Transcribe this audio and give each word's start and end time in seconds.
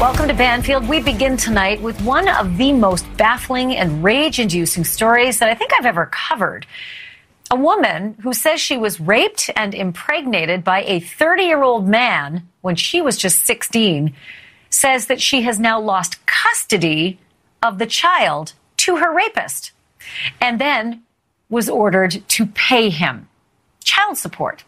Welcome 0.00 0.28
to 0.28 0.34
Banfield. 0.34 0.88
We 0.88 1.02
begin 1.02 1.36
tonight 1.36 1.82
with 1.82 2.00
one 2.00 2.26
of 2.26 2.56
the 2.56 2.72
most 2.72 3.04
baffling 3.18 3.76
and 3.76 4.02
rage 4.02 4.40
inducing 4.40 4.82
stories 4.82 5.38
that 5.40 5.50
I 5.50 5.54
think 5.54 5.72
I've 5.74 5.84
ever 5.84 6.06
covered. 6.06 6.64
A 7.50 7.56
woman 7.56 8.16
who 8.22 8.32
says 8.32 8.62
she 8.62 8.78
was 8.78 8.98
raped 8.98 9.50
and 9.54 9.74
impregnated 9.74 10.64
by 10.64 10.84
a 10.84 11.00
30 11.00 11.42
year 11.42 11.62
old 11.62 11.86
man 11.86 12.48
when 12.62 12.76
she 12.76 13.02
was 13.02 13.18
just 13.18 13.44
16 13.44 14.14
says 14.70 15.04
that 15.08 15.20
she 15.20 15.42
has 15.42 15.60
now 15.60 15.78
lost 15.78 16.24
custody 16.24 17.18
of 17.62 17.78
the 17.78 17.84
child 17.84 18.54
to 18.78 18.96
her 18.96 19.14
rapist 19.14 19.72
and 20.40 20.58
then 20.58 21.02
was 21.50 21.68
ordered 21.68 22.26
to 22.28 22.46
pay 22.46 22.88
him 22.88 23.28
child 23.84 24.16
support. 24.16 24.64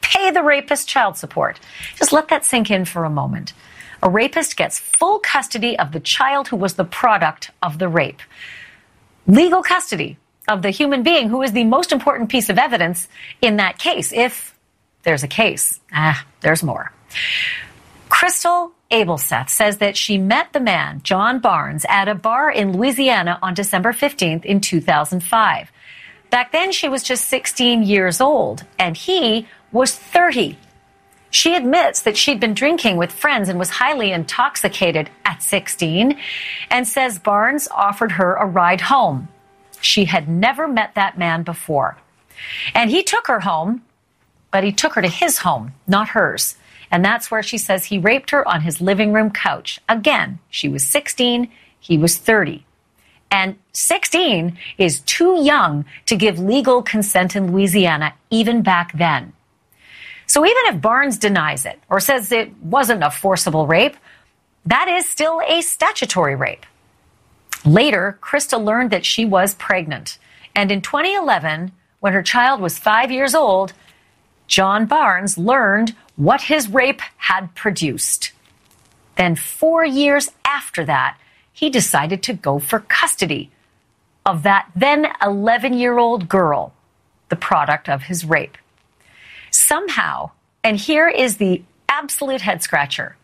Pay 0.00 0.30
the 0.30 0.44
rapist 0.44 0.88
child 0.88 1.16
support. 1.16 1.58
Just 1.96 2.12
let 2.12 2.28
that 2.28 2.44
sink 2.44 2.70
in 2.70 2.84
for 2.84 3.04
a 3.04 3.10
moment 3.10 3.52
a 4.02 4.10
rapist 4.10 4.56
gets 4.56 4.78
full 4.78 5.18
custody 5.18 5.78
of 5.78 5.92
the 5.92 6.00
child 6.00 6.48
who 6.48 6.56
was 6.56 6.74
the 6.74 6.84
product 6.84 7.50
of 7.62 7.78
the 7.78 7.88
rape. 7.88 8.20
Legal 9.26 9.62
custody 9.62 10.18
of 10.48 10.62
the 10.62 10.70
human 10.70 11.02
being 11.02 11.28
who 11.28 11.42
is 11.42 11.52
the 11.52 11.64
most 11.64 11.92
important 11.92 12.30
piece 12.30 12.48
of 12.48 12.58
evidence 12.58 13.08
in 13.40 13.56
that 13.56 13.78
case, 13.78 14.12
if 14.12 14.58
there's 15.02 15.22
a 15.22 15.28
case. 15.28 15.80
Ah, 15.92 16.24
there's 16.40 16.62
more. 16.62 16.92
Crystal 18.08 18.72
Abelseth 18.90 19.48
says 19.50 19.78
that 19.78 19.96
she 19.96 20.18
met 20.18 20.52
the 20.52 20.60
man, 20.60 21.00
John 21.02 21.38
Barnes, 21.38 21.86
at 21.88 22.08
a 22.08 22.14
bar 22.14 22.50
in 22.50 22.76
Louisiana 22.76 23.38
on 23.40 23.54
December 23.54 23.92
15th 23.92 24.44
in 24.44 24.60
2005. 24.60 25.70
Back 26.30 26.52
then, 26.52 26.72
she 26.72 26.88
was 26.88 27.02
just 27.02 27.26
16 27.26 27.82
years 27.82 28.20
old, 28.20 28.64
and 28.78 28.96
he 28.96 29.46
was 29.72 29.94
30. 29.94 30.58
She 31.30 31.54
admits 31.54 32.00
that 32.02 32.16
she'd 32.16 32.40
been 32.40 32.54
drinking 32.54 32.96
with 32.96 33.12
friends 33.12 33.48
and 33.48 33.58
was 33.58 33.70
highly 33.70 34.10
intoxicated 34.10 35.10
at 35.24 35.42
16 35.42 36.18
and 36.70 36.86
says 36.86 37.18
Barnes 37.18 37.68
offered 37.68 38.12
her 38.12 38.34
a 38.34 38.46
ride 38.46 38.80
home. 38.80 39.28
She 39.80 40.06
had 40.06 40.28
never 40.28 40.66
met 40.66 40.94
that 40.94 41.18
man 41.18 41.42
before. 41.42 41.96
And 42.74 42.90
he 42.90 43.02
took 43.02 43.28
her 43.28 43.40
home, 43.40 43.82
but 44.50 44.64
he 44.64 44.72
took 44.72 44.94
her 44.94 45.02
to 45.02 45.08
his 45.08 45.38
home, 45.38 45.72
not 45.86 46.08
hers. 46.08 46.56
And 46.90 47.04
that's 47.04 47.30
where 47.30 47.42
she 47.42 47.58
says 47.58 47.84
he 47.84 47.98
raped 47.98 48.30
her 48.30 48.46
on 48.46 48.62
his 48.62 48.80
living 48.80 49.12
room 49.12 49.30
couch. 49.30 49.80
Again, 49.88 50.40
she 50.50 50.68
was 50.68 50.84
16, 50.84 51.48
he 51.78 51.96
was 51.96 52.16
30. 52.16 52.66
And 53.30 53.56
16 53.72 54.58
is 54.76 55.00
too 55.00 55.40
young 55.40 55.84
to 56.06 56.16
give 56.16 56.40
legal 56.40 56.82
consent 56.82 57.36
in 57.36 57.52
Louisiana, 57.52 58.14
even 58.30 58.62
back 58.62 58.96
then. 58.98 59.32
So 60.30 60.46
even 60.46 60.62
if 60.66 60.80
Barnes 60.80 61.18
denies 61.18 61.66
it 61.66 61.80
or 61.88 61.98
says 61.98 62.30
it 62.30 62.56
wasn't 62.62 63.02
a 63.02 63.10
forcible 63.10 63.66
rape, 63.66 63.96
that 64.64 64.86
is 64.86 65.08
still 65.08 65.40
a 65.44 65.60
statutory 65.60 66.36
rape. 66.36 66.64
Later, 67.64 68.16
Krista 68.22 68.64
learned 68.64 68.92
that 68.92 69.04
she 69.04 69.24
was 69.24 69.54
pregnant. 69.54 70.18
And 70.54 70.70
in 70.70 70.82
2011, 70.82 71.72
when 71.98 72.12
her 72.12 72.22
child 72.22 72.60
was 72.60 72.78
five 72.78 73.10
years 73.10 73.34
old, 73.34 73.72
John 74.46 74.86
Barnes 74.86 75.36
learned 75.36 75.96
what 76.14 76.42
his 76.42 76.68
rape 76.68 77.02
had 77.16 77.52
produced. 77.56 78.30
Then, 79.16 79.34
four 79.34 79.84
years 79.84 80.30
after 80.44 80.84
that, 80.84 81.18
he 81.52 81.70
decided 81.70 82.22
to 82.22 82.34
go 82.34 82.60
for 82.60 82.78
custody 82.78 83.50
of 84.24 84.44
that 84.44 84.70
then 84.76 85.08
11 85.20 85.72
year 85.72 85.98
old 85.98 86.28
girl, 86.28 86.72
the 87.30 87.34
product 87.34 87.88
of 87.88 88.04
his 88.04 88.24
rape. 88.24 88.56
Somehow, 89.50 90.30
and 90.62 90.76
here 90.76 91.08
is 91.08 91.36
the 91.36 91.62
absolute 91.88 92.40
head 92.40 92.62
scratcher. 92.62 93.16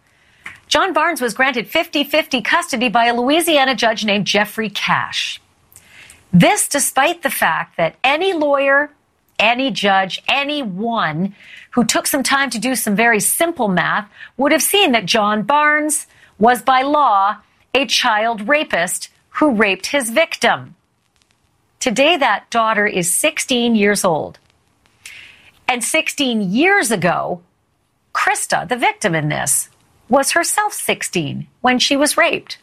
John 0.69 0.93
Barnes 0.93 1.21
was 1.21 1.35
granted 1.35 1.69
50 1.69 2.05
50 2.05 2.43
custody 2.43 2.89
by 2.89 3.07
a 3.07 3.15
Louisiana 3.15 3.75
judge 3.75 4.05
named 4.05 4.27
Jeffrey 4.27 4.69
Cashe. 4.69 5.39
This 6.33 6.69
despite 6.69 7.23
the 7.23 7.31
fact 7.31 7.77
that 7.77 7.97
any 8.03 8.33
lawyer, 8.33 8.91
any 9.39 9.70
judge, 9.70 10.23
anyone 10.29 11.35
who 11.70 11.85
took 11.85 12.07
some 12.07 12.23
time 12.23 12.51
to 12.51 12.59
do 12.59 12.75
some 12.75 12.97
very 12.97 13.20
simple 13.20 13.69
math 13.69 14.11
would 14.36 14.53
have 14.53 14.63
seen 14.63 14.92
that 14.92 15.07
John 15.07 15.42
Barnes 15.42 16.07
was 16.39 16.63
by 16.63 16.83
law 16.83 17.36
a 17.75 17.86
child 17.86 18.48
rapist 18.48 19.11
who 19.31 19.55
raped 19.55 19.86
his 19.86 20.11
victim. 20.11 20.75
Today, 21.79 22.17
that 22.17 22.51
daughter 22.51 22.86
is 22.86 23.13
16 23.15 23.75
years 23.75 24.05
old. 24.05 24.39
And 25.69 25.83
16 25.83 26.53
years 26.53 26.91
ago, 26.91 27.43
Krista, 28.15 28.69
the 28.69 28.77
victim 28.77 29.15
in 29.15 29.29
this, 29.29 29.69
was 30.09 30.33
herself 30.33 30.73
16 30.73 31.47
when 31.61 31.79
she 31.79 31.97
was 31.97 32.17
raped. 32.17 32.59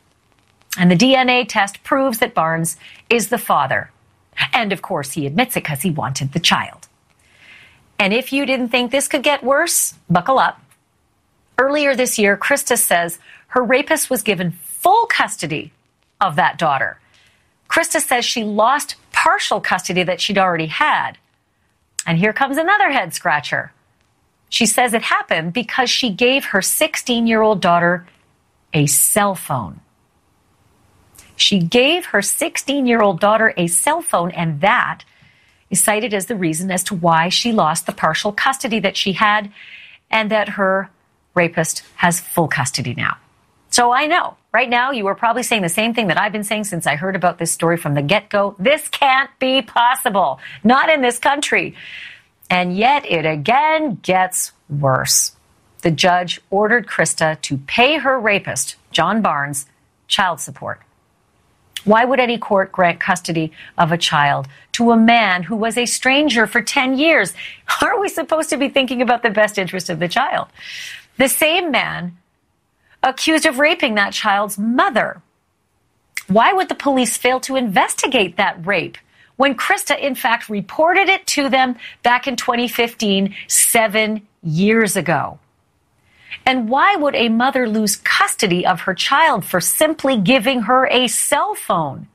And 0.78 0.90
the 0.90 0.96
DNA 0.96 1.46
test 1.47 1.84
proves 1.84 2.19
that 2.19 2.34
Barnes 2.34 2.78
is 3.09 3.30
the 3.30 3.38
father. 3.38 3.91
And 4.53 4.72
of 4.72 4.81
course, 4.81 5.12
he 5.12 5.28
admits 5.28 5.56
it 5.56 5.64
because 5.64 5.81
he 5.81 5.91
wanted 5.91 6.34
the 6.34 6.40
child. 6.40 6.88
And 8.00 8.14
if 8.14 8.34
you 8.34 8.46
didn't 8.46 8.69
think 8.69 8.91
this 8.91 9.08
could 9.08 9.24
get 9.24 9.44
worse, 9.44 9.94
buckle 10.09 10.40
up. 10.40 10.59
Earlier 11.58 11.96
this 11.96 12.18
year, 12.18 12.35
Krista 12.35 12.78
says 12.78 13.20
her 13.47 13.64
rapist 13.64 14.09
was 14.09 14.24
given 14.24 14.52
full 14.52 15.06
custody 15.06 15.72
of 16.20 16.35
that 16.38 16.58
daughter. 16.58 17.00
Krista 17.70 18.00
says 18.00 18.25
she 18.25 18.44
lost 18.44 18.96
partial 19.12 19.62
custody 19.62 20.03
that 20.03 20.20
she'd 20.20 20.38
already 20.38 20.68
had. 20.68 21.18
And 22.06 22.18
here 22.18 22.34
comes 22.34 22.58
another 22.58 22.91
head 22.91 23.14
scratcher. 23.14 23.72
She 24.50 24.66
says 24.66 24.94
it 24.94 25.02
happened 25.03 25.53
because 25.53 25.90
she 25.90 26.09
gave 26.09 26.46
her 26.46 26.62
16 26.62 27.28
year 27.28 27.41
old 27.41 27.62
daughter 27.62 28.06
a 28.74 28.86
cell 28.86 29.36
phone. 29.36 29.80
She 31.36 31.59
gave 31.59 32.08
her 32.08 32.22
16 32.22 32.86
year 32.86 33.02
old 33.02 33.19
daughter 33.19 33.53
a 33.58 33.68
cell 33.68 34.02
phone, 34.02 34.31
and 34.31 34.62
that 34.62 35.03
is 35.69 35.84
cited 35.84 36.14
as 36.14 36.28
the 36.28 36.36
reason 36.36 36.69
as 36.69 36.84
to 36.84 36.96
why 36.96 37.30
she 37.30 37.52
lost 37.52 37.86
the 37.86 37.91
partial 37.91 38.31
custody 38.31 38.80
that 38.80 38.96
she 38.96 39.14
had 39.14 39.52
and 40.12 40.30
that 40.30 40.50
her 40.50 40.90
rapist 41.34 41.84
has 41.96 42.20
full 42.20 42.47
custody 42.47 42.94
now. 42.94 43.18
So 43.72 43.91
I 43.91 44.06
know 44.06 44.38
right 44.53 44.69
now 44.69 44.91
you 44.91 45.08
are 45.08 45.16
probably 45.16 45.44
saying 45.44 45.64
the 45.64 45.69
same 45.69 45.94
thing 45.94 46.08
that 46.08 46.19
I've 46.19 46.31
been 46.31 46.44
saying 46.44 46.66
since 46.66 46.86
I 46.86 46.96
heard 46.96 47.16
about 47.16 47.40
this 47.40 47.52
story 47.52 47.75
from 47.75 47.96
the 47.96 48.02
get 48.02 48.30
go. 48.30 48.56
This 48.59 48.88
can't 48.88 49.31
be 49.40 49.62
possible. 49.62 50.40
Not 50.64 50.90
in 50.90 51.02
this 51.02 51.18
country. 51.18 51.75
And 52.50 52.78
yet 52.78 53.06
it 53.09 53.25
again 53.25 54.00
gets 54.03 54.52
worse. 54.69 55.36
The 55.81 55.91
judge 55.91 56.40
ordered 56.50 56.88
Krista 56.88 57.41
to 57.41 57.58
pay 57.58 57.97
her 57.97 58.19
rapist, 58.19 58.75
John 58.91 59.22
Barnes, 59.22 59.66
child 60.08 60.40
support. 60.40 60.81
Why 61.84 62.06
would 62.06 62.20
any 62.20 62.38
court 62.38 62.72
grant 62.72 63.00
custody 63.00 63.52
of 63.78 63.91
a 63.91 63.97
child 63.97 64.47
to 64.74 64.91
a 64.91 64.97
man 64.97 65.44
who 65.44 65.56
was 65.56 65.78
a 65.78 65.85
stranger 65.85 66.47
for 66.47 66.62
10 66.62 66.97
years? 66.97 67.34
Aren't 67.81 68.00
we 68.00 68.08
supposed 68.08 68.50
to 68.52 68.58
be 68.58 68.70
thinking 68.70 69.02
about 69.02 69.24
the 69.24 69.30
best 69.30 69.58
interest 69.58 69.90
of 69.90 70.00
the 70.00 70.08
child? 70.08 70.47
The 71.18 71.28
same 71.28 71.72
man 71.72 72.18
accused 73.03 73.46
of 73.46 73.59
raping 73.59 73.96
that 73.96 74.14
child's 74.14 74.58
mother. 74.58 75.22
Why 76.28 76.53
would 76.53 76.69
the 76.69 76.75
police 76.75 77.18
fail 77.18 77.40
to 77.41 77.56
investigate 77.56 78.38
that 78.38 78.66
rape 78.66 78.97
when 79.36 79.56
Krista, 79.56 80.00
in 80.00 80.16
fact, 80.16 80.50
reported 80.50 81.09
it 81.09 81.28
to 81.28 81.50
them 81.50 81.75
back 82.02 82.28
in 82.28 82.36
2015, 82.36 83.36
seven 83.47 84.25
years 84.41 84.96
ago? 84.96 85.40
And 86.46 86.69
why 86.69 86.96
would 86.96 87.16
a 87.16 87.30
mother 87.30 87.68
lose 87.68 87.97
custody 87.97 88.66
of 88.66 88.81
her 88.81 88.94
child 88.94 89.46
for 89.46 89.62
simply 89.62 90.18
giving 90.18 90.62
her 90.64 90.88
a 90.88 91.08
cell 91.08 91.56
phone? 91.56 92.08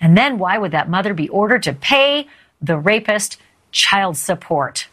And 0.00 0.16
then 0.16 0.38
why 0.38 0.58
would 0.58 0.72
that 0.72 0.88
mother 0.88 1.14
be 1.14 1.28
ordered 1.28 1.62
to 1.64 1.72
pay 1.72 2.26
the 2.60 2.78
rapist 2.78 3.38
child 3.70 4.16
support? 4.16 4.88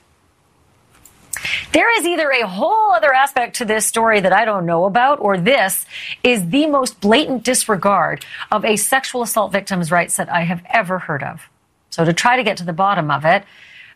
There 1.72 2.00
is 2.00 2.06
either 2.06 2.30
a 2.32 2.48
whole 2.48 2.92
other 2.92 3.14
aspect 3.14 3.58
to 3.58 3.66
this 3.66 3.86
story 3.86 4.20
that 4.20 4.34
I 4.34 4.46
don't 4.46 4.66
know 4.66 4.86
about, 4.86 5.20
or 5.20 5.38
this 5.38 5.86
is 6.24 6.50
the 6.50 6.68
most 6.68 7.00
blatant 7.02 7.44
disregard 7.44 8.26
of 8.52 8.66
a 8.66 8.76
sexual 8.76 9.22
assault 9.22 9.52
victim's 9.52 9.92
rights 9.92 10.18
that 10.18 10.30
I 10.30 10.42
have 10.42 10.64
ever 10.70 11.00
heard 11.00 11.24
of. 11.24 11.50
So, 11.90 12.06
to 12.06 12.14
try 12.14 12.38
to 12.38 12.44
get 12.44 12.58
to 12.58 12.66
the 12.66 12.74
bottom 12.74 13.10
of 13.10 13.26
it, 13.26 13.44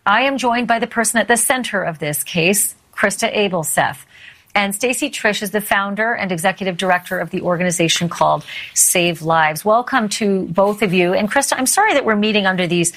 I 0.05 0.23
am 0.23 0.37
joined 0.37 0.67
by 0.67 0.79
the 0.79 0.87
person 0.87 1.19
at 1.19 1.27
the 1.27 1.37
center 1.37 1.83
of 1.83 1.99
this 1.99 2.23
case, 2.23 2.75
Krista 2.93 3.33
Abelseth. 3.35 3.99
And 4.53 4.75
Stacy 4.75 5.09
Trish 5.09 5.41
is 5.41 5.51
the 5.51 5.61
founder 5.61 6.13
and 6.13 6.31
executive 6.31 6.75
director 6.75 7.19
of 7.19 7.29
the 7.29 7.41
organization 7.41 8.09
called 8.09 8.43
Save 8.73 9.21
Lives. 9.21 9.63
Welcome 9.63 10.09
to 10.09 10.47
both 10.47 10.81
of 10.81 10.93
you. 10.93 11.13
And 11.13 11.31
Krista, 11.31 11.53
I'm 11.57 11.65
sorry 11.65 11.93
that 11.93 12.03
we're 12.03 12.17
meeting 12.17 12.45
under 12.45 12.67
these 12.67 12.91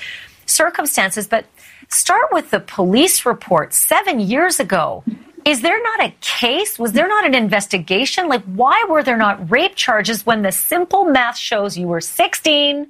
circumstances, 0.46 1.28
but 1.28 1.44
Start 1.88 2.32
with 2.32 2.50
the 2.50 2.60
police 2.60 3.26
report 3.26 3.75
seven 3.75 4.20
years 4.20 4.60
ago. 4.60 5.04
Is 5.44 5.60
there 5.60 5.82
not 5.82 6.04
a 6.04 6.14
case? 6.20 6.78
Was 6.78 6.92
there 6.92 7.06
not 7.06 7.26
an 7.26 7.34
investigation? 7.34 8.28
Like, 8.28 8.42
why 8.44 8.84
were 8.88 9.02
there 9.02 9.16
not 9.16 9.50
rape 9.50 9.75
charges 9.75 10.25
when 10.25 10.42
the 10.42 10.52
simple 10.52 11.04
math 11.04 11.36
shows 11.36 11.76
you 11.76 11.86
were 11.86 12.00
16, 12.00 12.88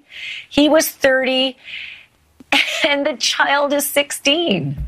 he 0.48 0.68
was 0.68 0.88
30, 0.88 1.56
and 2.86 3.04
the 3.04 3.16
child 3.16 3.72
is 3.72 3.88
16? 3.88 4.86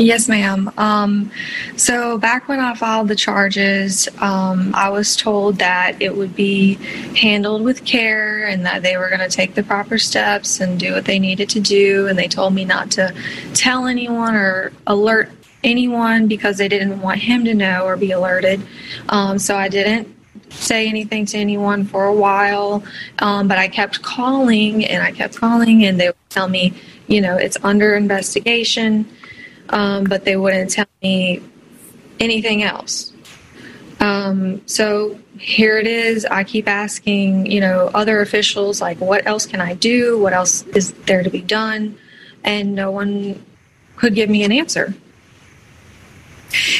Yes, 0.00 0.30
ma'am. 0.30 0.72
Um, 0.78 1.30
so 1.76 2.16
back 2.16 2.48
when 2.48 2.58
I 2.58 2.74
filed 2.74 3.08
the 3.08 3.14
charges, 3.14 4.08
um, 4.18 4.74
I 4.74 4.88
was 4.88 5.14
told 5.14 5.58
that 5.58 6.00
it 6.00 6.16
would 6.16 6.34
be 6.34 6.76
handled 7.16 7.62
with 7.62 7.84
care 7.84 8.46
and 8.46 8.64
that 8.64 8.82
they 8.82 8.96
were 8.96 9.08
going 9.08 9.20
to 9.20 9.28
take 9.28 9.54
the 9.54 9.62
proper 9.62 9.98
steps 9.98 10.60
and 10.60 10.80
do 10.80 10.94
what 10.94 11.04
they 11.04 11.18
needed 11.18 11.50
to 11.50 11.60
do. 11.60 12.06
And 12.06 12.18
they 12.18 12.28
told 12.28 12.54
me 12.54 12.64
not 12.64 12.90
to 12.92 13.14
tell 13.52 13.86
anyone 13.86 14.34
or 14.34 14.72
alert 14.86 15.30
anyone 15.62 16.28
because 16.28 16.56
they 16.56 16.68
didn't 16.68 17.02
want 17.02 17.20
him 17.20 17.44
to 17.44 17.52
know 17.52 17.84
or 17.84 17.98
be 17.98 18.12
alerted. 18.12 18.62
Um, 19.10 19.38
so 19.38 19.54
I 19.54 19.68
didn't 19.68 20.08
say 20.48 20.88
anything 20.88 21.26
to 21.26 21.36
anyone 21.36 21.84
for 21.84 22.06
a 22.06 22.14
while, 22.14 22.82
um, 23.18 23.48
but 23.48 23.58
I 23.58 23.68
kept 23.68 24.00
calling 24.00 24.82
and 24.86 25.02
I 25.02 25.12
kept 25.12 25.36
calling, 25.36 25.84
and 25.84 26.00
they 26.00 26.06
would 26.06 26.30
tell 26.30 26.48
me, 26.48 26.72
you 27.06 27.20
know, 27.20 27.36
it's 27.36 27.58
under 27.62 27.94
investigation 27.94 29.06
um, 29.70 30.04
but 30.04 30.24
they 30.24 30.36
wouldn't 30.36 30.70
tell 30.70 30.86
me 31.02 31.42
anything 32.18 32.62
else. 32.62 33.12
Um, 34.00 34.62
so 34.66 35.18
here 35.38 35.78
it 35.78 35.86
is. 35.86 36.24
I 36.26 36.44
keep 36.44 36.68
asking, 36.68 37.50
you 37.50 37.60
know, 37.60 37.90
other 37.94 38.20
officials, 38.20 38.80
like, 38.80 39.00
what 39.00 39.26
else 39.26 39.46
can 39.46 39.60
I 39.60 39.74
do? 39.74 40.18
What 40.18 40.32
else 40.32 40.62
is 40.62 40.92
there 41.06 41.22
to 41.22 41.30
be 41.30 41.42
done? 41.42 41.98
And 42.44 42.74
no 42.74 42.90
one 42.90 43.44
could 43.96 44.14
give 44.14 44.30
me 44.30 44.44
an 44.44 44.52
answer. 44.52 44.94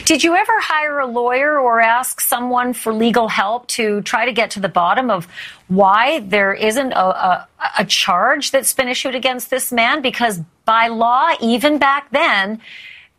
Did 0.04 0.24
you 0.24 0.34
ever 0.34 0.52
hire 0.58 0.98
a 0.98 1.06
lawyer 1.06 1.58
or 1.58 1.80
ask 1.80 2.20
someone 2.20 2.72
for 2.72 2.92
legal 2.92 3.28
help 3.28 3.68
to 3.68 4.00
try 4.02 4.24
to 4.24 4.32
get 4.32 4.50
to 4.52 4.60
the 4.60 4.68
bottom 4.68 5.10
of 5.10 5.28
why 5.68 6.20
there 6.20 6.52
isn't 6.52 6.92
a, 6.92 6.98
a, 6.98 7.48
a 7.78 7.84
charge 7.84 8.50
that's 8.50 8.74
been 8.74 8.88
issued 8.88 9.14
against 9.14 9.50
this 9.50 9.70
man? 9.70 10.02
Because 10.02 10.40
by 10.70 10.86
law, 10.86 11.32
even 11.40 11.78
back 11.78 12.08
then, 12.12 12.60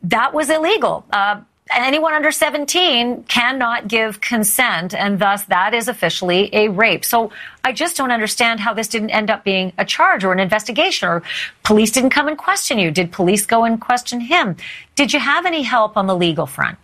that 0.03 0.33
was 0.33 0.49
illegal. 0.49 1.03
Uh, 1.11 1.41
anyone 1.75 2.13
under 2.13 2.31
17 2.31 3.23
cannot 3.23 3.89
give 3.89 4.21
consent, 4.21 4.93
and 4.93 5.19
thus 5.19 5.43
that 5.55 5.73
is 5.73 5.89
officially 5.89 6.49
a 6.53 6.69
rape. 6.69 7.03
So 7.03 7.29
I 7.65 7.73
just 7.73 7.97
don't 7.97 8.09
understand 8.09 8.61
how 8.61 8.73
this 8.73 8.87
didn't 8.87 9.09
end 9.09 9.29
up 9.29 9.43
being 9.43 9.73
a 9.77 9.83
charge 9.83 10.23
or 10.23 10.31
an 10.31 10.39
investigation, 10.39 11.09
or 11.09 11.23
police 11.63 11.91
didn't 11.91 12.11
come 12.11 12.29
and 12.29 12.37
question 12.37 12.79
you. 12.79 12.89
Did 12.89 13.11
police 13.11 13.45
go 13.45 13.65
and 13.65 13.81
question 13.81 14.21
him? 14.21 14.55
Did 14.95 15.11
you 15.11 15.19
have 15.19 15.45
any 15.45 15.63
help 15.63 15.97
on 15.97 16.07
the 16.07 16.15
legal 16.15 16.45
front? 16.45 16.77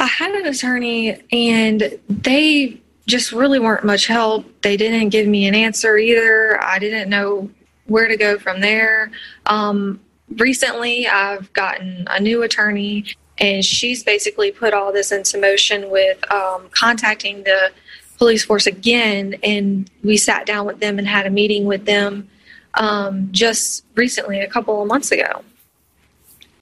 I 0.00 0.06
had 0.06 0.34
an 0.34 0.46
attorney, 0.46 1.20
and 1.30 2.00
they 2.08 2.80
just 3.06 3.30
really 3.30 3.58
weren't 3.58 3.84
much 3.84 4.06
help. 4.06 4.46
They 4.62 4.78
didn't 4.78 5.10
give 5.10 5.26
me 5.26 5.46
an 5.48 5.54
answer 5.54 5.98
either. 5.98 6.58
I 6.64 6.78
didn't 6.78 7.10
know 7.10 7.50
where 7.86 8.08
to 8.08 8.16
go 8.16 8.38
from 8.38 8.60
there. 8.60 9.10
Um, 9.46 10.00
recently 10.36 11.06
I've 11.06 11.52
gotten 11.52 12.06
a 12.08 12.20
new 12.20 12.42
attorney, 12.42 13.06
and 13.38 13.64
she's 13.64 14.02
basically 14.02 14.50
put 14.50 14.72
all 14.72 14.92
this 14.92 15.12
into 15.12 15.38
motion 15.38 15.90
with 15.90 16.18
um, 16.32 16.68
contacting 16.70 17.42
the 17.44 17.70
police 18.18 18.44
force 18.44 18.66
again. 18.66 19.36
And 19.42 19.90
we 20.02 20.16
sat 20.16 20.46
down 20.46 20.66
with 20.66 20.80
them 20.80 20.98
and 20.98 21.06
had 21.06 21.26
a 21.26 21.30
meeting 21.30 21.64
with 21.64 21.84
them 21.84 22.28
um, 22.74 23.28
just 23.32 23.84
recently, 23.94 24.40
a 24.40 24.48
couple 24.48 24.80
of 24.80 24.88
months 24.88 25.12
ago. 25.12 25.42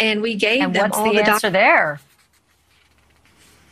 And 0.00 0.20
we 0.20 0.34
gave 0.34 0.62
and 0.62 0.74
them 0.74 0.82
what's 0.82 0.98
all 0.98 1.04
the, 1.04 1.18
the 1.18 1.28
answer 1.28 1.48
doc- 1.48 1.52
there. 1.52 2.00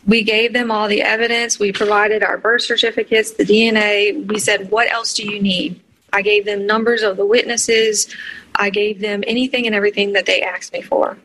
We 0.06 0.23
gave 0.23 0.53
them 0.53 0.70
all 0.70 0.88
the 0.88 1.03
evidence. 1.03 1.58
We 1.58 1.73
provided 1.73 2.23
our 2.23 2.38
birth 2.38 2.62
certificates, 2.62 3.32
the 3.32 3.44
DNA. 3.44 4.26
We 4.26 4.38
said, 4.38 4.70
What 4.70 4.91
else 4.91 5.12
do 5.12 5.25
you 5.25 5.41
need? 5.41 5.81
I 6.12 6.23
gave 6.23 6.45
them 6.45 6.67
numbers 6.67 7.03
of 7.03 7.17
the 7.17 7.27
witnesses. 7.27 8.15
I 8.55 8.71
gave 8.71 9.01
them 9.01 9.23
anything 9.27 9.67
and 9.67 9.75
everything 9.75 10.12
that 10.12 10.27
they 10.27 10.43
asked 10.43 10.73
me 10.73 10.83
for. 10.83 11.19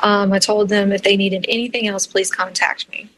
Um, 0.00 0.32
I 0.32 0.38
told 0.38 0.68
them 0.68 0.92
if 0.92 1.02
they 1.02 1.16
needed 1.16 1.44
anything 1.48 1.88
else, 1.88 2.06
please 2.06 2.30
contact 2.30 2.88
me. 2.90 3.10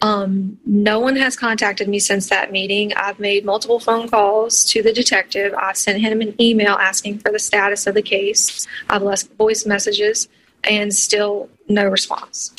Um, 0.00 0.58
no 0.64 1.00
one 1.00 1.16
has 1.16 1.36
contacted 1.36 1.88
me 1.88 1.98
since 1.98 2.28
that 2.28 2.52
meeting. 2.52 2.92
I've 2.94 3.18
made 3.18 3.44
multiple 3.44 3.80
phone 3.80 4.08
calls 4.08 4.64
to 4.66 4.82
the 4.82 4.92
detective. 4.92 5.52
I've 5.54 5.76
sent 5.76 6.00
him 6.00 6.20
an 6.20 6.40
email 6.40 6.74
asking 6.74 7.18
for 7.18 7.32
the 7.32 7.38
status 7.38 7.86
of 7.86 7.94
the 7.94 8.02
case. 8.02 8.66
I've 8.88 9.02
left 9.02 9.32
voice 9.32 9.66
messages 9.66 10.28
and 10.64 10.94
still 10.94 11.50
no 11.68 11.84
response. 11.84 12.54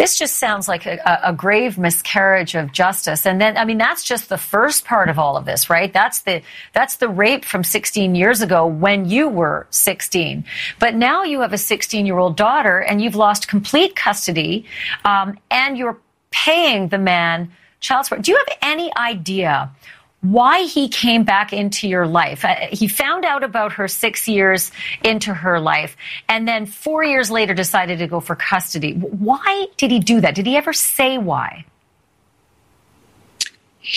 This 0.00 0.18
just 0.18 0.38
sounds 0.38 0.66
like 0.66 0.86
a, 0.86 1.20
a, 1.22 1.34
grave 1.34 1.76
miscarriage 1.76 2.54
of 2.54 2.72
justice. 2.72 3.26
And 3.26 3.38
then, 3.38 3.58
I 3.58 3.66
mean, 3.66 3.76
that's 3.76 4.02
just 4.02 4.30
the 4.30 4.38
first 4.38 4.86
part 4.86 5.10
of 5.10 5.18
all 5.18 5.36
of 5.36 5.44
this, 5.44 5.68
right? 5.68 5.92
That's 5.92 6.22
the, 6.22 6.40
that's 6.72 6.96
the 6.96 7.08
rape 7.10 7.44
from 7.44 7.62
16 7.62 8.14
years 8.14 8.40
ago 8.40 8.66
when 8.66 9.10
you 9.10 9.28
were 9.28 9.66
16. 9.68 10.46
But 10.78 10.94
now 10.94 11.24
you 11.24 11.42
have 11.42 11.52
a 11.52 11.58
16 11.58 12.06
year 12.06 12.16
old 12.16 12.34
daughter 12.34 12.78
and 12.78 13.02
you've 13.02 13.14
lost 13.14 13.46
complete 13.46 13.94
custody, 13.94 14.64
um, 15.04 15.38
and 15.50 15.76
you're 15.76 15.98
paying 16.30 16.88
the 16.88 16.96
man 16.96 17.52
child 17.80 18.06
support. 18.06 18.22
Do 18.22 18.32
you 18.32 18.38
have 18.38 18.56
any 18.62 18.90
idea 18.96 19.70
why 20.22 20.64
he 20.64 20.88
came 20.88 21.24
back 21.24 21.52
into 21.52 21.88
your 21.88 22.06
life. 22.06 22.44
Uh, 22.44 22.54
he 22.70 22.88
found 22.88 23.24
out 23.24 23.42
about 23.42 23.72
her 23.72 23.88
six 23.88 24.28
years 24.28 24.70
into 25.02 25.32
her 25.32 25.58
life 25.58 25.96
and 26.28 26.46
then 26.46 26.66
four 26.66 27.02
years 27.02 27.30
later 27.30 27.54
decided 27.54 27.98
to 27.98 28.06
go 28.06 28.20
for 28.20 28.36
custody. 28.36 28.94
Why 28.94 29.66
did 29.76 29.90
he 29.90 29.98
do 29.98 30.20
that? 30.20 30.34
Did 30.34 30.46
he 30.46 30.56
ever 30.56 30.72
say 30.72 31.16
why? 31.16 31.64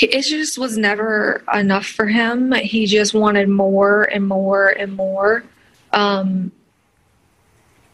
It 0.01 0.21
just 0.21 0.57
was 0.57 0.77
never 0.77 1.43
enough 1.53 1.85
for 1.85 2.07
him. 2.07 2.53
He 2.53 2.85
just 2.85 3.13
wanted 3.13 3.49
more 3.49 4.03
and 4.03 4.25
more 4.25 4.69
and 4.69 4.95
more. 4.95 5.43
Um, 5.91 6.51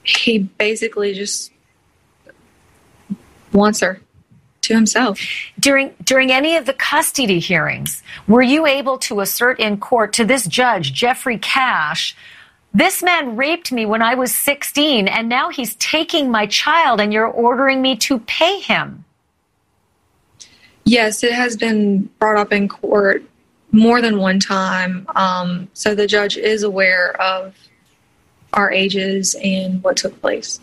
he 0.03 0.39
basically 0.39 1.13
just 1.13 1.51
wants 3.51 3.79
her 3.79 3.99
to 4.69 4.75
himself. 4.75 5.19
During 5.60 5.94
during 6.04 6.31
any 6.31 6.56
of 6.56 6.66
the 6.66 6.74
custody 6.74 7.39
hearings, 7.39 8.01
were 8.27 8.42
you 8.42 8.66
able 8.66 8.98
to 9.00 9.19
assert 9.19 9.60
in 9.60 9.77
court 9.77 10.13
to 10.13 10.25
this 10.25 10.48
judge, 10.48 10.94
Jeffrey 10.94 11.38
Cashe, 11.38 12.16
this 12.74 13.04
man 13.04 13.36
raped 13.36 13.71
me 13.71 13.86
when 13.86 14.01
I 14.01 14.16
was 14.16 14.33
16 14.33 15.07
and 15.07 15.27
now 15.27 15.50
he's 15.50 15.75
taking 15.75 16.31
my 16.31 16.45
child 16.45 17.01
and 17.01 17.12
you're 17.12 17.27
ordering 17.27 17.81
me 17.81 17.95
to 17.98 18.19
pay 18.19 18.60
him? 18.60 19.06
Yes, 20.86 21.24
it 21.24 21.33
has 21.33 21.57
been 21.57 22.04
brought 22.19 22.38
up 22.38 22.54
in 22.54 22.68
court 22.68 23.24
more 23.71 24.01
than 24.01 24.19
one 24.19 24.39
time. 24.39 25.07
Um, 25.16 25.68
so 25.74 25.94
the 25.94 26.07
judge 26.07 26.38
is 26.38 26.63
aware 26.63 27.19
of 27.21 27.56
our 28.54 28.71
ages 28.71 29.36
and 29.44 29.83
what 29.83 29.98
took 29.98 30.19
place. 30.21 30.59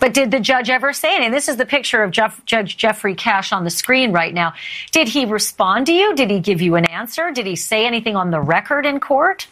But 0.00 0.14
did 0.14 0.30
the 0.30 0.40
judge 0.40 0.70
ever 0.70 0.92
say 0.92 1.14
anything? 1.14 1.30
This 1.30 1.48
is 1.48 1.56
the 1.56 1.66
picture 1.66 2.02
of 2.02 2.10
Jeff, 2.10 2.42
Judge 2.46 2.76
Jeffrey 2.76 3.14
Cashe 3.14 3.52
on 3.52 3.64
the 3.64 3.70
screen 3.70 4.12
right 4.12 4.32
now. 4.32 4.54
Did 4.90 5.08
he 5.08 5.26
respond 5.26 5.86
to 5.86 5.92
you? 5.92 6.14
Did 6.16 6.30
he 6.30 6.40
give 6.40 6.62
you 6.62 6.74
an 6.76 6.86
answer? 6.86 7.30
Did 7.30 7.46
he 7.46 7.54
say 7.54 7.86
anything 7.86 8.16
on 8.16 8.30
the 8.30 8.40
record 8.40 8.86
in 8.86 8.98
court? 8.98 9.46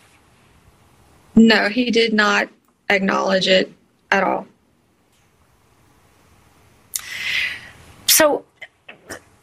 No, 1.37 1.69
he 1.69 1.91
did 1.91 2.15
not 2.15 2.49
acknowledge 2.89 3.47
it 3.47 3.71
at 4.11 4.25
all. 4.25 4.47
So, 8.07 8.45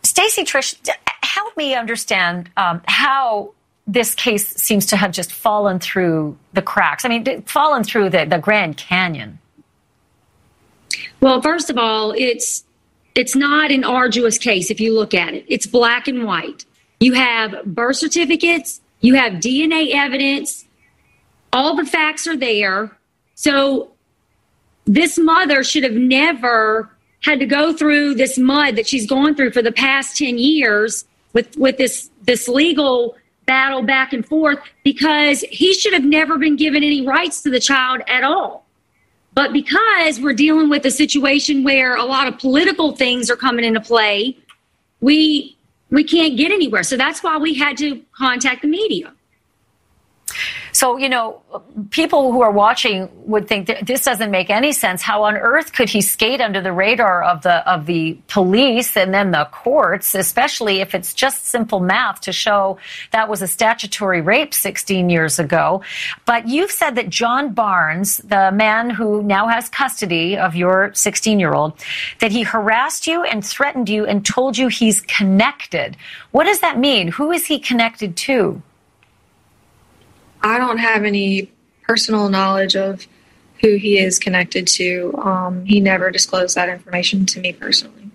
Stacy 0.04 0.44
Trish, 0.44 0.76
help 1.24 1.56
me 1.56 1.76
understand 1.76 2.50
um, 2.58 2.82
how 2.86 3.54
this 3.88 4.16
case 4.16 4.48
seems 4.48 4.88
to 4.88 4.98
have 4.98 5.12
just 5.12 5.32
fallen 5.32 5.80
through 5.80 6.36
the 6.54 6.64
cracks. 6.64 7.06
I 7.06 7.10
mean, 7.10 7.44
fallen 7.44 7.84
through 7.84 8.10
the, 8.10 8.26
the 8.26 8.40
Grand 8.40 8.76
Canyon. 8.78 9.38
Well, 11.22 11.42
first 11.42 11.70
of 11.70 11.78
all, 11.78 12.12
it's 12.12 12.64
it's 13.16 13.36
not 13.36 13.72
an 13.72 13.84
arduous 13.84 14.38
case 14.38 14.70
if 14.70 14.80
you 14.80 14.94
look 14.94 15.14
at 15.14 15.34
it. 15.34 15.46
It's 15.48 15.66
black 15.66 16.08
and 16.08 16.26
white. 16.26 16.66
You 17.00 17.14
have 17.14 17.64
birth 17.66 17.98
certificates, 17.98 18.82
you 19.02 19.16
have 19.16 19.34
DNA 19.34 19.94
evidence, 19.94 20.66
all 21.54 21.76
the 21.76 21.86
facts 21.86 22.28
are 22.28 22.36
there. 22.36 22.98
So 23.36 23.92
this 24.86 25.18
mother 25.18 25.64
should 25.64 25.84
have 25.84 25.94
never 25.94 26.90
had 27.22 27.40
to 27.40 27.46
go 27.46 27.74
through 27.74 28.16
this 28.16 28.38
mud 28.38 28.76
that 28.76 28.88
she's 28.88 29.08
gone 29.08 29.36
through 29.36 29.52
for 29.52 29.62
the 29.62 29.72
past 29.72 30.18
10 30.18 30.38
years 30.38 31.06
with 31.34 31.58
with 31.58 31.78
this 31.78 32.10
this 32.24 32.48
legal 32.48 33.16
battle 33.46 33.82
back 33.82 34.14
and 34.14 34.26
forth 34.26 34.60
because 34.84 35.42
he 35.50 35.74
should 35.74 35.94
have 35.94 36.04
never 36.04 36.38
been 36.38 36.56
given 36.56 36.84
any 36.84 37.06
rights 37.06 37.42
to 37.44 37.50
the 37.50 37.60
child 37.60 38.02
at 38.08 38.24
all. 38.24 38.65
But 39.36 39.52
because 39.52 40.20
we're 40.20 40.34
dealing 40.34 40.70
with 40.70 40.86
a 40.86 40.92
situation 40.92 41.64
where 41.64 41.96
a 41.96 42.06
lot 42.06 42.28
of 42.28 42.40
political 42.40 42.96
things 42.96 43.30
are 43.30 43.36
coming 43.36 43.66
into 43.66 43.82
play, 43.82 44.38
we 45.02 45.58
we 45.92 46.04
can't 46.04 46.36
get 46.36 46.52
anywhere. 46.52 46.84
So 46.84 46.98
that's 46.98 47.22
why 47.22 47.38
we 47.38 47.54
had 47.54 47.78
to 47.78 48.02
contact 48.18 48.64
the 48.64 48.68
media. 48.68 49.14
So, 50.76 50.98
you 50.98 51.08
know, 51.08 51.42
people 51.92 52.34
who 52.34 52.42
are 52.42 52.52
watching 52.52 53.10
would 53.28 53.48
think 53.48 53.72
this 53.86 54.04
doesn't 54.04 54.30
make 54.30 54.50
any 54.50 54.74
sense. 54.74 55.02
How 55.02 55.24
on 55.24 55.38
earth 55.38 55.72
could 55.72 55.88
he 55.88 56.02
skate 56.02 56.42
under 56.42 56.60
the 56.60 56.74
radar 56.74 57.24
of 57.24 57.44
the 57.44 57.66
of 57.66 57.86
the 57.86 58.18
police 58.28 58.98
and 58.98 59.14
then 59.14 59.32
the 59.32 59.48
courts, 59.54 60.14
especially 60.14 60.82
if 60.82 60.94
it's 60.94 61.14
just 61.14 61.48
simple 61.48 61.80
math 61.80 62.20
to 62.22 62.34
show 62.34 62.78
that 63.12 63.30
was 63.30 63.42
a 63.42 63.48
statutory 63.48 64.20
rape 64.20 64.54
16 64.54 65.10
years 65.10 65.40
ago. 65.40 65.82
But 66.26 66.50
you've 66.50 66.72
said 66.72 66.96
that 66.96 67.08
John 67.08 67.54
Barnes, 67.54 68.18
the 68.18 68.52
man 68.52 68.90
who 68.90 69.24
now 69.24 69.48
has 69.48 69.70
custody 69.70 70.36
of 70.36 70.58
your 70.58 70.94
16 70.94 71.40
year 71.40 71.54
old, 71.54 71.80
that 72.20 72.34
he 72.34 72.44
harassed 72.44 73.08
you 73.08 73.24
and 73.24 73.46
threatened 73.46 73.88
you 73.88 74.06
and 74.06 74.26
told 74.26 74.58
you 74.58 74.68
he's 74.68 75.00
connected. 75.00 75.96
What 76.32 76.44
does 76.44 76.60
that 76.60 76.78
mean? 76.78 77.08
Who 77.08 77.32
is 77.32 77.46
he 77.46 77.60
connected 77.60 78.18
to? 78.28 78.62
I 80.46 80.60
don't 80.60 80.78
have 80.78 81.04
any 81.06 81.52
personal 81.82 82.30
knowledge 82.30 82.76
of 82.76 83.08
who 83.62 83.78
he 83.78 83.98
is 83.98 84.20
connected 84.20 84.68
to. 84.68 85.12
Um, 85.18 85.66
he 85.66 85.80
never 85.80 86.12
disclosed 86.12 86.56
that 86.56 86.70
information 86.70 87.26
to 87.26 87.40
me 87.40 87.52
personally. 87.52 88.12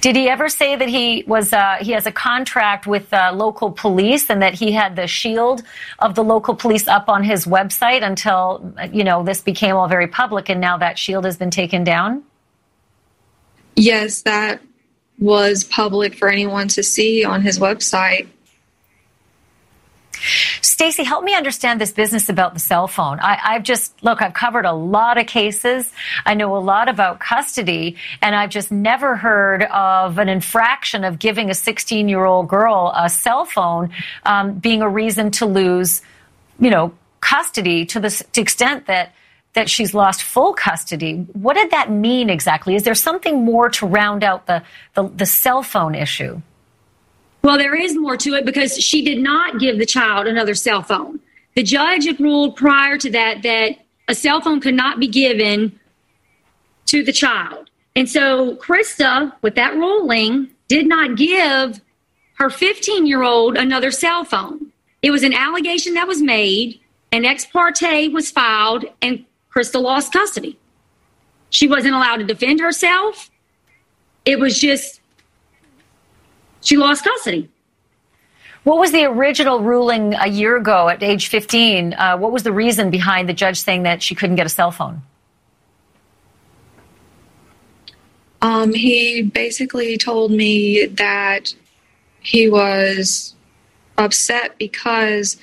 Did 0.00 0.16
he 0.16 0.28
ever 0.28 0.48
say 0.48 0.74
that 0.74 0.88
he 0.88 1.22
was 1.28 1.52
uh, 1.52 1.76
he 1.80 1.92
has 1.92 2.06
a 2.06 2.12
contract 2.12 2.88
with 2.88 3.12
uh, 3.12 3.30
local 3.34 3.70
police 3.70 4.30
and 4.30 4.42
that 4.42 4.54
he 4.54 4.72
had 4.72 4.96
the 4.96 5.06
shield 5.06 5.62
of 6.00 6.16
the 6.16 6.24
local 6.24 6.56
police 6.56 6.88
up 6.88 7.08
on 7.08 7.22
his 7.22 7.44
website 7.46 8.02
until 8.02 8.74
you 8.90 9.04
know 9.04 9.22
this 9.22 9.42
became 9.42 9.76
all 9.76 9.86
very 9.86 10.08
public 10.08 10.48
and 10.48 10.60
now 10.60 10.76
that 10.78 10.98
shield 10.98 11.24
has 11.24 11.36
been 11.36 11.50
taken 11.50 11.84
down? 11.84 12.24
Yes, 13.76 14.22
that 14.22 14.60
was 15.18 15.62
public 15.62 16.16
for 16.16 16.28
anyone 16.28 16.68
to 16.68 16.82
see 16.82 17.24
on 17.24 17.42
his 17.42 17.58
website. 17.58 18.26
Stacy, 20.60 21.04
help 21.04 21.24
me 21.24 21.34
understand 21.34 21.80
this 21.80 21.92
business 21.92 22.28
about 22.28 22.54
the 22.54 22.60
cell 22.60 22.86
phone. 22.86 23.18
I, 23.20 23.54
have 23.54 23.62
just, 23.62 23.92
look, 24.02 24.20
I've 24.22 24.34
covered 24.34 24.64
a 24.64 24.72
lot 24.72 25.18
of 25.18 25.26
cases. 25.26 25.90
I 26.24 26.34
know 26.34 26.56
a 26.56 26.58
lot 26.58 26.88
about 26.88 27.18
custody, 27.18 27.96
and 28.22 28.34
I've 28.34 28.50
just 28.50 28.70
never 28.70 29.16
heard 29.16 29.62
of 29.64 30.18
an 30.18 30.28
infraction 30.28 31.04
of 31.04 31.18
giving 31.18 31.50
a 31.50 31.54
16 31.54 32.08
year 32.08 32.24
old 32.24 32.48
girl 32.48 32.92
a 32.94 33.08
cell 33.08 33.44
phone 33.44 33.90
um, 34.24 34.58
being 34.58 34.82
a 34.82 34.88
reason 34.88 35.30
to 35.32 35.46
lose, 35.46 36.02
you 36.58 36.70
know, 36.70 36.92
custody 37.20 37.86
to 37.86 38.00
the 38.00 38.10
to 38.32 38.40
extent 38.40 38.86
that 38.86 39.12
that 39.54 39.70
she's 39.70 39.94
lost 39.94 40.22
full 40.22 40.52
custody. 40.52 41.26
What 41.32 41.54
did 41.54 41.70
that 41.70 41.90
mean 41.90 42.28
exactly? 42.28 42.74
Is 42.74 42.82
there 42.82 42.94
something 42.94 43.42
more 43.42 43.70
to 43.70 43.86
round 43.86 44.22
out 44.22 44.46
the, 44.46 44.62
the, 44.92 45.08
the 45.08 45.24
cell 45.24 45.62
phone 45.62 45.94
issue? 45.94 46.42
Well, 47.46 47.58
there 47.58 47.76
is 47.76 47.96
more 47.96 48.16
to 48.16 48.34
it 48.34 48.44
because 48.44 48.76
she 48.76 49.04
did 49.04 49.18
not 49.18 49.60
give 49.60 49.78
the 49.78 49.86
child 49.86 50.26
another 50.26 50.56
cell 50.56 50.82
phone. 50.82 51.20
The 51.54 51.62
judge 51.62 52.04
had 52.04 52.18
ruled 52.18 52.56
prior 52.56 52.98
to 52.98 53.08
that 53.12 53.44
that 53.44 53.76
a 54.08 54.16
cell 54.16 54.40
phone 54.40 54.60
could 54.60 54.74
not 54.74 54.98
be 54.98 55.06
given 55.06 55.78
to 56.86 57.04
the 57.04 57.12
child. 57.12 57.70
And 57.94 58.10
so 58.10 58.56
Krista, 58.56 59.32
with 59.42 59.54
that 59.54 59.74
ruling, 59.74 60.50
did 60.66 60.88
not 60.88 61.16
give 61.16 61.80
her 62.38 62.50
15 62.50 63.06
year 63.06 63.22
old 63.22 63.56
another 63.56 63.92
cell 63.92 64.24
phone. 64.24 64.72
It 65.00 65.12
was 65.12 65.22
an 65.22 65.32
allegation 65.32 65.94
that 65.94 66.08
was 66.08 66.20
made, 66.20 66.80
an 67.12 67.24
ex 67.24 67.46
parte 67.46 68.08
was 68.08 68.28
filed, 68.28 68.86
and 69.00 69.24
Krista 69.54 69.80
lost 69.80 70.12
custody. 70.12 70.58
She 71.50 71.68
wasn't 71.68 71.94
allowed 71.94 72.16
to 72.16 72.24
defend 72.24 72.58
herself. 72.58 73.30
It 74.24 74.40
was 74.40 74.58
just 74.58 75.00
she 76.66 76.76
lost 76.76 77.04
custody. 77.04 77.48
What 78.64 78.78
was 78.78 78.90
the 78.90 79.04
original 79.04 79.60
ruling 79.60 80.14
a 80.14 80.26
year 80.26 80.56
ago 80.56 80.88
at 80.88 81.00
age 81.00 81.28
15? 81.28 81.94
Uh, 81.94 82.16
what 82.16 82.32
was 82.32 82.42
the 82.42 82.52
reason 82.52 82.90
behind 82.90 83.28
the 83.28 83.32
judge 83.32 83.60
saying 83.60 83.84
that 83.84 84.02
she 84.02 84.16
couldn't 84.16 84.34
get 84.34 84.46
a 84.46 84.48
cell 84.48 84.72
phone? 84.72 85.02
Um, 88.42 88.74
he 88.74 89.22
basically 89.22 89.96
told 89.96 90.32
me 90.32 90.86
that 90.86 91.54
he 92.18 92.50
was 92.50 93.36
upset 93.96 94.58
because 94.58 95.36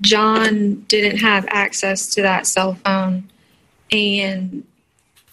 John 0.00 0.76
didn't 0.88 1.18
have 1.18 1.44
access 1.48 2.06
to 2.14 2.22
that 2.22 2.46
cell 2.46 2.76
phone 2.76 3.30
and 3.90 4.64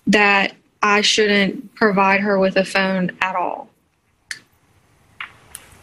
that 0.05 0.53
I 0.83 0.99
shouldn't 0.99 1.73
provide 1.75 2.19
her 2.19 2.37
with 2.37 2.57
a 2.57 2.65
phone 2.65 3.11
at 3.21 3.37
all. 3.37 3.68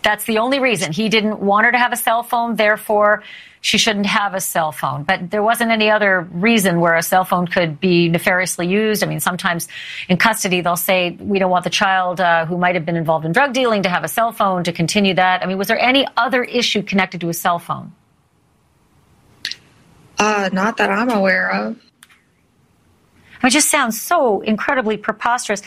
That's 0.07 0.23
the 0.23 0.39
only 0.39 0.61
reason. 0.61 0.93
He 0.93 1.09
didn't 1.09 1.41
want 1.41 1.67
her 1.67 1.73
to 1.73 1.79
have 1.79 1.93
a 1.93 1.97
cell 1.97 2.23
phone, 2.23 2.55
therefore, 2.55 3.25
she 3.61 3.77
shouldn't 3.77 4.07
have 4.07 4.35
a 4.35 4.41
cell 4.41 4.71
phone. 4.71 5.03
But 5.03 5.33
there 5.33 5.43
wasn't 5.43 5.73
any 5.73 5.91
other 5.91 6.29
reason 6.31 6.79
where 6.79 6.95
a 6.95 7.03
cell 7.03 7.25
phone 7.25 7.49
could 7.49 7.81
be 7.81 8.09
nefariously 8.09 8.69
used. 8.69 9.03
I 9.03 9.09
mean, 9.09 9.19
sometimes 9.19 9.67
in 10.09 10.17
custody, 10.17 10.61
they'll 10.61 10.77
say, 10.77 11.11
we 11.19 11.41
don't 11.41 11.51
want 11.51 11.65
the 11.65 11.71
child 11.71 12.21
uh, 12.21 12.47
who 12.47 12.57
might 12.57 12.77
have 12.77 12.87
been 12.87 12.95
involved 12.95 13.25
in 13.27 13.33
drug 13.33 13.53
dealing 13.53 13.83
to 13.83 13.89
have 13.89 14.05
a 14.05 14.09
cell 14.09 14.31
phone 14.31 14.63
to 14.63 14.73
continue 14.73 15.15
that. 15.15 15.43
I 15.43 15.47
mean, 15.47 15.59
was 15.59 15.67
there 15.67 15.81
any 15.81 16.07
other 16.17 16.45
issue 16.45 16.85
connected 16.85 17.21
to 17.23 17.29
a 17.29 17.35
cell 17.35 17.59
phone? 17.59 17.91
Uh, 20.21 20.51
not 20.53 20.77
that 20.77 20.89
I'm 20.89 21.11
aware 21.11 21.51
of. 21.51 21.83
It 23.43 23.51
just 23.51 23.71
sounds 23.71 24.01
so 24.01 24.41
incredibly 24.41 24.97
preposterous. 24.97 25.63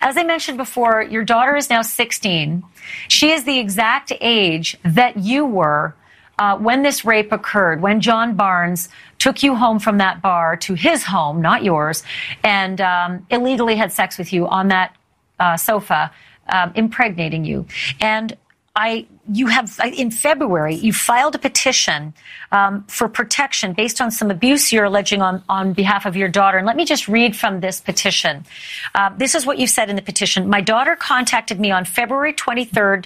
As 0.00 0.16
I 0.16 0.22
mentioned 0.22 0.58
before, 0.58 1.02
your 1.02 1.24
daughter 1.24 1.56
is 1.56 1.70
now 1.70 1.82
16. 1.82 2.62
She 3.08 3.30
is 3.30 3.44
the 3.44 3.58
exact 3.58 4.12
age 4.20 4.76
that 4.84 5.18
you 5.18 5.44
were 5.44 5.94
uh, 6.38 6.56
when 6.56 6.82
this 6.82 7.04
rape 7.04 7.32
occurred, 7.32 7.82
when 7.82 8.00
John 8.00 8.34
Barnes 8.34 8.88
took 9.18 9.42
you 9.42 9.54
home 9.54 9.78
from 9.78 9.98
that 9.98 10.22
bar 10.22 10.56
to 10.56 10.74
his 10.74 11.04
home, 11.04 11.42
not 11.42 11.62
yours, 11.62 12.02
and 12.42 12.80
um, 12.80 13.26
illegally 13.30 13.76
had 13.76 13.92
sex 13.92 14.16
with 14.16 14.32
you 14.32 14.48
on 14.48 14.68
that 14.68 14.96
uh, 15.38 15.56
sofa, 15.56 16.10
um, 16.48 16.72
impregnating 16.74 17.44
you. 17.44 17.66
And 18.00 18.36
I, 18.80 19.06
you 19.30 19.48
have 19.48 19.78
in 19.92 20.10
February, 20.10 20.74
you 20.74 20.94
filed 20.94 21.34
a 21.34 21.38
petition 21.38 22.14
um, 22.50 22.84
for 22.84 23.10
protection 23.10 23.74
based 23.74 24.00
on 24.00 24.10
some 24.10 24.30
abuse 24.30 24.72
you're 24.72 24.86
alleging 24.86 25.20
on, 25.20 25.42
on 25.50 25.74
behalf 25.74 26.06
of 26.06 26.16
your 26.16 26.28
daughter. 26.28 26.56
And 26.56 26.66
let 26.66 26.76
me 26.76 26.86
just 26.86 27.06
read 27.06 27.36
from 27.36 27.60
this 27.60 27.78
petition. 27.78 28.46
Uh, 28.94 29.10
this 29.18 29.34
is 29.34 29.44
what 29.44 29.58
you 29.58 29.66
said 29.66 29.90
in 29.90 29.96
the 29.96 30.02
petition. 30.02 30.48
My 30.48 30.62
daughter 30.62 30.96
contacted 30.96 31.60
me 31.60 31.70
on 31.70 31.84
February 31.84 32.32
23rd, 32.32 33.04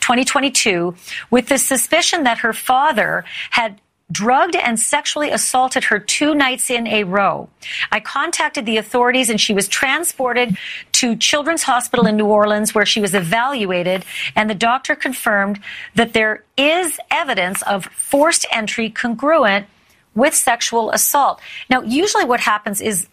2022, 0.00 0.94
with 1.30 1.48
the 1.48 1.56
suspicion 1.56 2.24
that 2.24 2.36
her 2.38 2.52
father 2.52 3.24
had 3.48 3.80
drugged 4.12 4.54
and 4.54 4.78
sexually 4.78 5.30
assaulted 5.30 5.84
her 5.84 5.98
two 5.98 6.34
nights 6.34 6.70
in 6.70 6.86
a 6.86 7.04
row. 7.04 7.48
I 7.90 8.00
contacted 8.00 8.66
the 8.66 8.76
authorities 8.76 9.30
and 9.30 9.40
she 9.40 9.54
was 9.54 9.66
transported 9.66 10.56
to 10.92 11.16
Children's 11.16 11.62
Hospital 11.62 12.06
in 12.06 12.16
New 12.16 12.26
Orleans 12.26 12.74
where 12.74 12.86
she 12.86 13.00
was 13.00 13.14
evaluated 13.14 14.04
and 14.36 14.48
the 14.48 14.54
doctor 14.54 14.94
confirmed 14.94 15.60
that 15.94 16.12
there 16.12 16.44
is 16.56 16.98
evidence 17.10 17.62
of 17.62 17.86
forced 17.86 18.46
entry 18.52 18.90
congruent 18.90 19.66
with 20.14 20.34
sexual 20.34 20.90
assault. 20.90 21.40
Now, 21.70 21.82
usually 21.82 22.24
what 22.24 22.40
happens 22.40 22.80
is 22.80 23.08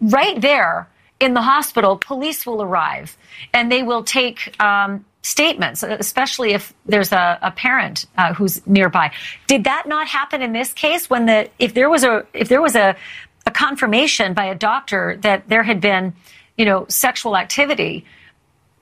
right 0.00 0.40
there 0.40 0.88
in 1.20 1.34
the 1.34 1.42
hospital, 1.42 1.96
police 1.96 2.44
will 2.44 2.62
arrive 2.62 3.16
and 3.54 3.70
they 3.70 3.82
will 3.82 4.02
take 4.02 4.60
um, 4.60 5.04
statements, 5.22 5.82
especially 5.82 6.52
if 6.52 6.72
there's 6.84 7.12
a, 7.12 7.38
a 7.42 7.50
parent 7.52 8.06
uh, 8.18 8.34
who's 8.34 8.64
nearby. 8.66 9.12
Did 9.46 9.64
that 9.64 9.86
not 9.86 10.08
happen 10.08 10.42
in 10.42 10.52
this 10.52 10.72
case? 10.72 11.08
When 11.08 11.26
the 11.26 11.48
if 11.58 11.74
there 11.74 11.88
was 11.88 12.04
a 12.04 12.26
if 12.34 12.48
there 12.48 12.60
was 12.60 12.74
a, 12.74 12.96
a 13.46 13.50
confirmation 13.50 14.34
by 14.34 14.46
a 14.46 14.54
doctor 14.54 15.18
that 15.22 15.48
there 15.48 15.62
had 15.62 15.80
been, 15.80 16.14
you 16.56 16.64
know, 16.64 16.86
sexual 16.88 17.36
activity, 17.36 18.04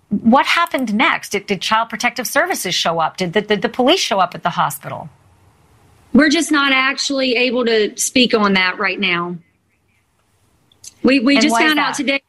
what 0.08 0.46
happened 0.46 0.92
next? 0.94 1.30
Did, 1.30 1.46
did 1.46 1.60
Child 1.60 1.88
Protective 1.88 2.26
Services 2.26 2.74
show 2.74 2.98
up? 2.98 3.16
Did 3.16 3.32
the, 3.32 3.42
did 3.42 3.62
the 3.62 3.68
police 3.68 4.00
show 4.00 4.18
up 4.18 4.34
at 4.34 4.42
the 4.42 4.50
hospital? 4.50 5.08
We're 6.12 6.30
just 6.30 6.50
not 6.50 6.72
actually 6.72 7.36
able 7.36 7.64
to 7.66 7.96
speak 7.96 8.34
on 8.34 8.54
that 8.54 8.78
right 8.78 8.98
now. 8.98 9.36
We 11.02 11.20
we 11.20 11.36
and 11.36 11.42
just 11.42 11.56
found 11.56 11.78
out 11.78 11.94
today 11.94 12.22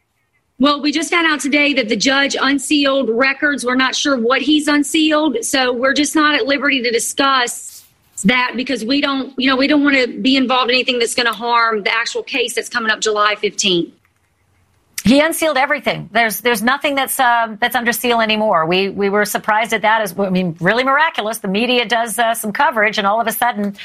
well, 0.62 0.80
we 0.80 0.92
just 0.92 1.10
found 1.10 1.26
out 1.26 1.40
today 1.40 1.74
that 1.74 1.90
the 1.90 1.96
judge 1.96 2.38
unsealed 2.40 3.10
records. 3.10 3.66
We're 3.66 3.74
not 3.74 3.96
sure 3.96 4.16
what 4.16 4.44
he's 4.44 4.68
unsealed. 4.68 5.44
So 5.44 5.74
we're 5.74 5.96
just 5.96 6.16
not 6.16 6.36
at 6.36 6.46
liberty 6.46 6.84
to 6.84 6.92
discuss 6.92 7.84
that 8.26 8.54
because 8.56 8.86
we 8.86 9.02
don't, 9.02 9.34
you 9.40 9.50
know, 9.50 9.56
we 9.56 9.66
don't 9.66 9.84
want 9.84 9.96
to 9.96 10.20
be 10.20 10.36
involved 10.36 10.70
in 10.70 10.76
anything 10.76 11.00
that's 11.00 11.16
going 11.16 11.26
to 11.26 11.34
harm 11.34 11.82
the 11.82 11.92
actual 11.92 12.22
case 12.22 12.54
that's 12.54 12.70
coming 12.70 12.92
up 12.92 13.00
July 13.00 13.34
15th. 13.38 13.92
He 15.04 15.20
unsealed 15.20 15.58
everything. 15.58 16.10
There's 16.12 16.42
there's 16.42 16.62
nothing 16.62 16.94
that's 16.94 17.20
uh, 17.20 17.56
that's 17.60 17.76
under 17.76 17.92
seal 17.92 18.22
anymore. 18.22 18.68
We 18.68 18.90
we 18.90 19.10
were 19.10 19.26
surprised 19.26 19.74
at 19.74 19.82
that. 19.82 20.02
As 20.02 20.18
I 20.18 20.30
mean, 20.30 20.56
really 20.60 20.84
miraculous. 20.84 21.40
The 21.40 21.48
media 21.48 21.86
does 21.86 22.20
uh, 22.20 22.36
some 22.36 22.52
coverage, 22.52 23.00
and 23.00 23.08
all 23.08 23.20
of 23.20 23.26
a 23.26 23.32
sudden, 23.32 23.76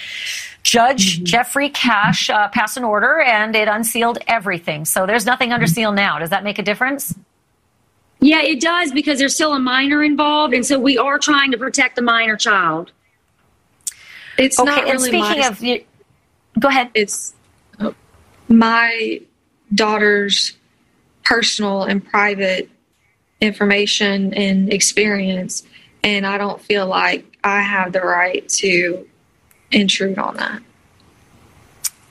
Judge 0.63 1.17
mm-hmm. 1.17 1.25
Jeffrey 1.25 1.71
Cashe 1.71 2.29
uh, 2.29 2.49
passed 2.49 2.77
an 2.77 2.85
order, 2.85 3.21
and 3.21 3.57
it 3.57 3.67
unsealed 3.67 4.19
everything. 4.27 4.85
So 4.85 5.07
there's 5.07 5.25
nothing 5.25 5.53
under 5.53 5.67
seal 5.67 5.91
now. 5.91 6.19
Does 6.19 6.31
that 6.31 6.45
make 6.45 6.59
a 6.59 6.63
difference? 6.63 7.15
Yeah, 8.21 8.43
it 8.43 8.61
does 8.61 8.93
because 8.93 9.19
there's 9.19 9.35
still 9.35 9.55
a 9.55 9.59
minor 9.59 10.03
involved, 10.03 10.53
and 10.53 10.67
so 10.67 10.79
we 10.79 10.99
are 10.99 11.19
trying 11.19 11.51
to 11.53 11.59
protect 11.59 11.97
the 11.97 12.03
minor 12.03 12.37
child. 12.37 12.93
It's 14.37 14.59
okay, 14.59 14.69
not 14.69 14.81
and 14.81 14.93
really 14.93 15.09
speaking 15.09 15.41
my, 15.41 15.49
of, 15.49 15.63
you, 15.63 15.85
go 16.59 16.69
ahead. 16.69 16.91
it's 16.93 17.35
my 18.49 19.21
daughter's 19.75 20.53
personal 21.29 21.83
and 21.83 22.05
private 22.05 22.71
information 23.41 24.33
and 24.35 24.73
experience, 24.73 25.65
and 26.03 26.25
I 26.27 26.39
don't 26.39 26.61
feel 26.61 26.87
like 26.87 27.37
I 27.43 27.61
have 27.61 27.93
the 27.93 28.01
right 28.01 28.49
to 28.61 29.07
intrude 29.73 30.19
on 30.19 30.37
that. 30.37 30.63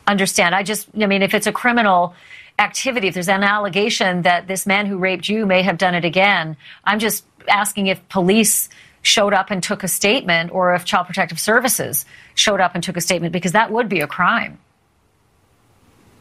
understand. 0.07 0.53
I 0.53 0.63
just, 0.63 0.87
I 0.99 1.07
mean, 1.07 1.21
if 1.21 1.33
it's 1.33 1.47
a 1.47 1.51
criminal 1.51 2.13
activity, 2.59 3.07
if 3.07 3.13
there's 3.13 3.29
an 3.29 3.43
allegation 3.43 4.21
that 4.23 4.47
this 4.47 4.65
man 4.65 4.85
who 4.85 4.97
raped 4.97 5.27
you 5.27 5.45
may 5.45 5.61
have 5.61 5.77
done 5.77 5.95
it 5.95 6.05
again, 6.05 6.57
I'm 6.83 6.99
just 6.99 7.25
asking 7.47 7.87
if 7.87 8.07
police 8.09 8.69
showed 9.01 9.33
up 9.33 9.51
and 9.51 9.61
took 9.61 9.83
a 9.83 9.87
statement 9.87 10.51
or 10.51 10.73
if 10.73 10.85
Child 10.85 11.07
Protective 11.07 11.39
Services 11.39 12.05
showed 12.33 12.59
up 12.59 12.73
and 12.75 12.83
took 12.83 12.97
a 12.97 13.01
statement 13.01 13.33
because 13.33 13.51
that 13.53 13.71
would 13.71 13.87
be 13.87 14.01
a 14.01 14.07
crime. 14.07 14.57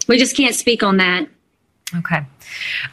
We 0.06 0.18
just 0.18 0.36
can't 0.36 0.54
speak 0.54 0.82
on 0.82 0.98
that. 0.98 1.28
Okay. 1.96 2.24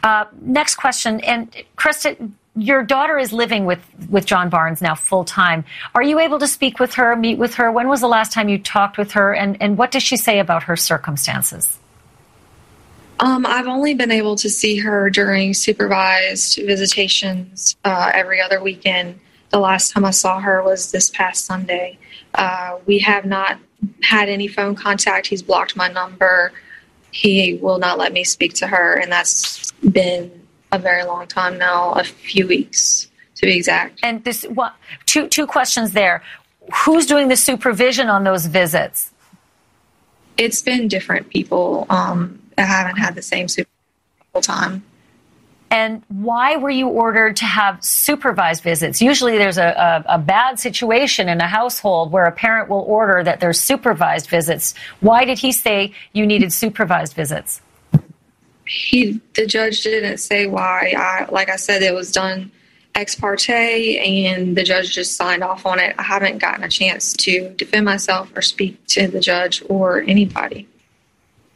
Uh, 0.02 0.26
next 0.40 0.76
question. 0.76 1.20
And 1.20 1.54
Krista, 1.76 2.30
your 2.56 2.82
daughter 2.82 3.18
is 3.18 3.32
living 3.32 3.64
with, 3.64 3.80
with 4.10 4.26
John 4.26 4.50
Barnes 4.50 4.82
now 4.82 4.94
full 4.94 5.24
time. 5.24 5.64
Are 5.94 6.02
you 6.02 6.18
able 6.18 6.38
to 6.38 6.46
speak 6.46 6.78
with 6.78 6.94
her, 6.94 7.16
meet 7.16 7.38
with 7.38 7.54
her? 7.54 7.72
When 7.72 7.88
was 7.88 8.00
the 8.00 8.08
last 8.08 8.32
time 8.32 8.48
you 8.48 8.58
talked 8.58 8.98
with 8.98 9.12
her? 9.12 9.32
And, 9.34 9.56
and 9.60 9.78
what 9.78 9.90
does 9.90 10.02
she 10.02 10.16
say 10.16 10.38
about 10.38 10.64
her 10.64 10.76
circumstances? 10.76 11.78
Um, 13.20 13.46
I've 13.46 13.68
only 13.68 13.94
been 13.94 14.10
able 14.10 14.36
to 14.36 14.50
see 14.50 14.78
her 14.78 15.08
during 15.08 15.54
supervised 15.54 16.56
visitations 16.56 17.76
uh, 17.84 18.10
every 18.12 18.40
other 18.40 18.60
weekend. 18.60 19.20
The 19.50 19.60
last 19.60 19.92
time 19.92 20.04
I 20.04 20.10
saw 20.10 20.40
her 20.40 20.62
was 20.62 20.90
this 20.90 21.08
past 21.10 21.44
Sunday. 21.44 21.98
Uh, 22.34 22.78
we 22.86 22.98
have 23.00 23.24
not 23.24 23.58
had 24.02 24.28
any 24.28 24.48
phone 24.48 24.74
contact. 24.74 25.26
He's 25.26 25.42
blocked 25.42 25.76
my 25.76 25.88
number. 25.88 26.52
He 27.12 27.54
will 27.54 27.78
not 27.78 27.98
let 27.98 28.12
me 28.12 28.24
speak 28.24 28.54
to 28.54 28.66
her, 28.66 28.94
and 28.94 29.12
that's 29.12 29.70
been 29.72 30.30
a 30.72 30.78
very 30.78 31.04
long 31.04 31.26
time 31.26 31.58
now, 31.58 31.92
a 31.92 32.04
few 32.04 32.48
weeks 32.48 33.08
to 33.36 33.46
be 33.46 33.56
exact. 33.56 34.00
And 34.02 34.24
this 34.24 34.44
what, 34.44 34.74
two 35.06 35.28
two 35.28 35.46
questions 35.46 35.92
there. 35.92 36.22
Who's 36.84 37.06
doing 37.06 37.28
the 37.28 37.36
supervision 37.36 38.08
on 38.08 38.24
those 38.24 38.46
visits? 38.46 39.10
It's 40.38 40.62
been 40.62 40.88
different 40.88 41.28
people. 41.28 41.86
Um, 41.90 42.40
I 42.56 42.62
haven't 42.62 42.96
had 42.96 43.14
the 43.14 43.22
same 43.22 43.48
super 43.48 43.68
time. 44.40 44.82
And 45.72 46.02
why 46.08 46.56
were 46.56 46.70
you 46.70 46.86
ordered 46.88 47.36
to 47.36 47.46
have 47.46 47.82
supervised 47.82 48.62
visits? 48.62 49.00
Usually 49.00 49.38
there's 49.38 49.56
a, 49.56 50.04
a, 50.06 50.16
a, 50.16 50.18
bad 50.18 50.60
situation 50.60 51.30
in 51.30 51.40
a 51.40 51.46
household 51.46 52.12
where 52.12 52.26
a 52.26 52.30
parent 52.30 52.68
will 52.68 52.82
order 52.82 53.24
that 53.24 53.40
there's 53.40 53.58
supervised 53.58 54.28
visits. 54.28 54.74
Why 55.00 55.24
did 55.24 55.38
he 55.38 55.50
say 55.50 55.94
you 56.12 56.26
needed 56.26 56.52
supervised 56.52 57.14
visits? 57.14 57.62
He, 58.66 59.18
the 59.32 59.46
judge 59.46 59.82
didn't 59.82 60.18
say 60.18 60.46
why. 60.46 60.92
I, 60.94 61.24
like 61.30 61.48
I 61.48 61.56
said, 61.56 61.82
it 61.82 61.94
was 61.94 62.12
done 62.12 62.52
ex 62.94 63.14
parte 63.14 63.98
and 63.98 64.54
the 64.54 64.64
judge 64.64 64.92
just 64.92 65.16
signed 65.16 65.42
off 65.42 65.64
on 65.64 65.80
it. 65.80 65.94
I 65.98 66.02
haven't 66.02 66.36
gotten 66.36 66.64
a 66.64 66.68
chance 66.68 67.14
to 67.14 67.48
defend 67.48 67.86
myself 67.86 68.30
or 68.36 68.42
speak 68.42 68.86
to 68.88 69.08
the 69.08 69.20
judge 69.20 69.62
or 69.70 70.02
anybody. 70.02 70.68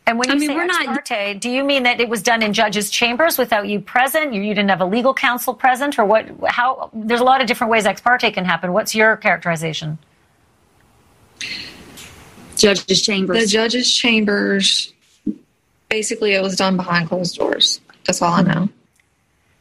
And 0.06 0.18
when 0.20 0.28
you 0.28 0.34
I 0.34 0.38
mean, 0.38 0.48
say 0.50 0.54
we're 0.54 0.62
ex 0.64 0.78
not- 0.78 0.86
parte, 0.86 1.34
do 1.34 1.50
you 1.50 1.64
mean 1.64 1.82
that 1.82 2.00
it 2.00 2.08
was 2.08 2.22
done 2.22 2.42
in 2.42 2.52
judges' 2.52 2.90
chambers 2.90 3.38
without 3.38 3.66
you 3.66 3.80
present? 3.80 4.32
You, 4.32 4.40
you 4.40 4.54
didn't 4.54 4.70
have 4.70 4.80
a 4.80 4.84
legal 4.86 5.12
counsel 5.12 5.52
present, 5.52 5.98
or 5.98 6.04
what? 6.04 6.26
How? 6.46 6.90
There's 6.92 7.20
a 7.20 7.25
lot 7.25 7.40
of 7.40 7.48
different 7.48 7.72
ways 7.72 7.86
ex 7.86 8.00
parte 8.00 8.30
can 8.30 8.44
happen. 8.44 8.72
What's 8.72 8.94
your 8.94 9.16
characterization? 9.16 9.98
Judge's 12.56 13.02
chambers. 13.02 13.40
The 13.40 13.46
judge's 13.46 13.92
chambers, 13.92 14.92
basically, 15.88 16.32
it 16.34 16.42
was 16.42 16.56
done 16.56 16.76
behind 16.76 17.08
closed 17.08 17.36
doors. 17.36 17.80
That's 18.04 18.22
all 18.22 18.32
I 18.32 18.42
know. 18.42 18.68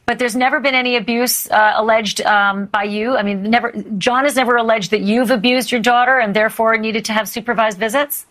But 0.06 0.20
there's 0.20 0.36
never 0.36 0.60
been 0.60 0.76
any 0.76 0.94
abuse 0.94 1.50
uh, 1.50 1.72
alleged 1.74 2.20
um, 2.22 2.66
by 2.66 2.84
you. 2.84 3.16
I 3.16 3.24
mean, 3.24 3.42
never. 3.42 3.72
John 3.98 4.22
has 4.24 4.36
never 4.36 4.54
alleged 4.56 4.92
that 4.92 5.00
you've 5.00 5.32
abused 5.32 5.72
your 5.72 5.80
daughter 5.80 6.18
and 6.18 6.34
therefore 6.34 6.76
needed 6.78 7.04
to 7.06 7.12
have 7.12 7.28
supervised 7.28 7.78
visits. 7.78 8.24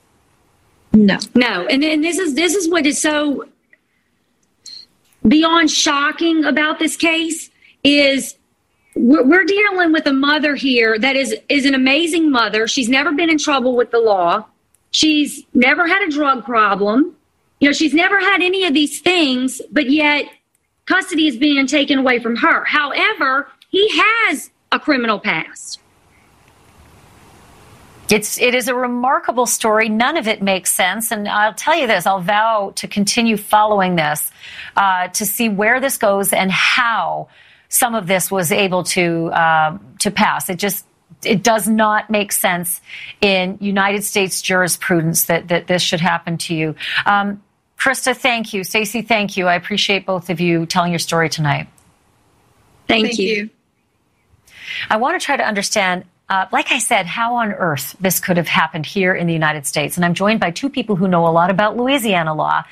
No. 0.96 1.18
No, 1.36 1.66
and, 1.68 1.84
and 1.84 2.04
this 2.04 2.18
is 2.18 2.36
this 2.36 2.56
is 2.56 2.70
what 2.70 2.86
is 2.86 3.02
so 3.02 3.46
beyond 5.28 5.70
shocking 5.70 6.46
about 6.46 6.80
this 6.80 6.96
case 6.96 7.50
is 7.84 8.36
we're, 8.96 9.26
we're 9.26 9.44
dealing 9.44 9.92
with 9.92 10.06
a 10.06 10.14
mother 10.14 10.56
here 10.56 10.98
that 10.98 11.18
is 11.18 11.36
is 11.50 11.66
an 11.66 11.76
amazing 11.76 12.32
mother. 12.32 12.66
She's 12.66 12.88
never 12.88 13.12
been 13.12 13.30
in 13.30 13.38
trouble 13.38 13.76
with 13.76 13.92
the 13.92 14.00
law. 14.00 14.46
She's 14.92 15.44
never 15.54 15.86
had 15.86 16.02
a 16.08 16.10
drug 16.10 16.46
problem. 16.46 17.18
You 17.60 17.70
know, 17.70 17.74
she's 17.74 17.94
never 17.94 18.20
had 18.20 18.42
any 18.42 18.66
of 18.66 18.74
these 18.74 19.02
things, 19.02 19.62
but 19.72 19.90
yet 19.90 20.26
custody 20.86 21.28
is 21.28 21.36
being 21.36 21.68
taken 21.68 22.00
away 22.00 22.20
from 22.20 22.38
her. 22.38 22.64
However, 22.64 23.50
he 23.70 23.90
has 23.92 24.50
a 24.72 24.80
criminal 24.80 25.20
past. 25.20 25.82
It's 28.10 28.40
it 28.40 28.54
is 28.54 28.68
a 28.68 28.76
remarkable 28.76 29.46
story. 29.46 29.90
None 29.90 30.18
of 30.18 30.28
it 30.28 30.42
makes 30.42 30.72
sense, 30.74 31.12
and 31.12 31.28
I'll 31.28 31.54
tell 31.54 31.76
you 31.76 31.88
this: 31.88 32.06
I'll 32.06 32.22
vow 32.22 32.74
to 32.76 32.88
continue 32.88 33.38
following 33.38 33.96
this 33.96 34.32
uh, 34.76 35.08
to 35.10 35.26
see 35.26 35.50
where 35.50 35.80
this 35.80 35.98
goes 35.98 36.32
and 36.32 36.52
how 36.52 37.30
some 37.70 37.96
of 37.96 38.08
this 38.08 38.30
was 38.30 38.52
able 38.52 38.84
to 38.84 39.28
uh, 39.28 39.78
to 40.00 40.12
pass. 40.12 40.50
It 40.50 40.60
just 40.60 40.86
it 41.24 41.44
does 41.44 41.68
not 41.68 42.10
make 42.10 42.32
sense 42.32 42.82
in 43.22 43.58
United 43.60 44.04
States 44.04 44.42
jurisprudence 44.42 45.26
that 45.26 45.48
that 45.48 45.68
this 45.68 45.82
should 45.82 46.02
happen 46.02 46.38
to 46.38 46.54
you. 46.54 46.76
Um, 47.06 47.42
Krista, 47.78 48.16
thank 48.16 48.54
you. 48.54 48.64
Stacey, 48.64 49.02
thank 49.02 49.36
you. 49.38 49.48
I 49.48 49.56
appreciate 49.56 50.06
both 50.06 50.30
of 50.30 50.40
you 50.40 50.66
telling 50.66 50.92
your 50.92 51.00
story 51.00 51.30
tonight. 51.30 51.68
Thank, 52.88 53.08
Thank 53.08 53.20
you. 53.20 53.28
you. 53.28 53.50
I 54.90 54.98
want 54.98 55.20
to 55.20 55.26
try 55.26 55.38
to 55.38 55.44
understand, 55.44 56.06
uh, 56.30 56.48
like 56.52 56.72
I 56.72 56.80
said, 56.80 57.06
how 57.06 57.36
on 57.36 57.52
earth 57.52 57.96
this 58.00 58.20
could 58.20 58.38
have 58.38 58.48
happened 58.48 58.86
here 58.86 59.14
in 59.14 59.28
the 59.28 59.34
United 59.34 59.66
States. 59.66 59.96
And 59.96 60.06
I'm 60.06 60.14
joined 60.14 60.40
by 60.40 60.52
two 60.52 60.70
people 60.70 60.96
who 60.96 61.08
know 61.08 61.28
a 61.28 61.30
lot 61.30 61.52
about 61.52 61.78
Louisiana 61.78 62.34
law 62.34 62.64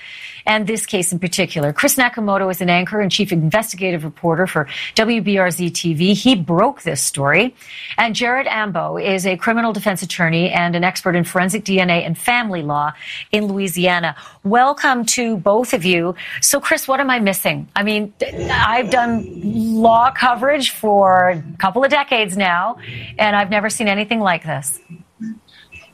and 0.46 0.68
this 0.68 0.86
case 0.86 1.12
in 1.12 1.20
particular. 1.20 1.74
Chris 1.74 1.96
Nakamoto 1.96 2.50
is 2.52 2.62
an 2.62 2.70
anchor 2.70 3.00
and 3.00 3.12
chief 3.12 3.32
investigative 3.32 4.04
reporter 4.04 4.48
for 4.48 4.66
WBRZ 4.96 5.72
TV. 5.72 6.14
He 6.14 6.36
broke 6.36 6.82
this 6.82 7.02
story. 7.02 7.56
And 7.98 8.16
Jarrett 8.16 8.48
Ambeau 8.48 9.04
is 9.04 9.26
a 9.26 9.38
criminal 9.38 9.74
defense 9.74 10.02
attorney 10.02 10.50
and 10.50 10.76
an 10.76 10.84
expert 10.84 11.16
in 11.16 11.24
forensic 11.24 11.64
DNA 11.64 12.06
and 12.06 12.18
family 12.18 12.62
law 12.62 12.94
in 13.32 13.48
Louisiana. 13.48 14.16
Welcome 14.44 15.06
to 15.06 15.38
both 15.38 15.74
of 15.74 15.86
you. 15.86 16.16
So, 16.42 16.60
Chris, 16.60 16.88
what 16.88 17.00
am 17.00 17.10
I 17.10 17.20
missing? 17.20 17.68
I 17.76 17.84
mean, 17.84 18.14
I've 18.52 18.90
done 18.90 19.82
law 19.82 20.12
coverage 20.12 20.72
for 20.72 21.30
a 21.30 21.44
couple 21.58 21.84
of 21.84 21.92
decades 21.92 22.38
now, 22.38 22.78
and 23.18 23.36
I've 23.36 23.50
never 23.50 23.70
seen 23.70 23.88
anything 23.88 24.20
like 24.20 24.44
this. 24.44 24.80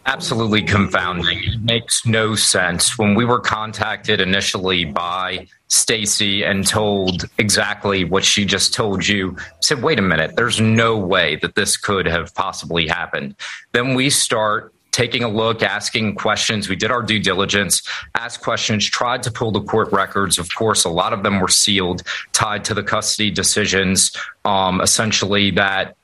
Absolutely 0.09 0.63
confounding. 0.63 1.37
It 1.43 1.61
makes 1.61 2.03
no 2.03 2.33
sense. 2.33 2.97
When 2.97 3.13
we 3.13 3.25
were 3.25 3.39
contacted 3.39 4.19
initially 4.19 4.83
by 4.83 5.47
Stacy 5.67 6.43
and 6.43 6.65
told 6.65 7.29
exactly 7.37 8.03
what 8.05 8.25
she 8.25 8.43
just 8.43 8.73
told 8.73 9.07
you, 9.07 9.37
I 9.37 9.43
said, 9.61 9.83
wait 9.83 9.99
a 9.99 10.01
minute, 10.01 10.35
there's 10.35 10.59
no 10.59 10.97
way 10.97 11.35
that 11.37 11.53
this 11.53 11.77
could 11.77 12.07
have 12.07 12.33
possibly 12.33 12.87
happened. 12.87 13.35
Then 13.71 13.93
we 13.93 14.09
start 14.09 14.73
taking 14.91 15.23
a 15.23 15.29
look, 15.29 15.61
asking 15.61 16.15
questions. 16.15 16.67
We 16.67 16.75
did 16.75 16.89
our 16.89 17.03
due 17.03 17.19
diligence, 17.19 17.87
asked 18.15 18.41
questions, 18.41 18.89
tried 18.89 19.21
to 19.23 19.31
pull 19.31 19.51
the 19.51 19.61
court 19.61 19.91
records. 19.91 20.39
Of 20.39 20.53
course, 20.55 20.85
a 20.85 20.89
lot 20.89 21.13
of 21.13 21.21
them 21.21 21.39
were 21.39 21.47
sealed, 21.47 22.01
tied 22.33 22.65
to 22.65 22.73
the 22.73 22.81
custody 22.81 23.29
decisions, 23.29 24.11
um, 24.43 24.81
essentially 24.81 25.51
that 25.51 25.95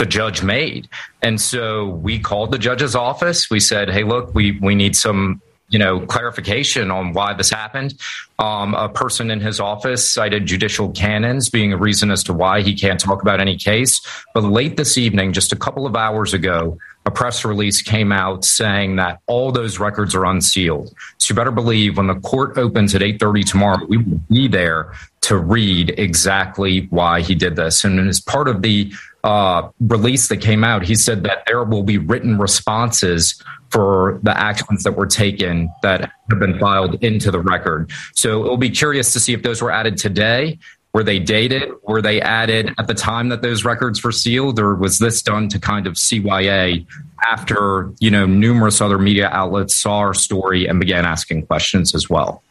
the 0.00 0.06
judge 0.06 0.42
made. 0.42 0.88
And 1.20 1.38
so 1.38 1.90
we 1.90 2.18
called 2.18 2.50
the 2.50 2.58
judge's 2.58 2.96
office. 2.96 3.50
We 3.50 3.60
said, 3.60 3.90
"Hey, 3.90 4.02
look, 4.02 4.34
we 4.34 4.58
we 4.60 4.74
need 4.74 4.96
some." 4.96 5.40
You 5.72 5.78
know, 5.78 6.00
clarification 6.00 6.90
on 6.90 7.12
why 7.12 7.32
this 7.34 7.48
happened. 7.48 7.94
Um, 8.40 8.74
a 8.74 8.88
person 8.88 9.30
in 9.30 9.38
his 9.38 9.60
office 9.60 10.10
cited 10.10 10.44
judicial 10.44 10.90
canons 10.90 11.48
being 11.48 11.72
a 11.72 11.76
reason 11.76 12.10
as 12.10 12.24
to 12.24 12.32
why 12.32 12.62
he 12.62 12.74
can't 12.74 12.98
talk 12.98 13.22
about 13.22 13.40
any 13.40 13.56
case. 13.56 14.00
But 14.34 14.42
late 14.42 14.76
this 14.76 14.98
evening, 14.98 15.32
just 15.32 15.52
a 15.52 15.56
couple 15.56 15.86
of 15.86 15.94
hours 15.94 16.34
ago, 16.34 16.76
a 17.06 17.12
press 17.12 17.44
release 17.44 17.82
came 17.82 18.10
out 18.10 18.44
saying 18.44 18.96
that 18.96 19.20
all 19.28 19.52
those 19.52 19.78
records 19.78 20.12
are 20.16 20.24
unsealed. 20.24 20.92
So 21.18 21.32
you 21.32 21.36
better 21.36 21.52
believe 21.52 21.98
when 21.98 22.08
the 22.08 22.18
court 22.18 22.58
opens 22.58 22.96
at 22.96 23.02
8:30 23.02 23.44
tomorrow, 23.44 23.86
we 23.86 23.98
will 23.98 24.20
be 24.28 24.48
there 24.48 24.92
to 25.20 25.36
read 25.36 25.94
exactly 25.96 26.88
why 26.90 27.20
he 27.20 27.36
did 27.36 27.54
this. 27.54 27.84
And 27.84 28.08
as 28.08 28.20
part 28.20 28.48
of 28.48 28.62
the 28.62 28.92
uh, 29.24 29.68
release 29.80 30.28
that 30.28 30.38
came 30.38 30.64
out, 30.64 30.82
he 30.82 30.94
said 30.94 31.24
that 31.24 31.44
there 31.46 31.64
will 31.64 31.82
be 31.82 31.98
written 31.98 32.38
responses 32.38 33.42
for 33.70 34.18
the 34.22 34.36
actions 34.36 34.82
that 34.82 34.96
were 34.96 35.06
taken 35.06 35.70
that 35.82 36.10
have 36.30 36.40
been 36.40 36.58
filed 36.58 37.02
into 37.04 37.30
the 37.30 37.38
record. 37.40 37.90
So 38.14 38.44
it'll 38.44 38.56
be 38.56 38.70
curious 38.70 39.12
to 39.12 39.20
see 39.20 39.32
if 39.32 39.42
those 39.42 39.62
were 39.62 39.70
added 39.70 39.96
today 39.96 40.58
Were 40.92 41.04
they 41.04 41.20
dated? 41.20 41.70
Were 41.84 42.02
they 42.02 42.20
added 42.20 42.74
at 42.76 42.88
the 42.88 42.94
time 42.94 43.28
that 43.28 43.42
those 43.42 43.64
records 43.64 44.02
were 44.02 44.10
sealed, 44.10 44.58
or 44.58 44.74
was 44.74 44.98
this 44.98 45.22
done 45.22 45.48
to 45.50 45.60
kind 45.60 45.86
of 45.86 45.94
CYA 45.94 46.84
after 47.30 47.92
you 48.00 48.10
know 48.10 48.26
numerous 48.26 48.80
other 48.80 48.98
media 48.98 49.28
outlets 49.28 49.76
saw 49.76 49.98
our 49.98 50.14
story 50.14 50.66
and 50.66 50.80
began 50.80 51.04
asking 51.04 51.46
questions 51.46 51.94
as 51.94 52.10
well? 52.10 52.42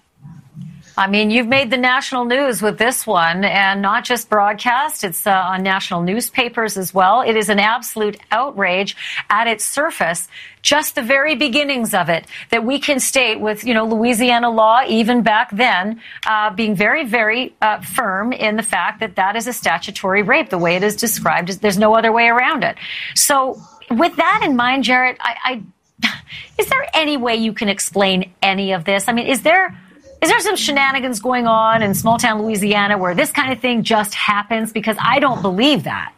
I 0.99 1.07
mean, 1.07 1.31
you've 1.31 1.47
made 1.47 1.71
the 1.71 1.77
national 1.77 2.25
news 2.25 2.61
with 2.61 2.77
this 2.77 3.07
one, 3.07 3.45
and 3.45 3.81
not 3.81 4.03
just 4.03 4.29
broadcast. 4.29 5.05
It's 5.05 5.25
uh, 5.25 5.31
on 5.31 5.63
national 5.63 6.01
newspapers 6.01 6.77
as 6.77 6.93
well. 6.93 7.21
It 7.21 7.37
is 7.37 7.47
an 7.47 7.57
absolute 7.57 8.19
outrage 8.33 8.97
at 9.29 9.47
its 9.47 9.63
surface. 9.63 10.27
Just 10.61 10.95
the 10.95 11.01
very 11.01 11.37
beginnings 11.37 11.93
of 11.93 12.09
it 12.09 12.27
that 12.49 12.65
we 12.65 12.79
can 12.79 12.99
state 12.99 13.39
with, 13.39 13.63
you 13.63 13.73
know, 13.73 13.85
Louisiana 13.85 14.49
law, 14.49 14.81
even 14.85 15.21
back 15.23 15.51
then, 15.51 16.01
uh, 16.27 16.53
being 16.53 16.75
very, 16.75 17.05
very 17.05 17.55
uh, 17.61 17.79
firm 17.79 18.33
in 18.33 18.57
the 18.57 18.63
fact 18.63 18.99
that 18.99 19.15
that 19.15 19.37
is 19.37 19.47
a 19.47 19.53
statutory 19.53 20.21
rape. 20.21 20.49
The 20.49 20.57
way 20.57 20.75
it 20.75 20.83
is 20.83 20.97
described, 20.97 21.61
there's 21.61 21.77
no 21.77 21.95
other 21.95 22.11
way 22.11 22.27
around 22.27 22.65
it. 22.65 22.75
So, 23.15 23.61
with 23.89 24.17
that 24.17 24.41
in 24.43 24.57
mind, 24.57 24.83
Jarrett, 24.83 25.15
I, 25.21 25.63
I 26.03 26.11
is 26.57 26.67
there 26.67 26.85
any 26.93 27.15
way 27.15 27.37
you 27.37 27.53
can 27.53 27.69
explain 27.69 28.33
any 28.41 28.73
of 28.73 28.83
this? 28.83 29.07
I 29.07 29.13
mean, 29.13 29.27
is 29.27 29.43
there 29.43 29.77
is 30.21 30.29
there 30.29 30.39
some 30.39 30.55
shenanigans 30.55 31.19
going 31.19 31.47
on 31.47 31.81
in 31.81 31.93
small 31.93 32.17
town 32.17 32.41
Louisiana 32.41 32.97
where 32.97 33.15
this 33.15 33.31
kind 33.31 33.53
of 33.53 33.59
thing 33.59 33.83
just 33.83 34.13
happens? 34.13 34.71
Because 34.73 34.97
I 34.99 35.19
don't 35.19 35.41
believe 35.41 35.83
that. 35.83 36.13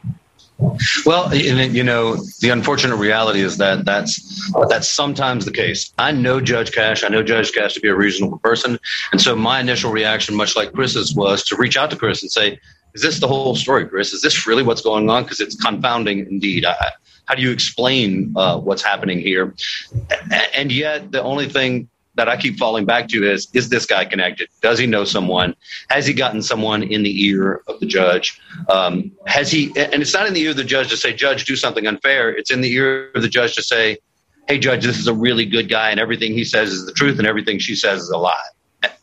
Well, 1.05 1.33
you 1.33 1.83
know, 1.83 2.17
the 2.39 2.49
unfortunate 2.49 2.97
reality 2.97 3.41
is 3.41 3.57
that 3.57 3.83
that's 3.83 4.51
that's 4.69 4.87
sometimes 4.87 5.45
the 5.45 5.51
case. 5.51 5.91
I 5.97 6.11
know 6.11 6.39
Judge 6.39 6.71
Cashe. 6.71 7.03
I 7.03 7.07
know 7.07 7.23
Judge 7.23 7.51
Cashe 7.51 7.73
to 7.73 7.79
be 7.79 7.87
a 7.87 7.95
reasonable 7.95 8.37
person, 8.39 8.77
and 9.11 9.19
so 9.19 9.35
my 9.35 9.59
initial 9.59 9.91
reaction, 9.91 10.35
much 10.35 10.55
like 10.55 10.71
Chris's, 10.73 11.15
was 11.15 11.43
to 11.45 11.55
reach 11.55 11.77
out 11.77 11.89
to 11.91 11.95
Chris 11.95 12.21
and 12.21 12.31
say, 12.31 12.59
"Is 12.93 13.01
this 13.01 13.19
the 13.19 13.27
whole 13.27 13.55
story, 13.55 13.87
Chris? 13.87 14.13
Is 14.13 14.21
this 14.21 14.45
really 14.45 14.61
what's 14.61 14.81
going 14.81 15.09
on? 15.09 15.23
Because 15.23 15.39
it's 15.39 15.55
confounding 15.55 16.19
indeed. 16.19 16.63
I, 16.63 16.75
how 17.25 17.33
do 17.33 17.41
you 17.41 17.51
explain 17.51 18.33
uh, 18.35 18.59
what's 18.59 18.83
happening 18.83 19.19
here? 19.19 19.55
And 20.53 20.71
yet, 20.71 21.11
the 21.11 21.23
only 21.23 21.49
thing 21.49 21.89
that 22.21 22.29
I 22.29 22.37
keep 22.37 22.59
falling 22.59 22.85
back 22.85 23.07
to 23.07 23.27
is 23.27 23.47
is 23.53 23.67
this 23.69 23.87
guy 23.87 24.05
connected? 24.05 24.47
Does 24.61 24.77
he 24.77 24.85
know 24.85 25.05
someone? 25.05 25.55
Has 25.89 26.05
he 26.05 26.13
gotten 26.13 26.43
someone 26.43 26.83
in 26.83 27.01
the 27.01 27.25
ear 27.25 27.63
of 27.67 27.79
the 27.79 27.87
judge? 27.87 28.39
Um, 28.69 29.11
has 29.25 29.49
he? 29.49 29.69
And 29.75 30.03
it's 30.03 30.13
not 30.13 30.27
in 30.27 30.35
the 30.35 30.41
ear 30.41 30.51
of 30.51 30.57
the 30.57 30.63
judge 30.63 30.89
to 30.89 30.97
say, 30.97 31.13
Judge, 31.13 31.45
do 31.45 31.55
something 31.55 31.87
unfair. 31.87 32.29
It's 32.29 32.51
in 32.51 32.61
the 32.61 32.71
ear 32.71 33.09
of 33.15 33.23
the 33.23 33.27
judge 33.27 33.55
to 33.55 33.63
say, 33.63 33.97
Hey, 34.47 34.59
Judge, 34.59 34.85
this 34.85 34.99
is 34.99 35.07
a 35.07 35.13
really 35.15 35.45
good 35.45 35.67
guy, 35.67 35.89
and 35.89 35.99
everything 35.99 36.33
he 36.33 36.43
says 36.43 36.71
is 36.71 36.85
the 36.85 36.91
truth, 36.91 37.17
and 37.17 37.27
everything 37.27 37.57
she 37.57 37.75
says 37.75 38.03
is 38.03 38.09
a 38.09 38.17
lie 38.17 38.49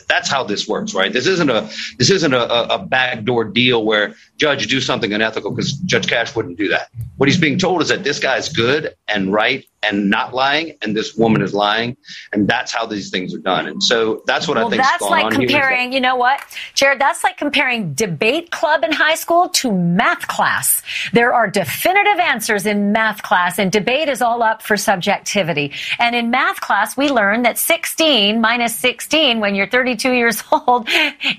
that's 0.09 0.29
how 0.29 0.43
this 0.43 0.67
works, 0.67 0.95
right? 0.95 1.13
This 1.13 1.27
isn't 1.27 1.51
a 1.51 1.71
this 1.99 2.11
isn't 2.11 2.33
a, 2.33 2.75
a 2.75 2.79
backdoor 2.79 3.45
deal 3.45 3.85
where 3.85 4.15
judge 4.37 4.67
do 4.67 4.81
something 4.81 5.13
unethical 5.13 5.51
because 5.51 5.73
Judge 5.73 6.07
Cashe 6.07 6.35
wouldn't 6.35 6.57
do 6.57 6.69
that. 6.69 6.89
What 7.19 7.29
he's 7.29 7.39
being 7.39 7.59
told 7.59 7.83
is 7.83 7.89
that 7.89 8.05
this 8.05 8.19
guy 8.19 8.37
is 8.37 8.49
good 8.49 8.95
and 9.07 9.33
right 9.33 9.67
and 9.83 10.11
not 10.11 10.35
lying, 10.35 10.77
and 10.83 10.97
this 10.97 11.15
woman 11.15 11.41
is 11.41 11.55
lying, 11.55 11.97
and 12.33 12.49
that's 12.49 12.73
how 12.73 12.85
these 12.85 13.11
things 13.11 13.33
are 13.33 13.39
done. 13.39 13.67
And 13.67 13.81
so 13.81 14.23
that's 14.27 14.49
what 14.49 14.57
well, 14.57 14.67
I 14.67 14.71
think. 14.71 14.83
Is 14.83 14.89
so 14.89 14.95
important. 14.95 15.11
Well, 15.11 15.31
that's 15.31 15.41
like 15.41 15.49
comparing. 15.49 15.93
You 15.93 16.01
know 16.01 16.17
what, 16.17 16.41
Jarrett? 16.75 16.99
That's 16.99 17.23
like 17.23 17.37
comparing 17.37 17.95
debate 17.95 18.51
club 18.51 18.83
in 18.83 18.91
high 18.91 19.15
school 19.15 19.49
to 19.51 19.71
math 19.71 20.27
class. 20.27 20.83
There 21.13 21.33
are 21.33 21.49
definitive 21.49 22.19
answers 22.19 22.67
in 22.67 22.91
math 22.91 23.23
class, 23.23 23.59
and 23.59 23.71
debate 23.71 24.09
is 24.09 24.21
all 24.21 24.43
up 24.43 24.63
for 24.63 24.77
subjectivity. 24.77 25.73
And 26.01 26.17
in 26.17 26.31
math 26.31 26.61
class, 26.61 26.97
we 26.97 27.09
learn 27.09 27.43
that 27.43 27.57
16 27.57 28.41
minus 28.41 28.75
16 28.77 29.39
when 29.39 29.55
you're 29.55 29.68
32 29.71 30.13
years 30.13 30.43
old 30.53 30.89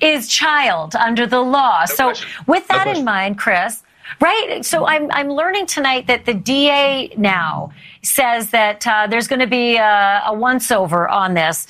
is 0.01 0.27
child 0.27 0.95
under 0.95 1.27
the 1.27 1.39
law. 1.39 1.81
No 1.81 1.95
so, 1.95 2.03
question. 2.05 2.29
with 2.47 2.67
that 2.67 2.87
no 2.87 2.93
in 2.93 3.05
mind, 3.05 3.37
Chris. 3.37 3.83
Right. 4.19 4.65
So 4.65 4.87
I'm, 4.87 5.11
I'm 5.11 5.29
learning 5.29 5.67
tonight 5.67 6.07
that 6.07 6.25
the 6.25 6.33
DA 6.33 7.13
now 7.15 7.71
says 8.01 8.49
that 8.51 8.85
uh, 8.87 9.07
there's 9.07 9.27
going 9.27 9.39
to 9.39 9.47
be 9.47 9.75
a, 9.75 10.23
a 10.25 10.33
once 10.33 10.71
over 10.71 11.07
on 11.07 11.35
this. 11.35 11.67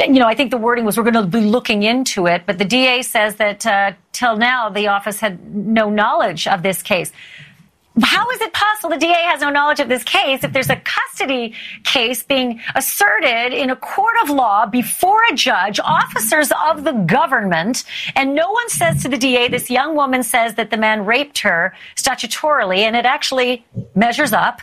You 0.00 0.14
know, 0.14 0.26
I 0.26 0.34
think 0.34 0.50
the 0.50 0.56
wording 0.56 0.84
was 0.84 0.96
we're 0.96 1.04
going 1.04 1.14
to 1.14 1.26
be 1.26 1.40
looking 1.40 1.82
into 1.82 2.26
it, 2.26 2.42
but 2.46 2.58
the 2.58 2.64
DA 2.64 3.02
says 3.02 3.36
that 3.36 3.64
uh, 3.66 3.92
till 4.12 4.36
now 4.36 4.68
the 4.68 4.88
office 4.88 5.20
had 5.20 5.54
no 5.54 5.90
knowledge 5.90 6.46
of 6.46 6.62
this 6.62 6.82
case. 6.82 7.12
How 8.02 8.28
is 8.30 8.40
it 8.40 8.52
possible 8.52 8.90
the 8.90 8.98
DA 8.98 9.12
has 9.12 9.40
no 9.40 9.50
knowledge 9.50 9.78
of 9.78 9.88
this 9.88 10.02
case 10.02 10.42
if 10.42 10.52
there's 10.52 10.70
a 10.70 10.76
custody 10.76 11.54
case 11.84 12.24
being 12.24 12.60
asserted 12.74 13.52
in 13.52 13.70
a 13.70 13.76
court 13.76 14.16
of 14.22 14.30
law 14.30 14.66
before 14.66 15.22
a 15.30 15.34
judge, 15.34 15.78
officers 15.78 16.50
of 16.66 16.82
the 16.82 16.92
government, 16.92 17.84
and 18.16 18.34
no 18.34 18.50
one 18.50 18.68
says 18.68 19.02
to 19.02 19.08
the 19.08 19.16
DA, 19.16 19.46
this 19.46 19.70
young 19.70 19.94
woman 19.94 20.24
says 20.24 20.54
that 20.54 20.70
the 20.70 20.76
man 20.76 21.06
raped 21.06 21.38
her 21.40 21.72
statutorily, 21.96 22.78
and 22.78 22.96
it 22.96 23.04
actually 23.04 23.64
measures 23.94 24.32
up 24.32 24.60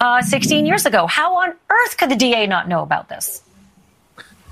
uh, 0.00 0.22
16 0.22 0.64
years 0.64 0.86
ago. 0.86 1.06
How 1.08 1.36
on 1.36 1.54
earth 1.70 1.96
could 1.96 2.10
the 2.10 2.16
DA 2.16 2.46
not 2.46 2.68
know 2.68 2.82
about 2.82 3.08
this? 3.08 3.42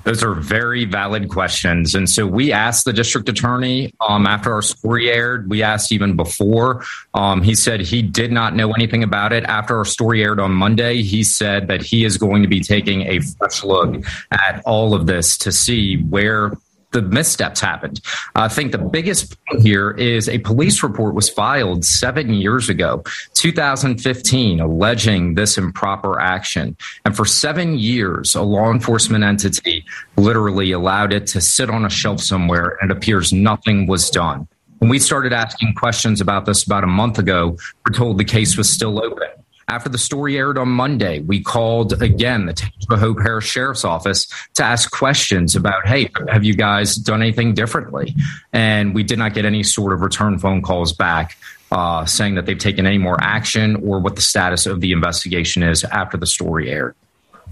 Those 0.07 0.23
are 0.23 0.35
very 0.35 0.85
valid 0.85 1.29
questions. 1.29 1.97
And 1.97 2.09
so 2.09 2.29
we 2.29 2.53
asked 2.53 2.85
the 2.85 2.93
district 2.93 3.29
attorney 3.29 3.93
um, 4.01 4.25
after 4.25 4.53
our 4.53 4.63
story 4.63 5.11
aired. 5.11 5.51
We 5.51 5.65
asked 5.65 5.91
even 5.91 6.15
before. 6.15 6.85
Um, 7.13 7.43
he 7.43 7.57
said 7.57 7.81
he 7.81 8.03
did 8.03 8.31
not 8.31 8.55
know 8.55 8.71
anything 8.73 9.03
about 9.03 9.33
it. 9.33 9.43
After 9.45 9.77
our 9.77 9.85
story 9.85 10.23
aired 10.23 10.39
on 10.39 10.53
Monday, 10.53 11.03
he 11.03 11.25
said 11.25 11.67
that 11.67 11.83
he 11.83 12.05
is 12.05 12.19
going 12.19 12.43
to 12.43 12.49
be 12.49 12.61
taking 12.61 13.03
a 13.03 13.19
fresh 13.19 13.65
look 13.65 14.05
at 14.31 14.63
all 14.65 14.95
of 14.95 15.07
this 15.07 15.37
to 15.39 15.51
see 15.51 15.97
where 15.97 16.53
the 16.97 17.03
missteps 17.03 17.61
happened. 17.61 18.01
I 18.35 18.49
think 18.49 18.73
the 18.73 18.79
biggest 18.79 19.37
point 19.45 19.61
here 19.63 19.91
is 19.91 20.31
a 20.31 20.39
police 20.39 20.83
report 20.83 21.15
was 21.15 21.29
filed 21.29 21.85
seven 21.85 22.33
years 22.33 22.71
ago, 22.71 23.05
2015, 23.35 24.61
alleging 24.61 25.35
this 25.35 25.59
improper 25.59 26.19
action. 26.19 26.75
And 27.05 27.15
for 27.15 27.27
seven 27.27 27.79
years, 27.79 28.35
a 28.35 28.41
law 28.41 28.73
enforcement 28.73 29.25
entity 29.25 29.85
literally 30.17 30.73
allowed 30.73 31.13
it 31.13 31.27
to 31.29 31.41
sit 31.43 31.69
on 31.69 31.85
a 31.85 31.91
shelf 31.91 32.21
somewhere, 32.21 32.79
and 32.81 32.91
it 32.91 32.97
appears 32.97 33.31
nothing 33.31 33.87
was 33.87 34.09
done. 34.09 34.49
When 34.79 34.89
we 34.89 34.99
started 34.99 35.35
asking 35.35 35.75
questions 35.75 36.23
about 36.23 36.47
this 36.47 36.65
about 36.65 36.83
a 36.83 36.87
month 36.87 37.19
ago, 37.19 37.59
we're 37.87 37.95
told 37.95 38.17
the 38.17 38.25
case 38.25 38.57
was 38.57 38.71
still 38.71 39.05
open. 39.05 39.29
After 39.69 39.89
the 39.89 39.99
story 39.99 40.39
aired 40.39 40.59
on 40.59 40.69
Monday, 40.69 41.19
we 41.19 41.43
called 41.43 42.01
again 42.01 42.47
the 42.47 42.55
Tangipahoa 42.55 43.21
Parish 43.21 43.49
Sheriff's 43.49 43.85
Office 43.85 44.29
to 44.55 44.63
ask 44.63 44.89
questions 44.93 45.57
about, 45.57 45.89
hey, 45.89 46.09
have 46.29 46.45
you 46.45 46.55
guys 46.55 46.95
done 46.95 47.21
anything 47.21 47.53
differently? 47.53 48.15
And 48.53 48.95
we 48.95 49.03
did 49.03 49.19
not 49.19 49.35
get 49.35 49.45
any 49.45 49.65
sort 49.65 49.93
of 49.93 50.03
return 50.03 50.39
phone 50.39 50.63
calls 50.63 50.93
back 50.93 51.37
uh, 51.73 52.05
saying 52.05 52.37
that 52.37 52.47
they've 52.47 52.57
taken 52.57 52.87
any 52.87 52.99
more 52.99 53.17
action 53.21 53.75
or 53.85 53.99
what 53.99 54.15
the 54.15 54.23
status 54.23 54.67
of 54.67 54.81
the 54.81 54.93
investigation 54.93 55.65
is 55.65 55.83
after 55.83 56.17
the 56.17 56.27
story 56.27 56.71
aired. 56.71 56.95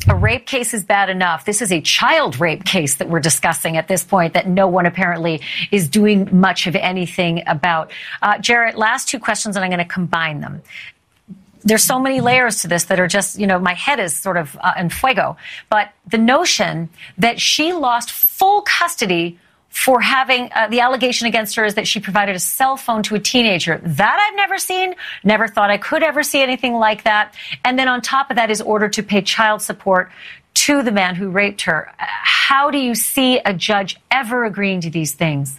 A 0.08 0.14
rape 0.14 0.46
case 0.46 0.74
is 0.74 0.84
bad 0.84 1.08
enough. 1.08 1.44
This 1.44 1.62
is 1.62 1.70
a 1.70 1.80
child 1.80 2.38
rape 2.40 2.64
case 2.64 2.96
that 2.96 3.08
we're 3.08 3.20
discussing 3.20 3.76
at 3.76 3.86
this 3.86 4.02
point 4.02 4.34
that 4.34 4.48
no 4.48 4.66
one 4.66 4.86
apparently 4.86 5.40
is 5.70 5.88
doing 5.88 6.28
much 6.32 6.66
of 6.66 6.74
anything 6.74 7.42
about. 7.46 7.92
Uh, 8.20 8.38
Jarrett, 8.38 8.76
last 8.76 9.08
two 9.08 9.20
questions, 9.20 9.56
and 9.56 9.64
I'm 9.64 9.70
going 9.70 9.78
to 9.78 9.84
combine 9.84 10.40
them 10.40 10.62
there's 11.64 11.82
so 11.82 11.98
many 11.98 12.20
layers 12.20 12.62
to 12.62 12.68
this 12.68 12.84
that 12.84 13.00
are 13.00 13.08
just, 13.08 13.38
you 13.38 13.46
know, 13.46 13.58
my 13.58 13.74
head 13.74 13.98
is 13.98 14.16
sort 14.16 14.36
of 14.36 14.56
uh, 14.60 14.74
in 14.78 14.90
fuego. 14.90 15.36
But 15.70 15.92
the 16.06 16.18
notion 16.18 16.90
that 17.18 17.40
she 17.40 17.72
lost 17.72 18.10
full 18.10 18.62
custody 18.62 19.38
for 19.70 20.00
having 20.00 20.50
uh, 20.54 20.68
the 20.68 20.80
allegation 20.80 21.26
against 21.26 21.56
her 21.56 21.64
is 21.64 21.74
that 21.74 21.88
she 21.88 21.98
provided 21.98 22.36
a 22.36 22.38
cell 22.38 22.76
phone 22.76 23.02
to 23.02 23.16
a 23.16 23.18
teenager. 23.18 23.78
That 23.78 24.18
I've 24.20 24.36
never 24.36 24.56
seen, 24.56 24.94
never 25.24 25.48
thought 25.48 25.70
I 25.70 25.78
could 25.78 26.04
ever 26.04 26.22
see 26.22 26.40
anything 26.40 26.74
like 26.74 27.02
that. 27.04 27.34
And 27.64 27.76
then 27.76 27.88
on 27.88 28.00
top 28.00 28.30
of 28.30 28.36
that 28.36 28.50
is 28.50 28.60
ordered 28.60 28.92
to 28.92 29.02
pay 29.02 29.20
child 29.22 29.62
support 29.62 30.12
to 30.54 30.82
the 30.82 30.92
man 30.92 31.16
who 31.16 31.28
raped 31.28 31.62
her. 31.62 31.92
How 31.98 32.70
do 32.70 32.78
you 32.78 32.94
see 32.94 33.38
a 33.38 33.52
judge 33.52 33.96
ever 34.12 34.44
agreeing 34.44 34.80
to 34.82 34.90
these 34.90 35.12
things? 35.12 35.58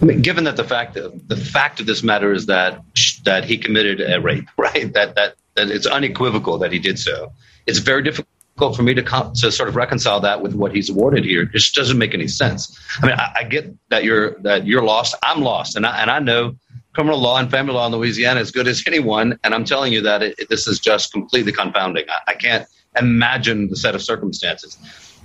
I 0.00 0.04
mean, 0.04 0.22
given 0.22 0.44
that 0.44 0.56
the 0.56 0.64
fact 0.64 0.94
the 0.94 1.36
fact 1.36 1.80
of 1.80 1.86
this 1.86 2.02
matter 2.02 2.32
is 2.32 2.46
that 2.46 2.82
that 3.24 3.44
he 3.44 3.58
committed 3.58 4.00
a 4.00 4.20
rape, 4.20 4.48
right? 4.56 4.92
That 4.92 5.14
that 5.16 5.34
that 5.54 5.70
it's 5.70 5.86
unequivocal 5.86 6.58
that 6.58 6.72
he 6.72 6.78
did 6.78 6.98
so. 6.98 7.32
It's 7.66 7.80
very 7.80 8.02
difficult 8.02 8.76
for 8.76 8.82
me 8.82 8.94
to 8.94 9.02
to 9.02 9.52
sort 9.52 9.68
of 9.68 9.76
reconcile 9.76 10.20
that 10.20 10.42
with 10.42 10.54
what 10.54 10.74
he's 10.74 10.88
awarded 10.90 11.24
here. 11.24 11.42
It 11.42 11.52
just 11.52 11.74
doesn't 11.74 11.98
make 11.98 12.14
any 12.14 12.28
sense. 12.28 12.78
I 13.02 13.06
mean, 13.06 13.16
I, 13.16 13.32
I 13.40 13.44
get 13.44 13.74
that 13.90 14.04
you're 14.04 14.38
that 14.40 14.66
you're 14.66 14.82
lost. 14.82 15.14
I'm 15.22 15.40
lost, 15.40 15.76
and 15.76 15.84
I 15.84 16.00
and 16.00 16.10
I 16.10 16.20
know 16.20 16.56
criminal 16.94 17.20
law 17.20 17.38
and 17.38 17.50
family 17.50 17.74
law 17.74 17.86
in 17.86 17.92
Louisiana 17.92 18.40
as 18.40 18.50
good 18.50 18.66
as 18.66 18.82
anyone. 18.86 19.38
And 19.44 19.54
I'm 19.54 19.64
telling 19.64 19.92
you 19.92 20.02
that 20.02 20.22
it, 20.22 20.48
this 20.48 20.66
is 20.66 20.80
just 20.80 21.12
completely 21.12 21.52
confounding. 21.52 22.04
I, 22.08 22.32
I, 22.32 22.34
can't 22.34 22.66
imagine 22.98 23.68
the 23.68 23.76
set 23.76 23.94
of 23.94 24.02
circumstances. 24.02 24.76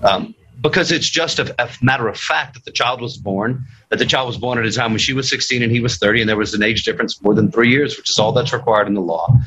Um, 0.04 0.36
because 0.64 0.92
it's 0.94 1.10
just 1.10 1.40
a, 1.40 1.54
a, 1.62 1.70
matter 1.82 2.08
of 2.08 2.18
fact 2.18 2.54
that 2.56 2.64
the 2.64 2.72
child 2.72 3.02
was 3.02 3.18
born, 3.18 3.66
that 3.90 4.00
the 4.00 4.06
child 4.06 4.28
was 4.28 4.38
born 4.38 4.58
at 4.58 4.66
a 4.66 4.72
time 4.72 4.92
when 4.92 5.00
she 5.00 5.14
was 5.14 5.30
16 5.30 5.62
and 5.62 5.72
he 5.72 5.82
was 5.82 5.98
30, 5.98 6.22
and 6.22 6.30
there 6.30 6.38
was 6.38 6.54
an 6.54 6.64
age 6.64 6.84
difference 6.84 7.22
more 7.22 7.36
than 7.36 7.52
three 7.52 7.70
years, 7.70 7.98
which 7.98 8.10
is 8.10 8.18
all 8.18 8.32
that's 8.32 8.54
required 8.54 8.88
in 8.88 8.94
the 8.94 9.02
law. 9.02 9.38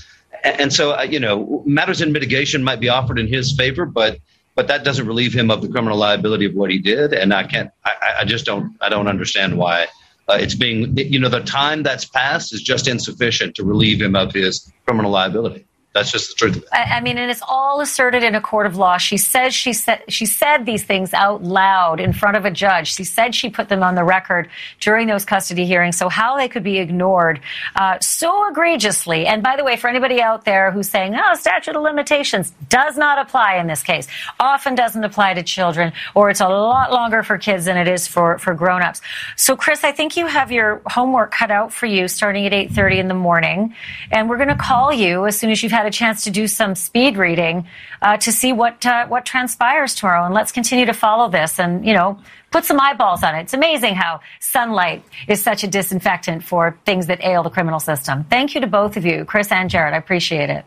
And, 0.44 0.60
and 0.60 0.72
so, 0.72 0.92
uh, 0.92 1.02
you 1.02 1.18
know, 1.18 1.62
matters 1.66 2.02
in 2.02 2.12
mitigation 2.12 2.62
might 2.62 2.80
be 2.80 2.90
offered 2.90 3.18
in 3.18 3.26
his 3.26 3.56
favor, 3.56 3.86
but 3.86 4.18
but 4.54 4.68
that 4.68 4.84
doesn't 4.84 5.06
relieve 5.06 5.34
him 5.34 5.50
of 5.50 5.60
the 5.60 5.68
criminal 5.68 5.98
liability 5.98 6.46
of 6.46 6.54
what 6.54 6.70
he 6.70 6.78
did. 6.78 7.12
And 7.12 7.34
I 7.34 7.44
can't, 7.44 7.70
I, 7.84 8.14
I 8.20 8.24
just 8.24 8.46
don't, 8.46 8.74
I 8.80 8.88
don't 8.88 9.06
understand 9.06 9.58
why 9.58 9.86
uh, 10.28 10.38
it's 10.40 10.54
being, 10.54 10.96
you 10.96 11.20
know, 11.20 11.28
the 11.28 11.40
time 11.40 11.82
that's 11.82 12.06
passed 12.06 12.54
is 12.54 12.62
just 12.62 12.88
insufficient 12.88 13.54
to 13.56 13.64
relieve 13.64 14.00
him 14.00 14.16
of 14.16 14.32
his 14.32 14.72
criminal 14.86 15.10
liability. 15.10 15.66
That's 15.96 16.12
just 16.12 16.28
the 16.28 16.34
truth. 16.34 16.64
I, 16.72 16.82
I 16.96 17.00
mean, 17.00 17.16
and 17.16 17.30
it's 17.30 17.40
all 17.48 17.80
asserted 17.80 18.22
in 18.22 18.34
a 18.34 18.40
court 18.40 18.66
of 18.66 18.76
law. 18.76 18.98
She 18.98 19.16
says 19.16 19.54
she 19.54 19.72
said 19.72 20.02
she 20.08 20.26
said 20.26 20.66
these 20.66 20.84
things 20.84 21.14
out 21.14 21.42
loud 21.42 22.00
in 22.00 22.12
front 22.12 22.36
of 22.36 22.44
a 22.44 22.50
judge. 22.50 22.92
She 22.92 23.02
said 23.02 23.34
she 23.34 23.48
put 23.48 23.70
them 23.70 23.82
on 23.82 23.94
the 23.94 24.04
record 24.04 24.50
during 24.80 25.06
those 25.06 25.24
custody 25.24 25.64
hearings. 25.64 25.96
So 25.96 26.10
how 26.10 26.36
they 26.36 26.48
could 26.48 26.62
be 26.62 26.76
ignored 26.76 27.40
uh, 27.76 27.98
so 28.00 28.46
egregiously. 28.46 29.26
And 29.26 29.42
by 29.42 29.56
the 29.56 29.64
way, 29.64 29.78
for 29.78 29.88
anybody 29.88 30.20
out 30.20 30.44
there 30.44 30.70
who's 30.70 30.90
saying, 30.90 31.16
"Oh, 31.16 31.34
statute 31.34 31.74
of 31.74 31.82
limitations 31.82 32.52
does 32.68 32.98
not 32.98 33.18
apply 33.18 33.56
in 33.56 33.66
this 33.66 33.82
case," 33.82 34.06
often 34.38 34.74
doesn't 34.74 35.02
apply 35.02 35.32
to 35.32 35.42
children, 35.42 35.94
or 36.14 36.28
it's 36.28 36.42
a 36.42 36.48
lot 36.48 36.92
longer 36.92 37.22
for 37.22 37.38
kids 37.38 37.64
than 37.64 37.78
it 37.78 37.88
is 37.88 38.06
for 38.06 38.36
for 38.36 38.52
grown-ups. 38.52 39.00
So, 39.36 39.56
Chris, 39.56 39.82
I 39.82 39.92
think 39.92 40.18
you 40.18 40.26
have 40.26 40.52
your 40.52 40.82
homework 40.86 41.30
cut 41.30 41.50
out 41.50 41.72
for 41.72 41.86
you 41.86 42.06
starting 42.06 42.44
at 42.44 42.52
8:30 42.52 42.98
in 42.98 43.08
the 43.08 43.14
morning, 43.14 43.74
and 44.12 44.28
we're 44.28 44.36
going 44.36 44.48
to 44.48 44.54
call 44.54 44.92
you 44.92 45.24
as 45.24 45.38
soon 45.38 45.50
as 45.50 45.62
you've 45.62 45.72
had 45.72 45.85
a 45.86 45.90
chance 45.90 46.24
to 46.24 46.30
do 46.30 46.46
some 46.46 46.74
speed 46.74 47.16
reading 47.16 47.66
uh, 48.02 48.16
to 48.18 48.32
see 48.32 48.52
what 48.52 48.84
uh, 48.84 49.06
what 49.06 49.24
transpires 49.24 49.94
tomorrow. 49.94 50.24
And 50.24 50.34
let's 50.34 50.52
continue 50.52 50.86
to 50.86 50.92
follow 50.92 51.28
this 51.28 51.58
and 51.58 51.86
you 51.86 51.94
know 51.94 52.18
put 52.50 52.64
some 52.64 52.80
eyeballs 52.80 53.22
on 53.22 53.34
it. 53.34 53.42
It's 53.42 53.54
amazing 53.54 53.94
how 53.94 54.20
sunlight 54.40 55.04
is 55.28 55.42
such 55.42 55.64
a 55.64 55.66
disinfectant 55.66 56.42
for 56.42 56.78
things 56.84 57.06
that 57.06 57.22
ail 57.22 57.42
the 57.42 57.50
criminal 57.50 57.80
system. 57.80 58.24
Thank 58.24 58.54
you 58.54 58.60
to 58.60 58.66
both 58.66 58.96
of 58.96 59.04
you, 59.04 59.24
Chris 59.24 59.50
and 59.52 59.70
Jarrett. 59.70 59.94
I 59.94 59.98
appreciate 59.98 60.50
it. 60.50 60.64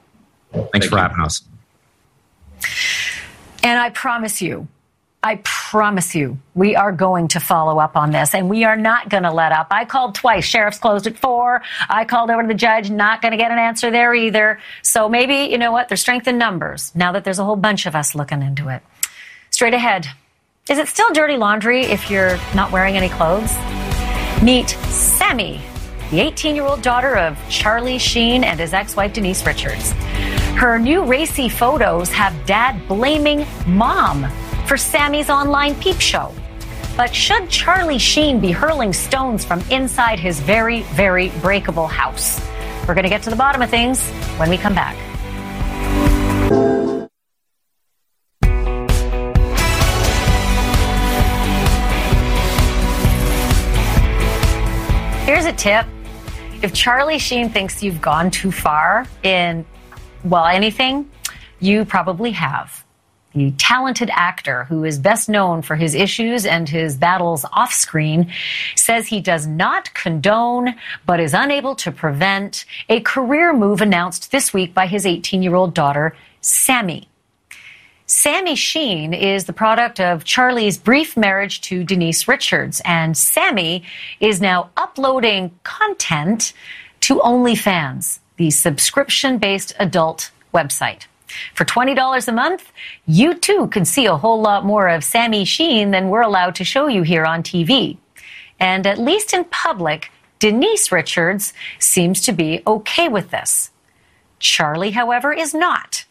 Thanks 0.52 0.70
Thank 0.72 0.84
for 0.86 0.96
you. 0.96 1.02
having 1.02 1.20
us. 1.20 1.44
And 3.64 3.80
I 3.80 3.90
promise 3.90 4.42
you, 4.42 4.68
I 5.22 5.42
promise 5.44 6.16
you, 6.16 6.40
we 6.56 6.78
are 6.78 6.94
going 6.94 7.28
to 7.30 7.42
follow 7.42 7.78
up 7.78 7.98
on 7.98 8.12
this 8.12 8.34
and 8.34 8.50
we 8.50 8.64
are 8.64 8.78
not 8.78 9.10
going 9.10 9.24
to 9.24 9.32
let 9.32 9.52
up. 9.52 9.68
I 9.70 9.84
called 9.84 10.16
twice. 10.16 10.46
Sheriff's 10.46 10.80
closed 10.80 11.08
at 11.08 11.18
four. 11.18 11.62
I 11.90 12.06
called 12.06 12.32
over 12.32 12.42
to 12.42 12.48
the 12.48 12.54
judge, 12.54 12.90
not 12.90 13.22
going 13.22 13.34
to 13.34 13.38
get 13.38 13.52
an 13.52 13.60
answer 13.60 13.92
there 13.92 14.16
either. 14.16 14.60
So 14.82 15.10
maybe, 15.10 15.52
you 15.52 15.58
know 15.58 15.74
what? 15.74 15.90
There's 15.90 16.00
strength 16.00 16.30
in 16.30 16.38
numbers 16.38 16.94
now 16.96 17.12
that 17.12 17.26
there's 17.26 17.40
a 17.40 17.44
whole 17.44 17.58
bunch 17.58 17.86
of 17.86 17.98
us 17.98 18.16
looking 18.16 18.42
into 18.42 18.70
it. 18.70 18.82
Straight 19.50 19.74
ahead. 19.74 20.08
Is 20.70 20.78
it 20.78 20.88
still 20.88 21.12
dirty 21.12 21.36
laundry 21.36 21.82
if 21.82 22.10
you're 22.10 22.38
not 22.56 22.72
wearing 22.72 22.96
any 22.96 23.10
clothes? 23.10 23.54
Meet 24.42 24.70
Sammy, 24.88 25.60
the 26.12 26.22
18 26.22 26.56
year 26.56 26.64
old 26.64 26.82
daughter 26.82 27.18
of 27.18 27.38
Charlie 27.50 27.98
Sheen 27.98 28.46
and 28.46 28.58
his 28.58 28.74
ex 28.74 28.96
wife 28.96 29.12
Denise 29.12 29.46
Richards. 29.46 29.92
Her 30.56 30.80
new 30.80 31.04
racy 31.04 31.50
photos 31.50 32.10
have 32.10 32.46
dad 32.46 32.88
blaming 32.88 33.46
mom 33.68 34.26
for 34.70 34.78
Sammy's 34.78 35.32
online 35.32 35.74
peep 35.82 36.00
show. 36.00 36.32
But 36.96 37.16
should 37.16 37.50
Charlie 37.50 37.98
Sheen 37.98 38.40
be 38.40 38.52
hurling 38.52 38.94
stones 38.94 39.44
from 39.44 39.62
inside 39.72 40.20
his 40.20 40.40
very, 40.42 40.82
very 40.94 41.30
breakable 41.42 41.88
house? 41.88 42.40
We're 42.88 42.94
going 42.94 43.02
to 43.02 43.10
get 43.10 43.24
to 43.24 43.32
the 43.32 43.36
bottom 43.36 43.64
of 43.64 43.72
things 43.72 44.00
when 44.38 44.48
we 44.48 44.58
come 44.60 44.76
back. 44.76 44.96
Here's 55.26 55.46
a 55.46 55.54
tip. 55.54 55.88
If 56.62 56.76
Charlie 56.76 57.18
Sheen 57.18 57.50
thinks 57.50 57.82
you've 57.82 58.02
gone 58.02 58.30
too 58.30 58.52
far 58.52 59.08
in, 59.24 59.66
well, 60.24 60.46
anything, 60.46 61.10
you 61.60 61.86
probably 61.86 62.30
have 62.34 62.86
the 63.34 63.52
talented 63.52 64.10
actor 64.14 64.64
who 64.66 64.84
is 64.84 64.98
best 64.98 65.30
known 65.30 65.62
for 65.62 65.76
his 65.76 65.94
issues 65.94 66.46
and 66.46 66.68
his 66.68 66.98
battles 66.98 67.46
off 67.54 67.72
screen, 67.74 68.32
says 68.76 69.08
he 69.08 69.22
does 69.22 69.46
not 69.46 69.94
condone 69.94 70.76
but 71.06 71.20
is 71.20 71.34
unable 71.34 71.76
to 71.76 71.92
prevent 71.92 72.66
a 72.90 73.00
career 73.02 73.54
move 73.54 73.82
announced 73.82 74.32
this 74.32 74.54
week 74.54 74.74
by 74.74 74.88
his 74.88 75.06
18 75.06 75.44
year 75.44 75.56
old 75.56 75.74
daughter, 75.74 76.16
Sammy. 76.42 77.08
Sammy 78.06 78.56
Sheen 78.56 79.14
is 79.14 79.46
the 79.46 79.54
product 79.54 80.00
of 80.00 80.24
Charlie's 80.24 80.80
brief 80.80 81.16
marriage 81.16 81.62
to 81.62 81.84
Denise 81.84 82.28
Richards, 82.28 82.82
and 82.84 83.16
Sammy 83.16 83.84
is 84.20 84.42
now 84.42 84.72
uploading 84.76 85.52
content 85.62 86.54
to 87.02 87.20
OnlyFans, 87.20 88.18
the 88.38 88.50
subscription 88.50 89.38
based 89.38 89.76
adult 89.78 90.32
website. 90.52 91.04
For 91.54 91.66
$20 91.66 92.28
a 92.28 92.32
month, 92.32 92.72
you 93.06 93.34
too 93.34 93.68
can 93.68 93.86
see 93.86 94.06
a 94.06 94.18
whole 94.18 94.42
lot 94.42 94.66
more 94.66 94.88
of 94.90 95.04
Sammy 95.04 95.46
Sheen 95.46 95.92
than 95.92 96.10
we're 96.10 96.22
allowed 96.22 96.56
to 96.56 96.64
show 96.64 96.88
you 96.88 97.04
here 97.04 97.26
on 97.26 97.44
TV. 97.44 97.98
And 98.60 98.86
at 98.86 98.98
least 98.98 99.34
in 99.34 99.46
public, 99.46 100.12
Denise 100.40 100.92
Richards 100.92 101.54
seems 101.80 102.22
to 102.22 102.32
be 102.32 102.62
okay 102.66 103.10
with 103.10 103.32
this. 103.32 103.72
Charlie, 104.40 104.92
however, 104.92 105.34
is 105.34 105.54
not. 105.54 106.06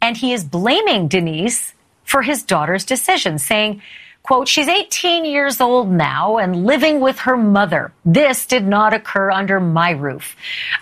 And 0.00 0.16
he 0.16 0.32
is 0.32 0.44
blaming 0.44 1.08
Denise 1.08 1.74
for 2.04 2.22
his 2.22 2.42
daughter's 2.42 2.84
decision, 2.84 3.38
saying, 3.38 3.80
Quote, 4.22 4.48
she's 4.48 4.68
18 4.68 5.24
years 5.24 5.60
old 5.60 5.90
now 5.90 6.36
and 6.36 6.64
living 6.66 7.00
with 7.00 7.20
her 7.20 7.36
mother. 7.36 7.92
This 8.04 8.46
did 8.46 8.66
not 8.66 8.92
occur 8.92 9.30
under 9.30 9.58
my 9.58 9.90
roof. 9.90 10.36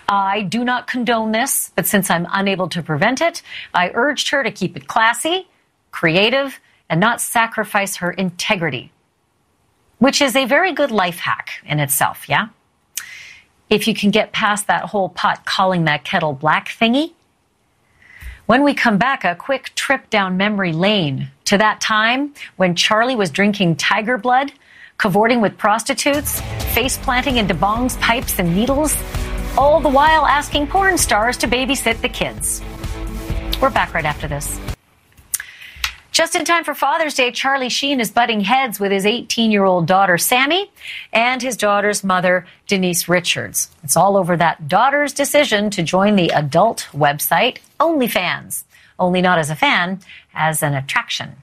I 0.07 0.41
do 0.43 0.63
not 0.63 0.87
condone 0.87 1.31
this, 1.31 1.71
but 1.75 1.87
since 1.87 2.09
I'm 2.09 2.27
unable 2.31 2.67
to 2.69 2.83
prevent 2.83 3.21
it, 3.21 3.41
I 3.73 3.91
urged 3.93 4.29
her 4.29 4.43
to 4.43 4.51
keep 4.51 4.75
it 4.75 4.87
classy, 4.87 5.47
creative, 5.91 6.59
and 6.89 6.99
not 6.99 7.21
sacrifice 7.21 7.97
her 7.97 8.11
integrity. 8.11 8.91
Which 9.99 10.21
is 10.21 10.35
a 10.35 10.45
very 10.45 10.73
good 10.73 10.91
life 10.91 11.19
hack 11.19 11.61
in 11.65 11.79
itself, 11.79 12.27
yeah? 12.27 12.49
If 13.69 13.87
you 13.87 13.93
can 13.93 14.11
get 14.11 14.31
past 14.31 14.67
that 14.67 14.85
whole 14.85 15.09
pot 15.09 15.45
calling 15.45 15.85
that 15.85 16.03
kettle 16.03 16.33
black 16.33 16.69
thingy. 16.69 17.13
When 18.47 18.63
we 18.63 18.73
come 18.73 18.97
back, 18.97 19.23
a 19.23 19.35
quick 19.35 19.75
trip 19.75 20.09
down 20.09 20.35
memory 20.35 20.73
lane 20.73 21.29
to 21.49 21.57
that 21.57 21.81
time 21.81 22.31
when 22.57 22.75
Charlie 22.75 23.15
was 23.15 23.31
drinking 23.31 23.75
tiger 23.75 24.19
blood, 24.19 24.51
cavorting 24.99 25.41
with 25.41 25.57
prostitutes, 25.57 26.39
face 26.75 26.95
planting 26.95 27.37
into 27.37 27.55
bongs, 27.55 27.99
pipes, 27.99 28.37
and 28.37 28.55
needles, 28.55 28.95
all 29.57 29.79
the 29.79 29.89
while 29.89 30.27
asking 30.27 30.67
porn 30.67 30.95
stars 30.95 31.37
to 31.37 31.47
babysit 31.47 31.99
the 32.01 32.09
kids. 32.09 32.61
We're 33.59 33.71
back 33.71 33.95
right 33.95 34.05
after 34.05 34.27
this. 34.27 34.59
Just 36.11 36.35
in 36.35 36.45
time 36.45 36.63
for 36.63 36.75
Father's 36.75 37.15
Day, 37.15 37.31
Charlie 37.31 37.69
Sheen 37.69 37.99
is 37.99 38.11
butting 38.11 38.41
heads 38.41 38.79
with 38.79 38.91
his 38.91 39.07
18 39.07 39.49
year 39.49 39.63
old 39.63 39.87
daughter, 39.87 40.19
Sammy, 40.19 40.71
and 41.11 41.41
his 41.41 41.57
daughter's 41.57 42.03
mother, 42.03 42.45
Denise 42.67 43.09
Richards. 43.09 43.71
It's 43.83 43.97
all 43.97 44.17
over 44.17 44.37
that 44.37 44.67
daughter's 44.67 45.13
decision 45.13 45.71
to 45.71 45.81
join 45.81 46.15
the 46.15 46.29
adult 46.29 46.87
website 46.93 47.57
OnlyFans 47.79 48.65
only 48.99 49.21
not 49.21 49.39
as 49.39 49.49
a 49.49 49.55
fan, 49.55 49.99
as 50.33 50.61
an 50.63 50.73
attraction. 50.73 51.35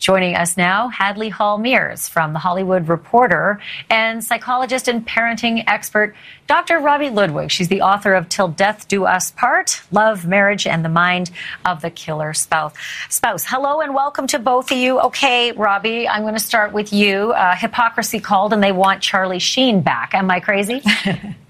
Joining 0.00 0.34
us 0.34 0.56
now, 0.56 0.88
Hadley 0.88 1.28
Hall 1.28 1.58
Mears 1.58 2.08
from 2.08 2.32
The 2.32 2.38
Hollywood 2.38 2.88
Reporter 2.88 3.60
and 3.90 4.24
psychologist 4.24 4.88
and 4.88 5.06
parenting 5.06 5.62
expert, 5.66 6.16
Dr. 6.46 6.78
Robi 6.78 7.12
Ludwig. 7.14 7.50
She's 7.50 7.68
the 7.68 7.82
author 7.82 8.14
of 8.14 8.26
Till 8.30 8.48
Death 8.48 8.88
Do 8.88 9.04
Us 9.04 9.30
Part 9.32 9.82
Love, 9.92 10.26
Marriage, 10.26 10.66
and 10.66 10.82
the 10.82 10.88
Mind 10.88 11.30
of 11.66 11.82
the 11.82 11.90
Killer 11.90 12.32
Spouse. 12.32 12.72
Spouse. 13.10 13.44
Hello 13.44 13.82
and 13.82 13.94
welcome 13.94 14.26
to 14.28 14.38
both 14.38 14.72
of 14.72 14.78
you. 14.78 14.98
Okay, 15.00 15.52
Robi, 15.52 16.08
I'm 16.10 16.22
going 16.22 16.32
to 16.32 16.40
start 16.40 16.72
with 16.72 16.94
you. 16.94 17.32
Uh, 17.32 17.54
hypocrisy 17.54 18.20
called 18.20 18.54
and 18.54 18.62
they 18.62 18.72
want 18.72 19.02
Charlie 19.02 19.38
Sheen 19.38 19.82
back. 19.82 20.14
Am 20.14 20.30
I 20.30 20.40
crazy? 20.40 20.80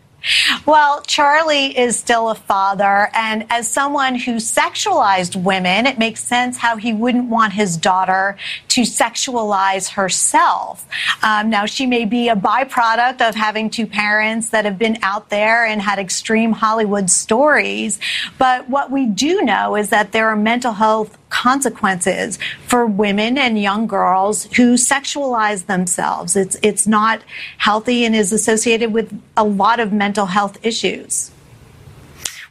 Well, 0.67 1.03
Charlie 1.03 1.77
is 1.79 1.99
still 1.99 2.31
a 2.31 2.35
father, 2.35 3.09
and 3.15 3.47
as 3.51 3.69
someone 3.69 4.15
who 4.15 4.37
sexualized 4.37 5.41
women, 5.43 5.87
it 5.87 5.99
makes 5.99 6.23
sense 6.23 6.59
how 6.59 6.77
he 6.77 6.93
wouldn't 6.93 7.29
want 7.29 7.53
his 7.53 7.77
daughter 7.77 8.37
to 8.69 8.83
sexualize 8.83 9.91
herself. 9.91 10.87
Um, 11.23 11.51
now, 11.51 11.67
she 11.67 11.87
may 11.87 12.05
be 12.05 12.29
a 12.29 12.37
byproduct 12.37 13.27
of 13.27 13.35
having 13.35 13.71
two 13.71 13.87
parents 13.87 14.51
that 14.51 14.65
have 14.65 14.79
been 14.79 14.99
out 15.03 15.31
there 15.31 15.65
and 15.65 15.81
had 15.81 15.99
extreme 15.99 16.53
Hollywood 16.53 17.11
stories, 17.11 17.99
but 18.39 18.69
what 18.69 18.91
we 18.91 19.07
do 19.07 19.43
know 19.43 19.77
is 19.77 19.91
that 19.91 20.13
there 20.13 20.29
are 20.29 20.37
mental 20.37 20.73
health 20.73 21.17
consequences 21.31 22.39
for 22.67 22.85
women 22.87 23.39
and 23.39 23.61
young 23.61 23.87
girls 23.87 24.45
who 24.57 24.75
sexualize 24.75 25.67
themselves. 25.67 26.37
It's, 26.37 26.57
it's 26.63 26.87
not 26.87 27.23
healthy 27.57 28.05
and 28.05 28.15
is 28.15 28.33
associated 28.33 28.93
with 28.93 29.19
a 29.37 29.45
lot 29.45 29.81
of 29.81 29.93
mental 29.93 30.27
health 30.27 30.59
issues. 30.63 31.31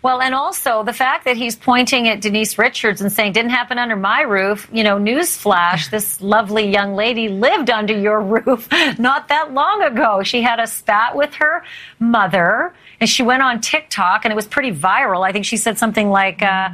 Well, 0.02 0.22
and 0.22 0.34
also 0.34 0.84
the 0.84 0.94
fact 0.94 1.26
that 1.26 1.36
he's 1.36 1.58
pointing 1.58 2.08
at 2.08 2.22
Denise 2.22 2.58
Richards 2.58 3.02
and 3.02 3.12
saying, 3.12 3.34
didn't 3.34 3.52
happen 3.52 3.78
under 3.78 3.98
my 3.98 4.22
roof. 4.22 4.70
You 4.72 4.84
know, 4.86 4.98
newsflash, 4.98 5.90
this 5.90 6.22
lovely 6.22 6.72
young 6.72 6.96
lady 6.96 7.28
lived 7.28 7.70
under 7.70 7.94
your 7.94 8.22
roof 8.46 8.70
not 8.98 9.28
that 9.28 9.54
long 9.54 9.84
ago. 9.84 10.24
She 10.24 10.42
had 10.42 10.60
a 10.62 10.68
spat 10.68 11.18
with 11.18 11.34
her 11.36 11.64
mother 12.00 12.74
and 13.02 13.10
she 13.10 13.24
went 13.24 13.44
on 13.44 13.60
TikTok 13.60 14.24
and 14.24 14.32
it 14.32 14.36
was 14.36 14.48
pretty 14.48 14.72
viral. 14.72 15.28
I 15.28 15.34
think 15.34 15.44
she 15.44 15.58
said 15.58 15.78
something 15.78 16.10
like, 16.10 16.42
uh, 16.42 16.70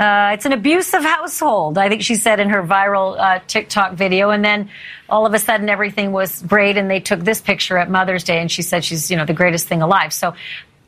Uh, 0.00 0.30
it's 0.32 0.46
an 0.46 0.52
abusive 0.54 1.02
household, 1.02 1.76
I 1.76 1.90
think 1.90 2.00
she 2.00 2.14
said 2.14 2.40
in 2.40 2.48
her 2.48 2.62
viral 2.62 3.20
uh, 3.20 3.40
TikTok 3.46 3.92
video. 3.92 4.30
And 4.30 4.42
then 4.42 4.70
all 5.10 5.26
of 5.26 5.34
a 5.34 5.38
sudden 5.38 5.68
everything 5.68 6.10
was 6.10 6.40
great 6.40 6.78
and 6.78 6.90
they 6.90 7.00
took 7.00 7.20
this 7.20 7.42
picture 7.42 7.76
at 7.76 7.90
Mother's 7.90 8.24
Day 8.24 8.40
and 8.40 8.50
she 8.50 8.62
said 8.62 8.82
she's, 8.82 9.10
you 9.10 9.18
know, 9.18 9.26
the 9.26 9.34
greatest 9.34 9.68
thing 9.68 9.82
alive. 9.82 10.14
So 10.14 10.34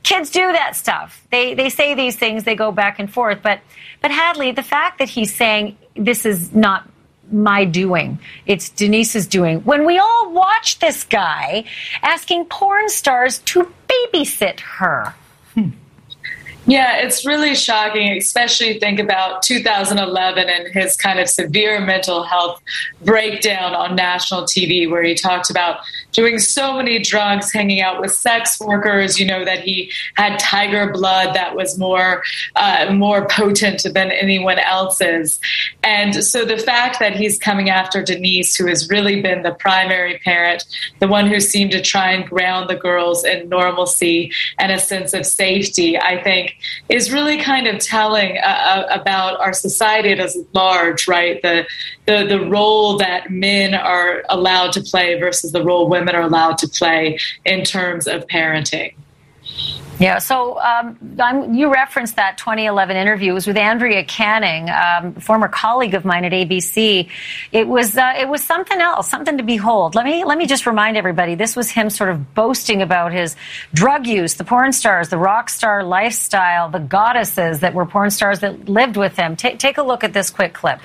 kids 0.03 0.31
do 0.31 0.41
that 0.41 0.77
stuff. 0.77 1.23
They, 1.31 1.53
they 1.53 1.69
say 1.69 1.95
these 1.95 2.17
things, 2.17 2.45
they 2.45 2.55
go 2.55 2.73
back 2.73 2.99
and 2.99 3.13
forth. 3.13 3.41
But, 3.43 3.61
but 4.01 4.11
Hadley, 4.11 4.53
the 4.53 4.63
fact 4.63 4.99
that 5.01 5.11
he's 5.11 5.35
saying 5.35 5.77
this 5.95 6.25
is 6.25 6.55
not 6.55 6.89
my 7.31 7.67
doing. 7.67 8.19
It's 8.47 8.71
Denise's 8.71 9.27
doing. 9.27 9.61
When 9.61 9.85
we 9.85 9.99
all 9.99 10.33
watch 10.33 10.79
this 10.79 11.05
guy 11.05 11.65
asking 12.03 12.47
porn 12.47 12.89
stars 12.89 13.41
to 13.41 13.71
babysit 13.89 14.61
her. 14.61 15.15
Hmm. 15.53 15.69
Yeah, 16.65 16.99
it's 16.99 17.27
really 17.27 17.57
shocking, 17.57 18.17
especially 18.17 18.79
think 18.79 19.01
about 19.01 19.43
2011 19.43 20.49
and 20.49 20.69
his 20.69 20.97
kind 20.97 21.19
of 21.19 21.29
severe 21.29 21.81
mental 21.81 22.23
health 22.23 22.63
breakdown 23.05 23.75
on 23.75 23.97
national 23.97 24.45
TV, 24.45 24.89
where 24.89 25.03
he 25.03 25.17
talked 25.17 25.51
about 25.51 25.81
doing 26.13 26.39
so 26.39 26.77
many 26.77 27.01
drugs, 27.01 27.53
hanging 27.53 27.83
out 27.83 28.01
with 28.01 28.13
sex 28.13 28.61
workers. 28.61 29.19
You 29.19 29.27
know 29.27 29.45
that 29.45 29.61
he 29.61 29.91
had 30.15 30.39
tiger 30.39 30.93
blood 30.93 31.35
that 31.35 31.57
was 31.57 31.77
more 31.79 32.23
uh, 32.55 32.93
more 32.93 33.27
potent 33.27 33.83
than 33.83 34.13
anyone 34.13 34.61
else's, 34.61 35.41
and 35.83 36.25
so 36.25 36.45
the 36.45 36.59
fact 36.59 37.01
that 37.01 37.17
he's 37.17 37.41
coming 37.41 37.71
after 37.71 38.05
Denise, 38.05 38.55
who 38.55 38.69
has 38.69 38.89
really 38.89 39.21
been 39.21 39.43
the 39.43 39.55
primary 39.55 40.21
parent, 40.21 40.65
the 41.01 41.09
one 41.09 41.27
who 41.27 41.41
seemed 41.41 41.73
to 41.73 41.83
try 41.83 42.13
and 42.13 42.29
ground 42.29 42.71
the 42.71 42.77
girls 42.77 43.25
in 43.25 43.49
normalcy 43.49 44.31
and 44.61 44.71
a 44.71 44.79
sense 44.79 45.13
of 45.13 45.27
safety, 45.27 45.99
I 45.99 46.23
think 46.23 46.52
is 46.89 47.13
really 47.13 47.39
kind 47.39 47.67
of 47.67 47.79
telling 47.79 48.39
uh, 48.39 48.47
uh, 48.47 48.87
about 48.91 49.41
our 49.41 49.53
society 49.53 50.11
at 50.11 50.21
large, 50.53 51.09
right? 51.09 51.41
The, 51.43 51.67
the 52.07 52.27
the 52.27 52.41
role 52.49 52.99
that 52.99 53.31
men 53.31 53.75
are 53.75 54.23
allowed 54.29 54.73
to 54.73 54.81
play 54.81 55.19
versus 55.19 55.53
the 55.53 55.65
role 55.65 55.89
women 55.89 56.15
are 56.15 56.23
allowed 56.23 56.59
to 56.59 56.69
play 56.69 57.19
in 57.45 57.65
terms 57.65 58.07
of 58.07 58.27
parenting. 58.27 58.95
Yeah, 59.99 60.19
so 60.19 60.59
um, 60.61 61.55
you 61.55 61.73
referenced 61.73 62.17
that 62.17 62.39
2011 62.39 62.97
interview. 62.97 63.31
It 63.31 63.35
was 63.35 63.47
with 63.47 63.57
Andrea 63.57 64.05
Canning, 64.05 64.69
um, 64.69 65.15
former 65.15 65.49
colleague 65.49 65.95
of 65.95 66.05
mine 66.05 66.25
at 66.25 66.33
ABC. 66.33 67.09
It 67.53 67.69
was 67.69 67.97
uh, 67.97 68.15
it 68.19 68.29
was 68.29 68.43
something 68.43 68.81
else, 68.81 69.09
something 69.09 69.37
to 69.37 69.43
behold. 69.45 69.95
Let 69.95 70.05
me 70.05 70.25
let 70.25 70.39
me 70.39 70.47
just 70.47 70.67
remind 70.67 70.97
everybody. 70.97 71.35
This 71.35 71.55
was 71.55 71.71
him 71.71 71.91
sort 71.91 72.11
of 72.11 72.35
boasting 72.35 72.83
about 72.83 73.13
his 73.13 73.37
drug 73.75 74.07
use, 74.07 74.35
the 74.35 74.45
porn 74.45 74.73
stars, 74.73 75.09
the 75.09 75.19
rock 75.19 75.49
star 75.51 75.85
lifestyle, 75.85 76.69
the 76.69 76.81
goddesses 76.81 77.61
that 77.61 77.75
were 77.75 77.87
porn 77.87 78.11
stars 78.11 78.41
that 78.41 78.69
lived 78.69 78.97
with 78.97 79.17
him. 79.17 79.37
T- 79.37 79.57
take 79.57 79.79
a 79.79 79.83
look 79.83 80.03
at 80.05 80.13
this 80.13 80.31
quick 80.31 80.53
clip. 80.53 80.81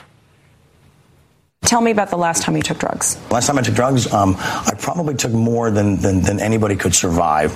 Tell 1.64 1.82
me 1.82 1.92
about 1.92 2.10
the 2.12 2.18
last 2.18 2.44
time 2.44 2.56
you 2.56 2.62
took 2.62 2.78
drugs. 2.78 3.20
Last 3.30 3.48
time 3.48 3.58
I 3.58 3.62
took 3.62 3.74
drugs, 3.74 4.14
um, 4.14 4.36
I 4.40 4.74
probably 4.80 5.16
took 5.16 5.34
more 5.34 5.70
than, 5.70 5.98
than, 5.98 6.22
than 6.22 6.40
anybody 6.40 6.76
could 6.76 6.96
survive. 6.96 7.52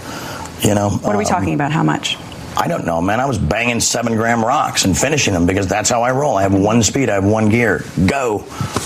You 0.61 0.75
know, 0.75 0.89
what 0.89 1.15
are 1.15 1.17
we 1.17 1.25
um, 1.25 1.29
talking 1.29 1.53
about? 1.53 1.71
How 1.71 1.83
much? 1.83 2.17
I 2.55 2.67
don't 2.67 2.85
know, 2.85 3.01
man. 3.01 3.19
I 3.19 3.25
was 3.25 3.37
banging 3.37 3.79
seven 3.79 4.15
gram 4.15 4.43
rocks 4.43 4.83
and 4.85 4.97
finishing 4.97 5.33
them 5.33 5.45
because 5.45 5.67
that's 5.67 5.89
how 5.89 6.03
I 6.03 6.11
roll. 6.11 6.37
I 6.37 6.43
have 6.43 6.53
one 6.53 6.83
speed, 6.83 7.09
I 7.09 7.15
have 7.15 7.25
one 7.25 7.49
gear. 7.49 7.83
Go. 8.05 8.39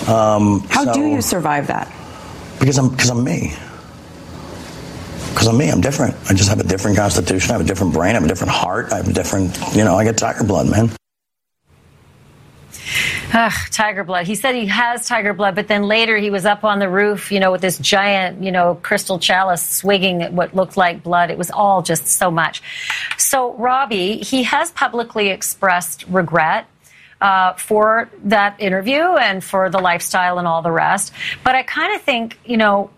Um, 0.08 0.62
how 0.70 0.86
so, 0.86 0.94
do 0.94 1.08
you 1.08 1.22
survive 1.22 1.68
that? 1.68 1.92
Because 2.60 2.78
I'm 2.78 2.90
because 2.90 3.10
I'm 3.10 3.24
me. 3.24 3.54
Because 5.32 5.48
I'm 5.48 5.58
me. 5.58 5.70
I'm 5.70 5.82
different. 5.82 6.16
I 6.30 6.34
just 6.34 6.48
have 6.50 6.60
a 6.60 6.64
different 6.64 6.96
constitution. 6.96 7.52
I 7.52 7.54
have 7.56 7.62
a 7.62 7.68
different 7.68 7.94
brain. 7.94 8.12
I 8.12 8.14
have 8.14 8.24
a 8.24 8.28
different 8.28 8.54
heart. 8.54 8.94
I 8.94 8.98
have 8.98 9.08
a 9.08 9.14
different. 9.14 9.58
You 9.76 9.84
know, 9.84 9.96
I 9.96 10.04
get 10.04 10.18
tiger 10.18 10.44
blood, 10.44 10.70
man. 10.70 10.92
Ugh, 13.34 13.52
tiger 13.72 14.04
blood. 14.04 14.28
He 14.28 14.36
said 14.36 14.56
he 14.56 14.68
has 14.68 15.08
tiger 15.08 15.34
blood, 15.34 15.56
but 15.56 15.68
then 15.68 15.84
later 15.84 16.18
he 16.18 16.30
was 16.30 16.46
up 16.46 16.64
on 16.64 16.80
the 16.80 16.90
roof, 16.90 17.32
you 17.32 17.40
know, 17.40 17.52
with 17.52 17.62
this 17.62 17.78
giant, 17.78 18.44
you 18.44 18.52
know, 18.52 18.76
crystal 18.82 19.20
chalice 19.20 19.62
swigging 19.62 20.22
what 20.36 20.56
looked 20.56 20.78
like 20.78 21.04
blood. 21.04 21.30
It 21.32 21.38
was 21.38 21.52
all 21.52 21.82
just 21.82 22.08
so 22.08 22.32
much. 22.32 22.62
So, 23.18 23.54
Robi, 23.54 24.24
he 24.24 24.44
has 24.44 24.72
publicly 24.72 25.30
expressed 25.30 26.06
regret 26.08 26.68
uh, 27.20 27.54
for 27.54 28.10
that 28.26 28.60
interview 28.60 29.02
and 29.02 29.44
for 29.44 29.70
the 29.70 29.80
lifestyle 29.80 30.38
and 30.38 30.48
all 30.48 30.62
the 30.62 30.72
rest. 30.72 31.12
But 31.44 31.56
I 31.56 31.64
kind 31.64 31.96
of 31.96 32.02
think, 32.02 32.40
you 32.46 32.58
know, 32.58 32.90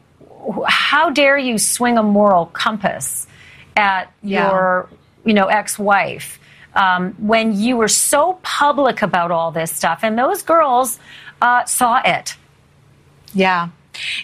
how 0.67 1.09
dare 1.09 1.37
you 1.37 1.57
swing 1.57 1.97
a 1.97 2.03
moral 2.03 2.45
compass 2.47 3.27
at 3.75 4.13
yeah. 4.21 4.49
your, 4.49 4.89
you 5.25 5.33
know, 5.33 5.47
ex-wife? 5.47 6.39
Um, 6.77 7.13
when 7.17 7.59
you 7.59 7.75
were 7.75 7.87
so 7.87 8.39
public 8.43 9.01
about 9.01 9.31
all 9.31 9.51
this 9.51 9.71
stuff, 9.71 9.99
and 10.03 10.17
those 10.17 10.43
girls 10.43 10.99
uh, 11.41 11.65
saw 11.65 12.01
it. 12.05 12.35
Yeah. 13.33 13.69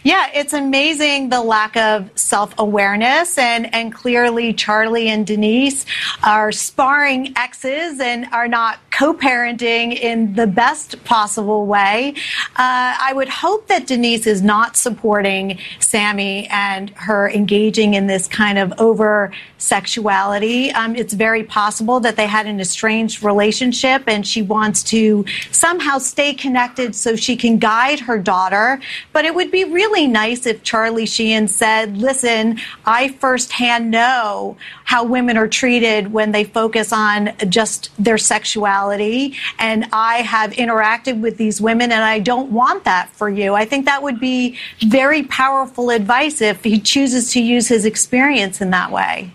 Yeah, 0.04 0.30
it's 0.34 0.54
amazing 0.54 1.30
the 1.30 1.42
lack 1.42 1.76
of 1.78 2.10
self 2.16 2.54
awareness. 2.58 3.38
And, 3.38 3.74
and 3.74 3.94
clearly, 3.94 4.54
Charlie 4.54 5.10
and 5.10 5.26
Denise 5.26 5.86
are 6.24 6.52
sparring 6.52 7.34
exes 7.36 8.00
and 8.00 8.28
are 8.32 8.48
not 8.48 8.80
co 8.92 9.14
parenting 9.14 9.98
in 10.00 10.36
the 10.36 10.48
best 10.48 11.04
possible 11.04 11.66
way. 11.66 12.14
Uh, 12.56 12.96
I 13.00 13.12
would 13.14 13.30
hope 13.30 13.68
that 13.68 13.88
Denise 13.88 14.28
is 14.28 14.42
not 14.42 14.78
supporting 14.78 15.60
Sami 15.80 16.48
and 16.48 16.90
her 16.92 17.30
engaging 17.30 17.94
in 17.96 18.08
this 18.08 18.28
kind 18.28 18.58
of 18.58 18.74
over 18.80 19.32
sexuality. 19.58 20.72
Um, 20.72 20.96
it's 20.96 21.14
very 21.14 21.44
possible 21.44 22.00
that 22.02 22.16
they 22.16 22.28
had 22.28 22.46
an 22.46 22.60
estranged 22.60 23.24
relationship 23.24 24.04
and 24.08 24.28
she 24.28 24.42
wants 24.42 24.84
to 24.84 25.26
somehow 25.52 25.98
stay 25.98 26.34
connected 26.34 26.96
so 26.96 27.16
she 27.16 27.36
can 27.36 27.58
guide 27.58 28.00
her 28.02 28.20
daughter. 28.20 28.80
But 29.14 29.26
it 29.26 29.34
would 29.34 29.52
be 29.52 29.63
really 29.72 30.08
nice 30.08 30.46
if 30.46 30.64
Charlie 30.64 31.06
Sheen 31.06 31.48
said, 31.48 31.98
listen, 31.98 32.60
I 32.86 33.10
firsthand 33.10 33.92
know 33.92 34.58
how 34.86 35.04
women 35.04 35.38
are 35.38 35.48
treated 35.48 36.12
when 36.12 36.32
they 36.32 36.44
focus 36.44 36.92
on 36.92 37.32
just 37.50 37.92
their 37.98 38.18
sexuality. 38.18 39.36
And 39.60 39.88
I 39.92 40.18
have 40.18 40.52
interacted 40.52 41.22
with 41.22 41.38
these 41.38 41.62
women 41.62 41.92
and 41.92 42.04
I 42.04 42.20
don't 42.20 42.52
want 42.52 42.84
that 42.84 43.10
for 43.10 43.30
you. 43.30 43.54
I 43.54 43.66
think 43.66 43.86
that 43.86 44.04
would 44.04 44.20
be 44.20 44.58
very 44.82 45.24
powerful 45.24 45.90
advice 45.90 46.42
if 46.42 46.64
he 46.64 46.80
chooses 46.80 47.32
to 47.34 47.42
use 47.42 47.68
his 47.68 47.86
experience 47.86 48.62
in 48.62 48.72
that 48.72 48.92
way. 48.92 49.32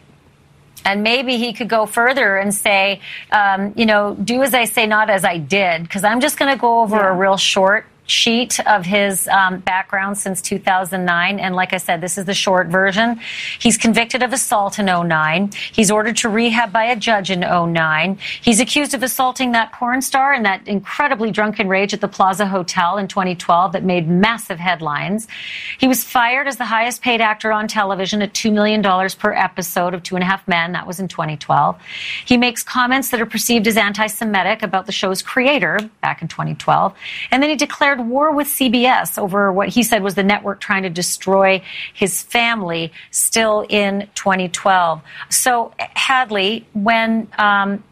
And 0.85 1.03
maybe 1.03 1.37
he 1.37 1.53
could 1.53 1.69
go 1.69 1.87
further 1.87 2.37
and 2.37 2.55
say, 2.55 3.01
um, 3.31 3.75
you 3.77 3.85
know, 3.85 4.15
do 4.15 4.43
as 4.43 4.55
I 4.55 4.65
say, 4.65 4.87
not 4.87 5.11
as 5.11 5.25
I 5.25 5.37
did, 5.39 5.83
because 5.83 6.05
I'm 6.05 6.21
just 6.21 6.39
going 6.39 6.51
to 6.55 6.59
go 6.59 6.81
over 6.81 6.97
yeah. 6.97 7.11
a 7.11 7.13
real 7.13 7.37
short 7.37 7.85
sheet 8.09 8.59
of 8.67 8.85
his 8.85 9.29
um, 9.29 9.59
background 9.61 10.19
since 10.19 10.41
2009. 10.43 11.39
And 11.39 11.55
like 11.55 11.73
I 11.73 11.77
said, 11.77 12.01
this 12.01 12.19
is 12.19 12.25
the 12.25 12.35
short 12.35 12.69
version. 12.69 13.21
He's 13.59 13.77
convicted 13.77 14.23
of 14.23 14.33
assault 14.33 14.79
in 14.79 14.87
09. 14.87 15.53
He's 15.73 15.91
ordered 15.91 16.17
to 16.19 16.29
rehab 16.29 16.73
by 16.73 16.85
a 16.85 16.97
judge 16.97 17.31
in 17.31 17.41
09. 17.41 18.19
He's 18.43 18.61
accused 18.61 18.95
of 18.95 19.03
assaulting 19.03 19.53
that 19.53 19.73
porn 19.73 20.01
star 20.01 20.33
in 20.33 20.43
that 20.45 20.67
incredibly 20.67 21.31
drunken 21.31 21.69
rage 21.69 21.93
at 21.93 22.01
the 22.01 22.09
Plaza 22.09 22.47
Hotel 22.47 22.97
in 22.97 23.09
2012 23.09 23.73
that 23.73 23.85
made 23.85 24.09
massive 24.09 24.59
headlines. 24.59 25.29
He 25.79 25.87
was 25.87 26.03
fired 26.03 26.49
as 26.49 26.57
the 26.57 26.65
highest 26.65 27.03
paid 27.03 27.21
actor 27.21 27.53
on 27.53 27.69
television 27.69 28.23
at 28.23 28.33
$2 28.33 28.53
million 28.53 28.83
per 28.83 29.33
episode 29.33 29.95
of 29.95 30.03
Two 30.03 30.17
and 30.17 30.23
a 30.23 30.27
Half 30.27 30.49
Men. 30.49 30.73
That 30.73 30.87
was 30.87 30.99
in 30.99 31.09
2012. 31.09 31.79
He 32.25 32.37
makes 32.37 32.63
comments 32.63 33.11
that 33.11 33.21
are 33.21 33.27
perceived 33.27 33.67
as 33.67 33.77
anti 33.77 34.07
Semitic 34.07 34.63
about 34.63 34.87
the 34.87 34.93
show's 34.93 35.23
creator 35.23 35.79
back 36.01 36.23
in 36.23 36.29
2012. 36.29 36.95
And 37.31 37.43
then 37.43 37.51
he 37.51 37.57
declared 37.57 37.98
war 38.01 38.35
with 38.35 38.49
CBS 38.49 39.19
over 39.19 39.53
what 39.53 39.69
he 39.69 39.83
said 39.83 40.03
was 40.03 40.15
the 40.15 40.23
network 40.23 40.61
trying 40.61 40.83
to 40.83 40.91
destroy 40.91 41.63
his 41.95 42.23
family 42.23 42.93
still 43.11 43.65
in 43.69 44.09
2012. 44.15 45.03
So, 45.29 45.73
Hadley, 45.79 46.67
when 46.73 47.29
um, 47.39 47.83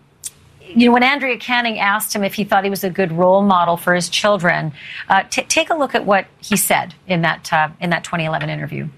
you 0.68 0.86
know, 0.86 0.92
when 0.92 1.02
Andrea 1.02 1.38
Canning 1.38 1.78
asked 1.78 2.14
him 2.14 2.24
if 2.24 2.34
he 2.34 2.44
thought 2.44 2.64
he 2.64 2.70
was 2.70 2.84
a 2.84 2.90
good 2.90 3.12
role 3.12 3.42
model 3.42 3.76
for 3.76 3.94
his 3.94 4.08
children, 4.08 4.72
uh, 5.08 5.22
t- 5.30 5.42
take 5.42 5.70
a 5.70 5.74
look 5.74 5.94
at 5.94 6.04
what 6.04 6.26
he 6.38 6.56
said 6.56 6.94
in 7.06 7.22
that 7.22 7.52
uh, 7.52 7.68
in 7.80 7.90
that 7.90 8.04
2011 8.04 8.50
interview. 8.50 8.88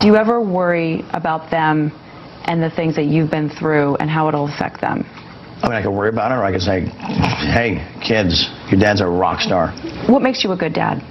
Do 0.00 0.06
you 0.06 0.16
ever 0.16 0.40
worry 0.40 1.04
about 1.12 1.50
them 1.50 1.92
and 2.44 2.62
the 2.62 2.70
things 2.70 2.96
that 2.96 3.04
you've 3.04 3.30
been 3.30 3.50
through 3.50 3.96
and 3.96 4.08
how 4.08 4.28
it'll 4.28 4.46
affect 4.46 4.80
them? 4.80 5.06
I 5.62 5.68
mean, 5.68 5.76
I 5.76 5.82
could 5.82 5.90
worry 5.90 6.08
about 6.08 6.30
it, 6.30 6.36
or 6.36 6.44
I 6.44 6.52
could 6.52 6.62
say, 6.62 6.86
"Hey, 7.52 7.84
kids, 8.00 8.48
your 8.70 8.80
dad's 8.80 9.00
a 9.00 9.06
rock 9.06 9.40
star." 9.40 9.72
What 10.06 10.22
makes 10.22 10.44
you 10.44 10.52
a 10.52 10.56
good 10.56 10.72
dad? 10.72 11.02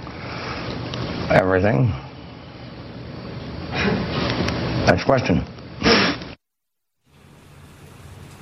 Everything. 1.30 1.92
Next 4.86 5.04
question. 5.04 5.44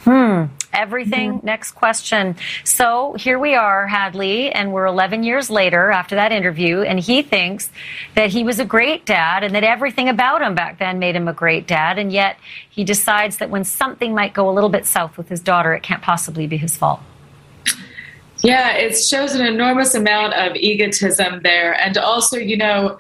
Hmm 0.05 0.56
everything. 0.77 1.35
Mm-hmm. 1.35 1.47
Next 1.47 1.73
question. 1.73 2.37
So 2.65 3.15
here 3.15 3.39
we 3.39 3.55
are, 3.55 3.87
Hadley, 3.87 4.53
and 4.53 4.73
we're 4.73 4.87
11 4.87 5.23
years 5.23 5.51
later 5.51 5.91
after 5.91 6.15
that 6.15 6.33
interview, 6.33 6.83
and 6.83 7.01
he 7.01 7.23
thinks 7.23 7.71
that 8.15 8.31
he 8.31 8.45
was 8.45 8.59
a 8.59 8.65
great 8.65 9.07
dad 9.07 9.43
and 9.43 9.55
that 9.55 9.65
everything 9.65 10.09
about 10.09 10.43
him 10.43 10.55
back 10.55 10.79
then 10.79 10.99
made 10.99 11.17
him 11.17 11.29
a 11.29 11.33
great 11.33 11.67
dad, 11.67 11.99
and 11.99 12.13
yet 12.13 12.37
he 12.69 12.85
decides 12.85 13.39
that 13.39 13.51
when 13.51 13.65
something 13.65 14.15
might 14.15 14.35
go 14.35 14.49
a 14.49 14.53
little 14.53 14.71
bit 14.71 14.87
south 14.87 15.17
with 15.17 15.29
his 15.29 15.41
daughter, 15.41 15.75
it 15.75 15.83
can't 15.83 16.03
possibly 16.03 16.47
be 16.47 16.57
his 16.57 16.77
fault. 16.77 17.01
Yeah, 18.43 18.73
it 18.73 18.97
shows 18.97 19.35
an 19.35 19.45
enormous 19.47 19.95
amount 19.95 20.35
of 20.35 20.55
egotism 20.57 21.41
there. 21.43 21.73
And 21.81 21.97
also, 21.97 22.37
you 22.37 22.57
know, 22.57 22.99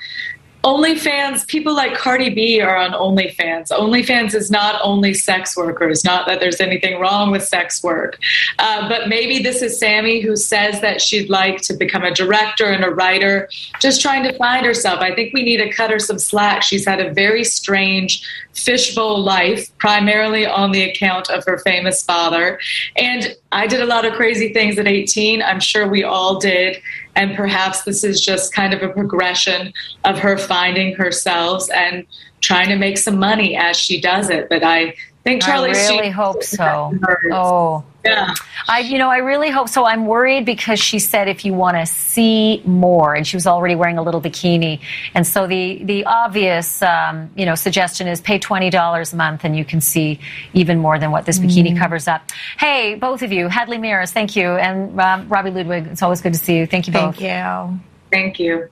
OnlyFans, 0.66 1.46
people 1.46 1.76
like 1.76 1.96
Cardi 1.96 2.28
B 2.28 2.60
are 2.60 2.76
on 2.76 2.90
OnlyFans. 2.90 3.68
OnlyFans 3.68 4.34
is 4.34 4.50
not 4.50 4.80
only 4.82 5.14
sex 5.14 5.56
workers, 5.56 6.04
not 6.04 6.26
that 6.26 6.40
there's 6.40 6.60
anything 6.60 6.98
wrong 6.98 7.30
with 7.30 7.44
sex 7.44 7.84
work. 7.84 8.18
Uh, 8.58 8.88
but 8.88 9.08
maybe 9.08 9.40
this 9.40 9.62
is 9.62 9.78
Sami 9.78 10.20
who 10.20 10.34
says 10.34 10.80
that 10.80 11.00
she'd 11.00 11.30
like 11.30 11.60
to 11.60 11.72
become 11.72 12.02
a 12.02 12.12
director 12.12 12.66
and 12.66 12.84
a 12.84 12.90
writer, 12.90 13.48
just 13.80 14.02
trying 14.02 14.24
to 14.24 14.36
find 14.38 14.66
herself. 14.66 14.98
I 14.98 15.14
think 15.14 15.32
we 15.32 15.44
need 15.44 15.58
to 15.58 15.72
cut 15.72 15.92
her 15.92 16.00
some 16.00 16.18
slack. 16.18 16.64
She's 16.64 16.84
had 16.84 16.98
a 16.98 17.14
very 17.14 17.44
strange 17.44 18.26
fishbowl 18.52 19.22
life, 19.22 19.70
primarily 19.78 20.46
on 20.46 20.72
the 20.72 20.82
account 20.82 21.30
of 21.30 21.44
her 21.44 21.58
famous 21.58 22.02
father. 22.02 22.58
And 22.96 23.36
I 23.52 23.68
did 23.68 23.82
a 23.82 23.86
lot 23.86 24.04
of 24.04 24.14
crazy 24.14 24.52
things 24.52 24.78
at 24.78 24.88
18. 24.88 25.42
I'm 25.42 25.60
sure 25.60 25.86
we 25.86 26.02
all 26.02 26.40
did. 26.40 26.82
And 27.16 27.34
perhaps 27.34 27.82
this 27.82 28.04
is 28.04 28.20
just 28.20 28.52
kind 28.52 28.72
of 28.72 28.82
a 28.82 28.88
progression 28.90 29.72
of 30.04 30.18
her 30.18 30.38
finding 30.38 30.94
herself 30.94 31.68
and 31.72 32.06
trying 32.42 32.68
to 32.68 32.76
make 32.76 32.98
some 32.98 33.18
money 33.18 33.56
as 33.56 33.76
she 33.76 34.00
does 34.00 34.30
it. 34.30 34.48
But 34.48 34.62
I 34.62 34.94
think 35.24 35.42
Charlie. 35.42 35.70
I 35.70 35.88
really 35.88 36.10
hope 36.10 36.44
so. 36.44 36.92
Oh, 37.32 37.84
yeah. 38.07 38.34
I, 38.68 38.80
you 38.80 38.98
know, 38.98 39.09
I 39.09 39.18
really 39.18 39.50
hope 39.50 39.68
so. 39.68 39.84
I'm 39.84 40.07
worried 40.07 40.44
because 40.44 40.80
she 40.80 40.98
said 40.98 41.28
if 41.28 41.44
you 41.44 41.54
want 41.54 41.76
to 41.76 41.86
see 41.86 42.62
more, 42.64 43.14
and 43.14 43.26
she 43.26 43.36
was 43.36 43.46
already 43.46 43.74
wearing 43.74 43.98
a 43.98 44.02
little 44.02 44.20
bikini, 44.20 44.80
and 45.14 45.26
so 45.26 45.46
the 45.46 45.82
the 45.84 46.04
obvious, 46.04 46.82
um, 46.82 47.30
you 47.36 47.46
know, 47.46 47.54
suggestion 47.54 48.09
is 48.09 48.20
pay 48.20 48.38
twenty 48.38 48.70
dollars 48.70 49.12
a 49.12 49.16
month, 49.16 49.44
and 49.44 49.57
you 49.57 49.64
can 49.64 49.80
see 49.80 50.18
even 50.52 50.78
more 50.78 50.98
than 50.98 51.11
what 51.11 51.26
this 51.26 51.38
bikini 51.38 51.72
mm. 51.72 51.78
covers 51.78 52.09
up. 52.09 52.22
Hey, 52.59 52.94
both 52.94 53.22
of 53.22 53.32
you, 53.32 53.48
Hadley 53.48 53.78
Mears, 53.78 54.12
thank 54.12 54.34
you, 54.34 54.48
and 54.48 54.98
um, 55.00 55.28
Robi 55.28 55.54
Ludwig. 55.54 55.86
It's 55.86 56.02
always 56.02 56.20
good 56.20 56.32
to 56.32 56.38
see 56.38 56.57
you. 56.57 56.66
Thank 56.66 56.86
you 56.86 56.92
both. 56.92 57.16
Thank 57.16 57.20
you. 57.20 57.80
Thank 58.11 58.38
you. 58.40 58.70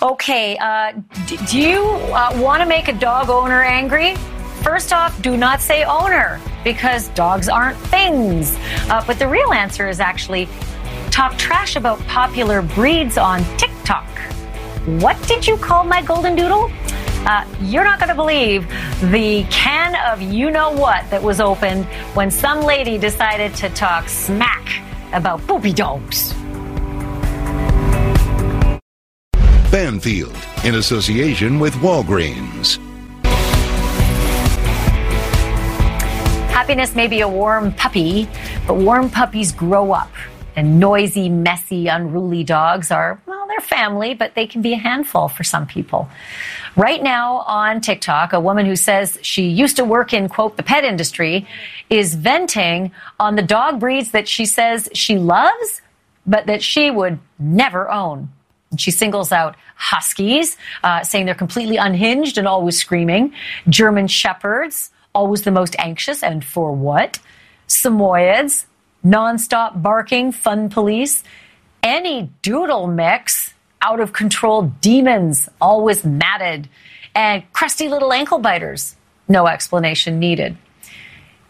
Okay, 0.00 0.56
uh, 0.58 0.92
do 1.48 1.60
you 1.60 1.82
uh, 2.14 2.32
want 2.36 2.62
to 2.62 2.68
make 2.68 2.86
a 2.88 2.92
dog 2.92 3.30
owner 3.30 3.62
angry? 3.62 4.14
First 4.68 4.92
off, 4.92 5.22
do 5.22 5.34
not 5.34 5.62
say 5.62 5.82
owner 5.84 6.38
because 6.62 7.08
dogs 7.08 7.48
aren't 7.48 7.78
things. 7.78 8.54
Uh, 8.90 9.02
but 9.06 9.18
the 9.18 9.26
real 9.26 9.54
answer 9.54 9.88
is 9.88 9.98
actually 9.98 10.46
talk 11.10 11.38
trash 11.38 11.74
about 11.74 11.98
popular 12.00 12.60
breeds 12.60 13.16
on 13.16 13.42
TikTok. 13.56 14.06
What 15.00 15.16
did 15.26 15.46
you 15.46 15.56
call 15.56 15.84
my 15.84 16.02
golden 16.02 16.36
doodle? 16.36 16.70
Uh, 17.26 17.46
you're 17.62 17.82
not 17.82 17.98
going 17.98 18.10
to 18.10 18.14
believe 18.14 18.68
the 19.10 19.44
can 19.44 19.96
of 20.12 20.20
you 20.20 20.50
know 20.50 20.70
what 20.72 21.08
that 21.08 21.22
was 21.22 21.40
opened 21.40 21.86
when 22.12 22.30
some 22.30 22.60
lady 22.60 22.98
decided 22.98 23.54
to 23.54 23.70
talk 23.70 24.06
smack 24.06 24.82
about 25.14 25.40
poopy 25.46 25.72
dogs. 25.72 26.34
Banfield, 29.72 30.36
in 30.64 30.74
association 30.74 31.58
with 31.58 31.72
Walgreens. 31.76 32.78
Happiness 36.68 36.94
may 36.94 37.06
be 37.06 37.22
a 37.22 37.28
warm 37.28 37.72
puppy, 37.72 38.28
but 38.66 38.74
warm 38.74 39.08
puppies 39.08 39.52
grow 39.52 39.92
up. 39.92 40.12
And 40.54 40.78
noisy, 40.78 41.30
messy, 41.30 41.86
unruly 41.86 42.44
dogs 42.44 42.90
are, 42.90 43.18
well, 43.24 43.46
they're 43.48 43.60
family, 43.60 44.12
but 44.12 44.34
they 44.34 44.46
can 44.46 44.60
be 44.60 44.74
a 44.74 44.76
handful 44.76 45.28
for 45.28 45.44
some 45.44 45.66
people. 45.66 46.10
Right 46.76 47.02
now 47.02 47.38
on 47.38 47.80
TikTok, 47.80 48.34
a 48.34 48.38
woman 48.40 48.66
who 48.66 48.76
says 48.76 49.18
she 49.22 49.48
used 49.48 49.76
to 49.76 49.84
work 49.86 50.12
in, 50.12 50.28
quote, 50.28 50.58
the 50.58 50.62
pet 50.62 50.84
industry 50.84 51.48
is 51.88 52.14
venting 52.14 52.92
on 53.18 53.36
the 53.36 53.42
dog 53.42 53.80
breeds 53.80 54.10
that 54.10 54.28
she 54.28 54.44
says 54.44 54.90
she 54.92 55.16
loves, 55.16 55.80
but 56.26 56.44
that 56.48 56.62
she 56.62 56.90
would 56.90 57.18
never 57.38 57.90
own. 57.90 58.28
She 58.76 58.90
singles 58.90 59.32
out 59.32 59.56
Huskies, 59.76 60.58
uh, 60.84 61.02
saying 61.02 61.24
they're 61.24 61.34
completely 61.34 61.78
unhinged 61.78 62.36
and 62.36 62.46
always 62.46 62.78
screaming, 62.78 63.32
German 63.70 64.06
Shepherds, 64.06 64.90
always 65.18 65.42
the 65.42 65.50
most 65.50 65.74
anxious, 65.80 66.22
and 66.22 66.44
for 66.44 66.70
what? 66.70 67.18
Samoyeds, 67.66 68.66
nonstop 69.04 69.82
barking, 69.82 70.30
fun 70.30 70.68
police, 70.68 71.24
any 71.82 72.30
doodle 72.42 72.86
mix, 72.86 73.52
out 73.82 73.98
of 73.98 74.12
control 74.12 74.72
demons, 74.80 75.48
always 75.60 76.04
matted, 76.04 76.68
and 77.16 77.42
crusty 77.52 77.88
little 77.88 78.12
ankle 78.12 78.38
biters. 78.38 78.94
No 79.26 79.48
explanation 79.48 80.20
needed. 80.20 80.56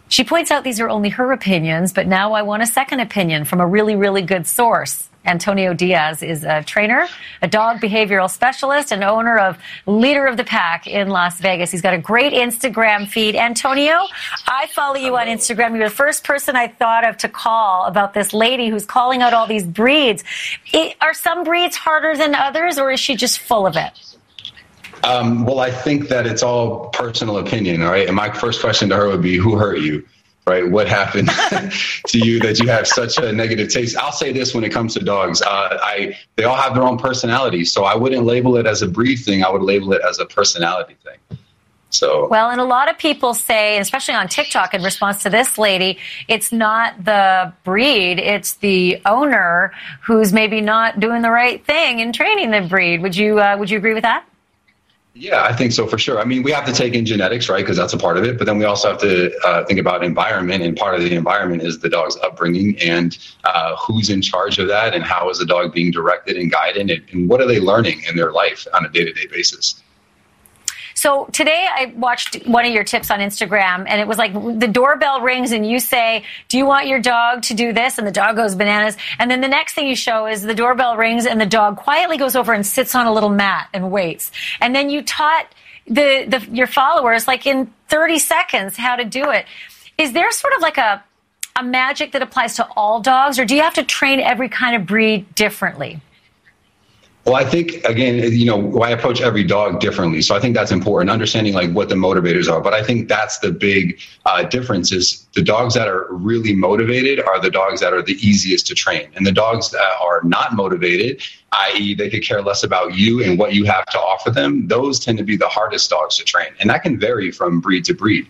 She 0.09 0.25
points 0.25 0.51
out 0.51 0.65
these 0.65 0.81
are 0.81 0.89
only 0.89 1.11
her 1.11 1.31
opinions, 1.33 1.93
but 1.93 2.07
now 2.07 2.33
I 2.33 2.41
want 2.41 2.63
a 2.63 2.67
second 2.67 3.01
opinion 3.01 3.45
from 3.45 3.61
a 3.61 3.67
really, 3.67 3.97
really 3.97 4.23
good 4.23 4.47
source. 4.47 5.11
Antonio 5.29 5.75
Diaz 5.75 6.23
is 6.23 6.43
a 6.43 6.63
trainer, 6.63 7.07
a 7.43 7.49
dog 7.49 7.81
behavioral 7.81 8.31
specialist, 8.31 8.91
and 8.91 9.05
owner 9.05 9.39
of 9.39 9.59
Leader 9.87 10.27
of 10.27 10.37
the 10.37 10.45
Pack 10.45 10.87
in 10.87 11.09
Las 11.09 11.39
Vegas. 11.39 11.71
He's 11.71 11.83
got 11.83 11.95
a 11.95 11.99
great 11.99 12.33
Instagram 12.33 13.07
feed. 13.07 13.37
Antonio, 13.37 13.99
I 14.47 14.67
follow 14.75 14.97
you 14.97 15.17
on 15.17 15.27
Instagram. 15.27 15.77
You're 15.77 15.89
the 15.89 15.95
first 15.95 16.25
person 16.25 16.57
I 16.57 16.69
thought 16.69 17.05
of 17.05 17.19
to 17.19 17.29
call 17.29 17.85
about 17.85 18.15
this 18.15 18.33
lady 18.33 18.69
who's 18.69 18.87
calling 18.87 19.21
out 19.21 19.35
all 19.35 19.47
these 19.47 19.65
breeds. 19.65 20.25
It, 20.73 20.97
are 21.01 21.15
some 21.15 21.45
breeds 21.45 21.77
harder 21.77 22.17
than 22.17 22.35
others, 22.35 22.79
or 22.79 22.91
is 22.91 22.99
she 22.99 23.15
just 23.15 23.39
full 23.39 23.67
of 23.67 23.77
it? 23.77 23.93
Um, 25.05 25.45
well, 25.45 25.61
I 25.61 25.71
think 25.71 26.09
that 26.09 26.27
it's 26.27 26.43
all 26.43 26.89
personal 26.89 27.39
opinion, 27.39 27.83
all 27.83 27.91
right? 27.91 28.07
And 28.07 28.17
my 28.17 28.33
first 28.33 28.61
question 28.61 28.89
to 28.89 28.97
her 28.97 29.09
would 29.09 29.23
be, 29.23 29.37
who 29.37 29.57
hurt 29.57 29.79
you? 29.81 30.05
Right? 30.49 30.69
What 30.69 30.89
happened 30.89 31.29
to 32.07 32.19
you 32.19 32.41
that 32.41 32.59
you 32.59 32.69
have 32.69 32.87
such 32.87 33.19
a 33.19 33.33
negative 33.33 33.69
taste? 33.69 33.97
I'll 33.97 34.13
say 34.13 34.33
this 34.33 34.55
when 34.55 34.65
it 34.65 34.71
comes 34.71 34.95
to 34.95 35.01
dogs. 35.01 35.43
Uh, 35.43 35.79
I 35.83 36.17
they 36.37 36.45
all 36.45 36.57
have 36.57 36.75
their 36.75 36.85
own 36.85 36.99
personality, 36.99 37.65
so 37.65 37.85
I 37.85 37.95
wouldn't 37.95 38.25
label 38.25 38.57
it 38.57 38.67
as 38.67 38.83
a 38.83 38.89
breed 38.89 39.17
thing. 39.17 39.45
I 39.45 39.51
would 39.51 39.63
label 39.63 39.93
it 39.93 40.03
as 40.09 40.19
a 40.19 40.27
personality 40.27 40.97
thing. 41.05 41.39
So 41.91 42.29
well, 42.29 42.51
and 42.51 42.61
a 42.61 42.65
lot 42.65 42.91
of 42.91 42.99
people 42.99 43.33
say, 43.33 43.79
especially 43.79 44.15
on 44.15 44.29
TikTok, 44.29 44.75
in 44.75 44.83
response 44.83 45.23
to 45.23 45.31
this 45.31 45.57
lady, 45.57 45.99
it's 46.29 46.53
not 46.53 47.03
the 47.03 47.53
breed; 47.65 48.19
it's 48.19 48.55
the 48.55 49.01
owner 49.07 49.73
who's 50.03 50.33
maybe 50.33 50.61
not 50.61 51.01
doing 51.01 51.23
the 51.23 51.31
right 51.31 51.65
thing 51.65 52.01
in 52.01 52.13
training 52.13 52.51
the 52.51 52.61
breed. 52.61 53.01
Would 53.01 53.17
you 53.17 53.41
uh, 53.41 53.57
would 53.59 53.71
you 53.71 53.79
agree 53.79 53.95
with 53.95 54.03
that? 54.03 54.28
Yeah, 55.21 55.43
I 55.43 55.53
think 55.53 55.73
so 55.73 55.85
for 55.85 55.99
sure. 55.99 56.21
I 56.21 56.25
mean, 56.25 56.45
we 56.45 56.53
have 56.53 56.65
to 56.67 56.73
take 56.73 56.95
in 56.95 57.05
genetics, 57.05 57.49
right? 57.49 57.65
Because 57.65 57.77
that's 57.77 57.93
a 57.93 57.99
part 57.99 58.19
of 58.19 58.25
it. 58.25 58.39
But 58.39 58.47
then 58.47 58.57
we 58.57 58.65
also 58.65 58.91
have 58.91 59.01
to 59.01 59.37
uh, 59.45 59.65
think 59.65 59.81
about 59.81 60.05
environment, 60.05 60.63
and 60.63 60.77
part 60.77 60.95
of 60.95 61.01
the 61.01 61.13
environment 61.13 61.63
is 61.63 61.81
the 61.81 61.89
dog's 61.89 62.17
upbringing 62.19 62.79
and 62.79 63.19
uh, 63.43 63.75
who's 63.77 64.11
in 64.11 64.23
charge 64.23 64.61
of 64.61 64.69
that, 64.69 64.95
and 64.95 65.03
how 65.03 65.29
is 65.29 65.39
the 65.39 65.47
dog 65.47 65.75
being 65.75 65.91
directed 65.91 66.37
and 66.37 66.53
guided, 66.53 66.89
and, 66.89 67.03
and 67.11 67.29
what 67.29 67.41
are 67.41 67.49
they 67.49 67.59
learning 67.59 68.01
in 68.09 68.17
their 68.17 68.31
life 68.31 68.65
on 68.75 68.87
a 68.87 68.89
day 68.91 69.05
to 69.05 69.13
day 69.13 69.27
basis. 69.27 69.83
So 70.99 71.27
today 71.27 71.65
I 71.71 71.93
watched 71.95 72.45
one 72.45 72.67
of 72.67 72.73
your 72.73 72.83
tips 72.83 73.13
on 73.13 73.21
Instagram 73.21 73.85
and 73.87 74.01
it 74.01 74.09
was 74.09 74.19
like 74.19 74.33
the 74.33 74.67
doorbell 74.67 75.21
rings 75.21 75.53
and 75.53 75.65
you 75.65 75.79
say, 75.79 76.25
do 76.49 76.59
you 76.59 76.67
want 76.67 76.89
your 76.89 76.99
dog 76.99 77.43
to 77.43 77.55
do 77.55 77.73
this? 77.73 77.99
And 77.99 78.07
the 78.07 78.11
dog 78.11 78.35
goes 78.35 78.57
bananas. 78.57 78.97
And 79.21 79.31
then 79.31 79.41
the 79.41 79.47
next 79.47 79.75
thing 79.75 79.87
you 79.87 79.95
show 79.95 80.27
is 80.27 80.43
the 80.43 80.57
doorbell 80.57 80.97
rings 80.97 81.25
and 81.25 81.41
the 81.41 81.47
dog 81.47 81.77
quietly 81.77 82.17
goes 82.17 82.35
over 82.35 82.53
and 82.53 82.67
sits 82.67 82.97
on 82.97 83.07
a 83.07 83.13
little 83.13 83.29
mat 83.29 83.69
and 83.73 83.93
waits. 83.93 84.33
And 84.61 84.75
then 84.75 84.91
you 84.91 85.03
taught 85.03 85.47
the, 85.87 86.25
the 86.27 86.45
your 86.51 86.67
followers 86.67 87.29
like 87.29 87.47
in 87.47 87.73
30 87.87 88.19
seconds 88.19 88.77
how 88.77 88.97
to 88.97 89.05
do 89.05 89.31
it. 89.31 89.47
Is 89.99 90.15
there 90.15 90.33
sort 90.33 90.53
of 90.55 90.63
like 90.63 90.79
a, 90.79 91.05
a 91.55 91.63
magic 91.63 92.11
that 92.11 92.23
applies 92.23 92.57
to 92.57 92.67
all 92.77 93.01
dogs 93.01 93.39
or 93.39 93.45
do 93.45 93.55
you 93.55 93.63
have 93.63 93.75
to 93.75 93.85
train 93.85 94.19
every 94.19 94.49
kind 94.49 94.75
of 94.75 94.85
breed 94.85 95.33
differently? 95.37 96.01
Well, 97.29 97.37
I 97.37 97.45
think 97.45 97.85
again, 97.85 98.33
you 98.33 98.47
know, 98.47 98.81
I 98.81 98.89
approach 98.89 99.21
every 99.21 99.45
dog 99.45 99.81
differently, 99.81 100.23
so 100.23 100.35
I 100.35 100.41
think 100.41 100.57
that's 100.57 100.71
important. 100.73 101.11
Understanding 101.11 101.53
like 101.53 101.71
what 101.73 101.91
the 101.91 101.95
motivators 101.95 102.51
are, 102.51 102.59
but 102.59 102.73
I 102.73 102.83
think 102.83 103.07
that's 103.07 103.39
the 103.41 103.53
big 103.53 104.01
uh, 104.25 104.45
difference: 104.45 104.93
is 104.93 105.27
the 105.35 105.43
dogs 105.43 105.75
that 105.75 105.89
are 105.89 106.07
really 106.11 106.55
motivated 106.55 107.21
are 107.21 107.39
the 107.39 107.51
dogs 107.51 107.83
that 107.83 107.93
are 107.93 108.01
the 108.01 108.15
easiest 108.27 108.67
to 108.69 108.75
train, 108.75 109.11
and 109.15 109.27
the 109.27 109.33
dogs 109.33 109.71
that 109.73 109.93
are 110.01 110.23
not 110.25 110.55
motivated, 110.55 111.21
i.e., 111.53 111.95
they 111.95 112.09
could 112.09 112.23
care 112.23 112.41
less 112.41 112.63
about 112.63 112.95
you 112.95 113.23
and 113.23 113.39
what 113.39 113.53
you 113.53 113.67
have 113.67 113.85
to 113.91 113.99
offer 113.99 114.31
them, 114.31 114.67
those 114.67 114.99
tend 114.99 115.19
to 115.19 115.25
be 115.25 115.37
the 115.37 115.49
hardest 115.49 115.91
dogs 115.91 116.17
to 116.17 116.25
train, 116.25 116.49
and 116.61 116.71
that 116.71 116.83
can 116.83 116.99
vary 116.99 117.31
from 117.31 117.61
breed 117.61 117.85
to 117.85 117.93
breed. 117.93 118.27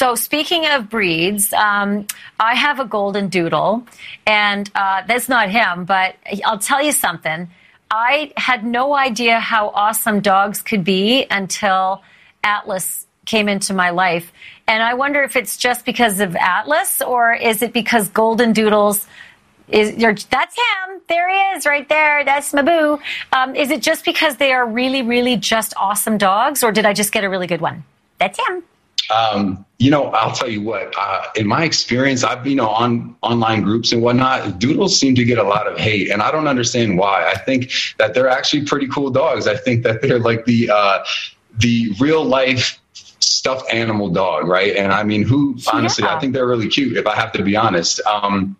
So, 0.00 0.14
speaking 0.14 0.64
of 0.64 0.88
breeds, 0.88 1.52
um, 1.52 2.06
I 2.38 2.54
have 2.54 2.80
a 2.80 2.86
golden 2.86 3.28
doodle, 3.28 3.86
and 4.26 4.70
uh, 4.74 5.02
that's 5.06 5.28
not 5.28 5.50
him, 5.50 5.84
but 5.84 6.16
I'll 6.42 6.58
tell 6.58 6.82
you 6.82 6.92
something. 6.92 7.50
I 7.90 8.32
had 8.38 8.64
no 8.64 8.94
idea 8.94 9.38
how 9.38 9.68
awesome 9.68 10.20
dogs 10.20 10.62
could 10.62 10.84
be 10.84 11.26
until 11.30 12.02
Atlas 12.42 13.06
came 13.26 13.46
into 13.46 13.74
my 13.74 13.90
life. 13.90 14.32
And 14.66 14.82
I 14.82 14.94
wonder 14.94 15.22
if 15.22 15.36
it's 15.36 15.58
just 15.58 15.84
because 15.84 16.20
of 16.20 16.34
Atlas 16.34 17.02
or 17.02 17.34
is 17.34 17.60
it 17.60 17.74
because 17.74 18.08
golden 18.08 18.54
doodles 18.54 19.06
is 19.68 19.94
that's 20.30 20.56
him. 20.56 21.00
There 21.10 21.28
he 21.28 21.58
is, 21.58 21.66
right 21.66 21.86
there. 21.90 22.24
That's 22.24 22.52
Mabu. 22.54 22.98
Um, 23.34 23.54
is 23.54 23.70
it 23.70 23.82
just 23.82 24.06
because 24.06 24.36
they 24.36 24.52
are 24.52 24.66
really, 24.66 25.02
really 25.02 25.36
just 25.36 25.74
awesome 25.76 26.16
dogs, 26.16 26.64
or 26.64 26.72
did 26.72 26.86
I 26.86 26.94
just 26.94 27.12
get 27.12 27.22
a 27.22 27.28
really 27.28 27.46
good 27.46 27.60
one? 27.60 27.84
That's 28.18 28.38
him. 28.48 28.62
Um, 29.10 29.64
you 29.78 29.90
know, 29.90 30.10
I'll 30.10 30.34
tell 30.34 30.48
you 30.48 30.60
what. 30.60 30.94
Uh, 30.96 31.24
in 31.36 31.46
my 31.46 31.64
experience, 31.64 32.22
I've 32.22 32.46
you 32.46 32.54
know 32.54 32.68
on 32.68 33.16
online 33.22 33.62
groups 33.62 33.92
and 33.92 34.02
whatnot. 34.02 34.58
Doodles 34.58 34.98
seem 34.98 35.14
to 35.14 35.24
get 35.24 35.38
a 35.38 35.42
lot 35.42 35.66
of 35.66 35.78
hate, 35.78 36.10
and 36.10 36.22
I 36.22 36.30
don't 36.30 36.46
understand 36.46 36.98
why. 36.98 37.28
I 37.28 37.38
think 37.38 37.72
that 37.98 38.14
they're 38.14 38.28
actually 38.28 38.66
pretty 38.66 38.88
cool 38.88 39.10
dogs. 39.10 39.46
I 39.46 39.56
think 39.56 39.82
that 39.84 40.02
they're 40.02 40.18
like 40.18 40.44
the 40.44 40.70
uh, 40.70 41.04
the 41.58 41.90
real 41.98 42.24
life 42.24 42.78
stuffed 42.92 43.72
animal 43.72 44.10
dog, 44.10 44.46
right? 44.46 44.76
And 44.76 44.92
I 44.92 45.02
mean, 45.02 45.22
who 45.22 45.56
honestly, 45.72 46.04
yeah. 46.04 46.14
I 46.14 46.20
think 46.20 46.34
they're 46.34 46.46
really 46.46 46.68
cute. 46.68 46.96
If 46.96 47.06
I 47.06 47.14
have 47.14 47.32
to 47.32 47.42
be 47.42 47.56
honest. 47.56 48.00
Um, 48.06 48.56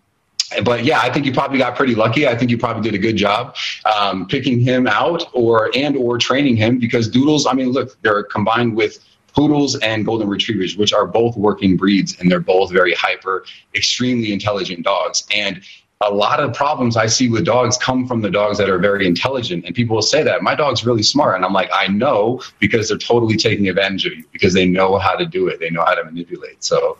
but 0.63 0.83
yeah, 0.83 0.99
I 0.99 1.09
think 1.09 1.25
you 1.25 1.33
probably 1.33 1.59
got 1.59 1.77
pretty 1.77 1.95
lucky. 1.95 2.27
I 2.27 2.35
think 2.35 2.51
you 2.51 2.57
probably 2.57 2.83
did 2.83 2.93
a 2.93 3.01
good 3.01 3.15
job 3.15 3.55
um, 3.85 4.27
picking 4.27 4.59
him 4.59 4.85
out 4.85 5.29
or 5.33 5.71
and 5.75 5.95
or 5.95 6.17
training 6.17 6.57
him 6.57 6.77
because 6.77 7.07
doodles. 7.07 7.45
I 7.45 7.53
mean, 7.53 7.71
look, 7.71 8.01
they're 8.01 8.23
combined 8.23 8.75
with 8.75 8.99
poodles 9.33 9.77
and 9.79 10.05
golden 10.05 10.27
retrievers, 10.27 10.77
which 10.77 10.93
are 10.93 11.05
both 11.05 11.35
working 11.37 11.77
breeds 11.77 12.19
and 12.19 12.31
they're 12.31 12.39
both 12.39 12.71
very 12.71 12.93
hyper, 12.93 13.45
extremely 13.75 14.33
intelligent 14.33 14.83
dogs. 14.83 15.23
And 15.33 15.61
a 16.01 16.11
lot 16.11 16.39
of 16.39 16.53
problems 16.53 16.97
I 16.97 17.05
see 17.05 17.29
with 17.29 17.45
dogs 17.45 17.77
come 17.77 18.07
from 18.07 18.21
the 18.21 18.29
dogs 18.29 18.57
that 18.57 18.69
are 18.69 18.79
very 18.79 19.05
intelligent. 19.05 19.65
And 19.65 19.75
people 19.75 19.95
will 19.95 20.01
say 20.01 20.23
that 20.23 20.41
my 20.41 20.55
dog's 20.55 20.85
really 20.85 21.03
smart. 21.03 21.35
And 21.35 21.45
I'm 21.45 21.53
like, 21.53 21.69
I 21.73 21.87
know 21.87 22.41
because 22.59 22.89
they're 22.89 22.97
totally 22.97 23.37
taking 23.37 23.69
advantage 23.69 24.05
of 24.07 24.13
you 24.13 24.23
because 24.31 24.53
they 24.53 24.65
know 24.65 24.97
how 24.97 25.15
to 25.15 25.25
do 25.25 25.47
it. 25.47 25.59
They 25.59 25.69
know 25.69 25.83
how 25.85 25.93
to 25.93 26.03
manipulate. 26.03 26.63
So 26.63 26.97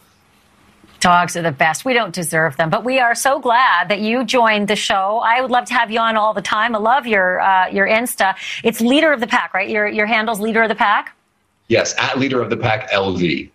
Dogs 0.99 1.35
are 1.35 1.41
the 1.41 1.51
best. 1.51 1.83
We 1.83 1.93
don't 1.93 2.13
deserve 2.13 2.57
them, 2.57 2.69
but 2.69 2.85
we 2.85 2.99
are 2.99 3.15
so 3.15 3.39
glad 3.39 3.89
that 3.89 4.01
you 4.01 4.23
joined 4.23 4.67
the 4.67 4.75
show. 4.75 5.19
I 5.25 5.41
would 5.41 5.49
love 5.49 5.65
to 5.65 5.73
have 5.73 5.89
you 5.89 5.99
on 5.99 6.15
all 6.15 6.31
the 6.31 6.43
time. 6.43 6.75
I 6.75 6.77
love 6.77 7.07
your 7.07 7.41
uh, 7.41 7.69
your 7.69 7.87
Insta. 7.87 8.35
It's 8.63 8.81
leader 8.81 9.11
of 9.11 9.19
the 9.19 9.25
pack, 9.25 9.55
right? 9.55 9.67
Your 9.67 9.87
your 9.87 10.05
handle's 10.05 10.39
leader 10.39 10.61
of 10.61 10.69
the 10.69 10.75
pack. 10.75 11.15
Yes, 11.71 11.95
at 11.97 12.19
leader 12.19 12.41
of 12.41 12.49
the 12.49 12.57
pack 12.57 12.91
LV. 12.91 13.49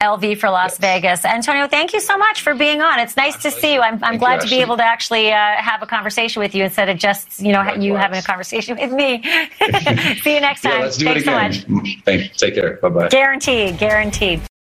LV 0.00 0.38
for 0.38 0.50
Las 0.50 0.72
yes. 0.72 0.78
Vegas. 0.78 1.24
Antonio, 1.24 1.68
thank 1.68 1.92
you 1.92 2.00
so 2.00 2.18
much 2.18 2.42
for 2.42 2.56
being 2.56 2.80
on. 2.80 2.98
It's 2.98 3.16
nice 3.16 3.40
to 3.42 3.52
see 3.52 3.74
you. 3.74 3.80
I'm, 3.80 4.02
I'm 4.02 4.18
glad 4.18 4.42
you, 4.42 4.48
to 4.48 4.56
be 4.56 4.60
able 4.60 4.76
to 4.78 4.84
actually 4.84 5.30
uh, 5.30 5.36
have 5.58 5.80
a 5.80 5.86
conversation 5.86 6.40
with 6.40 6.56
you 6.56 6.64
instead 6.64 6.88
of 6.88 6.98
just, 6.98 7.38
you 7.38 7.52
know, 7.52 7.60
Likewise. 7.60 7.84
you 7.84 7.94
having 7.94 8.18
a 8.18 8.22
conversation 8.22 8.76
with 8.76 8.90
me. 8.90 9.22
see 10.22 10.34
you 10.34 10.40
next 10.40 10.62
time. 10.62 10.72
Yeah, 10.72 10.78
let's 10.80 10.96
do 10.96 11.04
Thanks 11.04 11.22
it 11.22 11.28
again. 11.28 11.52
So 11.52 11.68
much. 11.68 11.98
Thanks. 12.04 12.36
Take 12.36 12.54
care. 12.56 12.78
Bye 12.78 12.88
bye. 12.88 13.08
Guaranteed. 13.08 13.78
Guaranteed. 13.78 14.42